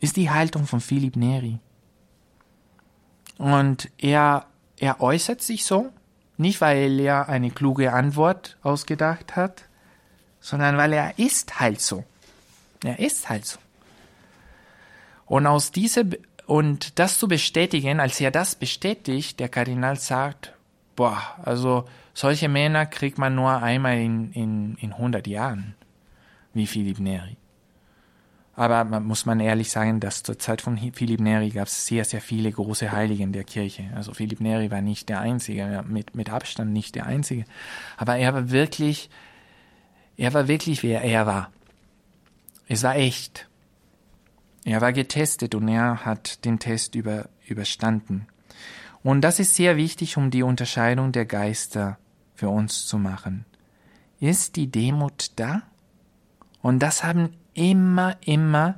ist 0.00 0.16
die 0.16 0.30
Haltung 0.30 0.66
von 0.66 0.80
Philipp 0.80 1.16
Neri. 1.16 1.58
Und 3.38 3.90
er, 3.98 4.46
er 4.78 5.00
äußert 5.00 5.42
sich 5.42 5.64
so, 5.64 5.92
nicht 6.36 6.60
weil 6.60 6.98
er 7.00 7.28
eine 7.28 7.50
kluge 7.50 7.92
Antwort 7.92 8.56
ausgedacht 8.62 9.36
hat, 9.36 9.64
sondern 10.40 10.76
weil 10.76 10.92
er 10.92 11.18
ist 11.18 11.60
halt 11.60 11.80
so. 11.80 12.04
Er 12.82 12.98
ist 12.98 13.28
halt 13.28 13.46
so. 13.46 13.58
Und 15.26 15.46
aus 15.46 15.70
dieser, 15.70 16.04
und 16.46 16.98
das 16.98 17.18
zu 17.18 17.28
bestätigen, 17.28 18.00
als 18.00 18.20
er 18.20 18.30
das 18.30 18.54
bestätigt, 18.54 19.40
der 19.40 19.48
Kardinal 19.48 19.98
sagt, 19.98 20.52
boah, 20.96 21.22
also 21.42 21.88
solche 22.12 22.48
Männer 22.48 22.86
kriegt 22.86 23.16
man 23.18 23.34
nur 23.34 23.62
einmal 23.62 23.98
in, 23.98 24.32
in, 24.32 24.76
in 24.76 24.92
100 24.92 25.26
Jahren, 25.26 25.74
wie 26.52 26.66
Philipp 26.66 26.98
Neri. 26.98 27.36
Aber 28.56 28.84
man 28.84 29.04
muss 29.04 29.26
man 29.26 29.40
ehrlich 29.40 29.70
sagen, 29.70 29.98
dass 29.98 30.22
zur 30.22 30.38
Zeit 30.38 30.62
von 30.62 30.78
Philipp 30.92 31.20
Neri 31.20 31.50
gab 31.50 31.66
es 31.66 31.86
sehr, 31.86 32.04
sehr 32.04 32.20
viele 32.20 32.52
große 32.52 32.92
Heiligen 32.92 33.32
der 33.32 33.44
Kirche. 33.44 33.90
Also 33.96 34.14
Philipp 34.14 34.40
Neri 34.40 34.70
war 34.70 34.80
nicht 34.80 35.08
der 35.08 35.20
Einzige, 35.20 35.84
mit, 35.88 36.14
mit 36.14 36.30
Abstand 36.30 36.72
nicht 36.72 36.94
der 36.94 37.06
Einzige. 37.06 37.44
Aber 37.96 38.16
er 38.16 38.32
war 38.32 38.50
wirklich, 38.50 39.10
er 40.16 40.32
war 40.34 40.46
wirklich, 40.46 40.84
wer 40.84 41.02
er 41.02 41.26
war. 41.26 41.50
Es 42.68 42.84
war 42.84 42.94
echt. 42.96 43.48
Er 44.64 44.80
war 44.80 44.92
getestet 44.92 45.54
und 45.54 45.68
er 45.68 46.04
hat 46.04 46.44
den 46.44 46.58
Test 46.58 46.94
über, 46.94 47.28
überstanden. 47.46 48.26
Und 49.02 49.20
das 49.20 49.40
ist 49.40 49.54
sehr 49.54 49.76
wichtig, 49.76 50.16
um 50.16 50.30
die 50.30 50.42
Unterscheidung 50.42 51.12
der 51.12 51.26
Geister 51.26 51.98
für 52.34 52.48
uns 52.48 52.86
zu 52.86 52.98
machen. 52.98 53.44
Ist 54.20 54.56
die 54.56 54.68
Demut 54.68 55.32
da? 55.36 55.62
Und 56.62 56.78
das 56.78 57.04
haben 57.04 57.30
immer, 57.54 58.16
immer 58.24 58.76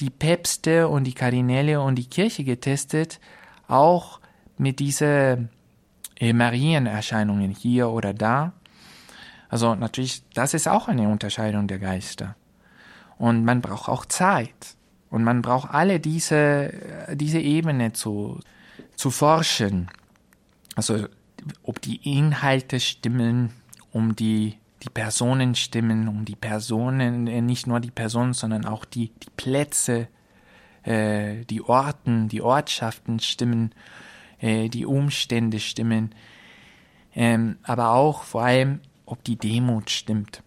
die 0.00 0.10
Päpste 0.10 0.88
und 0.88 1.04
die 1.04 1.14
Kardinäle 1.14 1.80
und 1.80 1.96
die 1.96 2.08
Kirche 2.08 2.44
getestet, 2.44 3.20
auch 3.68 4.20
mit 4.56 4.78
diesen 4.78 5.50
äh, 6.16 6.32
Marienerscheinungen 6.32 7.50
hier 7.50 7.88
oder 7.90 8.14
da. 8.14 8.52
Also 9.48 9.74
natürlich, 9.74 10.22
das 10.34 10.54
ist 10.54 10.68
auch 10.68 10.88
eine 10.88 11.08
Unterscheidung 11.08 11.66
der 11.66 11.78
Geister. 11.78 12.36
Und 13.18 13.44
man 13.44 13.60
braucht 13.60 13.88
auch 13.88 14.06
Zeit. 14.06 14.76
Und 15.10 15.24
man 15.24 15.42
braucht 15.42 15.74
alle 15.74 15.98
diese, 15.98 16.72
diese 17.12 17.40
Ebene 17.40 17.92
zu, 17.92 18.40
zu 18.94 19.10
forschen. 19.10 19.90
Also, 20.76 21.06
ob 21.62 21.82
die 21.82 21.96
Inhalte 22.16 22.78
stimmen, 22.78 23.50
um 23.92 24.14
die 24.14 24.59
die 24.82 24.90
Personen 24.90 25.54
stimmen, 25.54 26.08
um 26.08 26.24
die 26.24 26.36
Personen, 26.36 27.26
äh, 27.26 27.40
nicht 27.40 27.66
nur 27.66 27.80
die 27.80 27.90
Personen, 27.90 28.32
sondern 28.32 28.64
auch 28.64 28.84
die, 28.84 29.08
die 29.08 29.30
Plätze, 29.36 30.08
äh, 30.82 31.44
die 31.44 31.62
Orten, 31.62 32.28
die 32.28 32.42
Ortschaften 32.42 33.20
stimmen, 33.20 33.74
äh, 34.38 34.68
die 34.68 34.86
Umstände 34.86 35.60
stimmen, 35.60 36.14
ähm, 37.14 37.58
aber 37.62 37.90
auch 37.90 38.22
vor 38.22 38.42
allem, 38.42 38.80
ob 39.04 39.22
die 39.24 39.36
Demut 39.36 39.90
stimmt, 39.90 40.42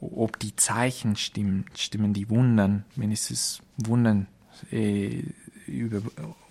ob 0.00 0.38
die 0.38 0.56
Zeichen 0.56 1.16
stimmen, 1.16 1.66
stimmen 1.74 2.14
die 2.14 2.30
Wundern, 2.30 2.84
wenn 2.96 3.12
es 3.12 3.30
ist 3.30 3.60
Wundern, 3.76 4.28
äh, 4.70 5.22
über, 5.66 6.00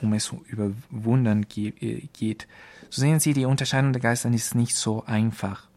um 0.02 0.14
es 0.14 0.32
über 0.48 0.72
Wundern 0.90 1.48
ge 1.48 1.74
äh, 1.80 2.08
geht. 2.14 2.48
So 2.90 3.02
sehen 3.02 3.20
Sie, 3.20 3.34
die 3.34 3.46
Unterscheidung 3.46 3.94
der 3.94 4.02
Geister 4.02 4.30
ist 4.30 4.56
nicht 4.56 4.76
so 4.76 5.04
einfach. 5.06 5.69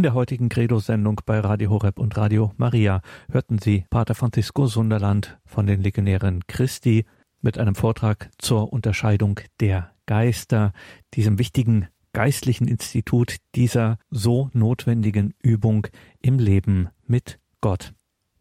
In 0.00 0.04
der 0.04 0.14
heutigen 0.14 0.48
Credo-Sendung 0.48 1.20
bei 1.26 1.40
Radio 1.40 1.68
Horeb 1.68 1.98
und 1.98 2.16
Radio 2.16 2.54
Maria 2.56 3.02
hörten 3.30 3.58
Sie 3.58 3.84
Pater 3.90 4.14
Francisco 4.14 4.66
Sunderland 4.66 5.38
von 5.44 5.66
den 5.66 5.82
Legionären 5.82 6.40
Christi 6.46 7.04
mit 7.42 7.58
einem 7.58 7.74
Vortrag 7.74 8.30
zur 8.38 8.72
Unterscheidung 8.72 9.40
der 9.60 9.90
Geister, 10.06 10.72
diesem 11.12 11.38
wichtigen 11.38 11.88
geistlichen 12.14 12.66
Institut 12.66 13.36
dieser 13.54 13.98
so 14.08 14.48
notwendigen 14.54 15.34
Übung 15.42 15.86
im 16.22 16.38
Leben 16.38 16.88
mit 17.06 17.38
Gott. 17.60 17.92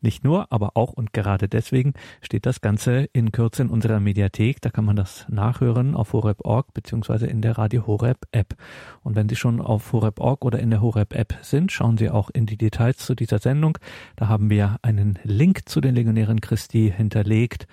Nicht 0.02 0.24
nur, 0.24 0.50
aber 0.50 0.72
auch 0.76 0.94
und 0.94 1.12
gerade 1.12 1.50
deswegen 1.50 1.94
steht 2.22 2.46
das 2.46 2.62
Ganze 2.62 3.10
in 3.12 3.34
Kürze 3.34 3.64
in 3.64 3.70
unserer 3.70 4.00
Mediathek. 4.00 4.62
Da 4.62 4.70
kann 4.70 4.86
man 4.86 4.96
das 4.96 5.26
nachhören 5.28 5.94
auf 5.94 6.14
horeb.org 6.14 6.74
beziehungsweise 6.74 7.28
in 7.28 7.42
der 7.42 7.58
Radio 7.58 7.86
Horeb 7.86 8.26
App. 8.32 8.56
Und 9.04 9.16
wenn 9.16 9.28
Sie 9.28 9.36
schon 9.36 9.60
auf 9.60 9.92
horeb.org 9.92 10.46
oder 10.46 10.60
in 10.60 10.70
der 10.70 10.82
Horeb 10.82 11.14
App 11.14 11.38
sind, 11.42 11.74
schauen 11.74 11.98
Sie 11.98 12.10
auch 12.10 12.30
in 12.30 12.46
die 12.46 12.58
Details 12.58 12.98
zu 12.98 13.14
dieser 13.14 13.40
Sendung. 13.40 13.78
Da 14.16 14.30
haben 14.30 14.50
wir 14.50 14.78
einen 14.84 15.20
Link 15.24 15.68
zu 15.68 15.82
den 15.82 15.96
Legionären 15.96 16.40
Christi 16.40 16.94
hinterlegt. 16.96 17.68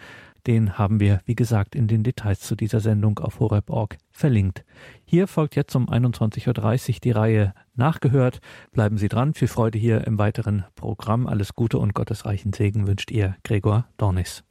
Den 0.47 0.78
haben 0.78 1.01
wir, 1.01 1.20
wie 1.24 1.34
gesagt, 1.34 1.74
in 1.74 1.88
den 1.88 2.05
Details 2.05 2.40
zu 2.40 2.55
dieser 2.55 2.80
Sendung 2.80 3.18
auf 3.18 3.40
horeb.org 3.40 3.99
verlinkt. 4.12 4.64
Hier 5.05 5.26
folgt 5.26 5.57
jetzt 5.57 5.74
um 5.74 5.88
21.30 5.88 6.88
Uhr 6.88 7.01
die 7.03 7.11
Reihe 7.11 7.55
Nachgehört. 7.74 8.40
Bleiben 8.72 8.97
Sie 8.97 9.09
dran. 9.09 9.34
Viel 9.34 9.49
Freude 9.49 9.78
hier 9.78 10.07
im 10.07 10.18
weiteren 10.18 10.64
Programm. 10.76 11.26
Alles 11.26 11.55
Gute 11.55 11.78
und 11.78 11.94
gottesreichen 11.94 12.53
Segen 12.53 12.86
wünscht 12.86 13.11
Ihr 13.11 13.36
Gregor 13.42 13.86
Dornis. 13.97 14.47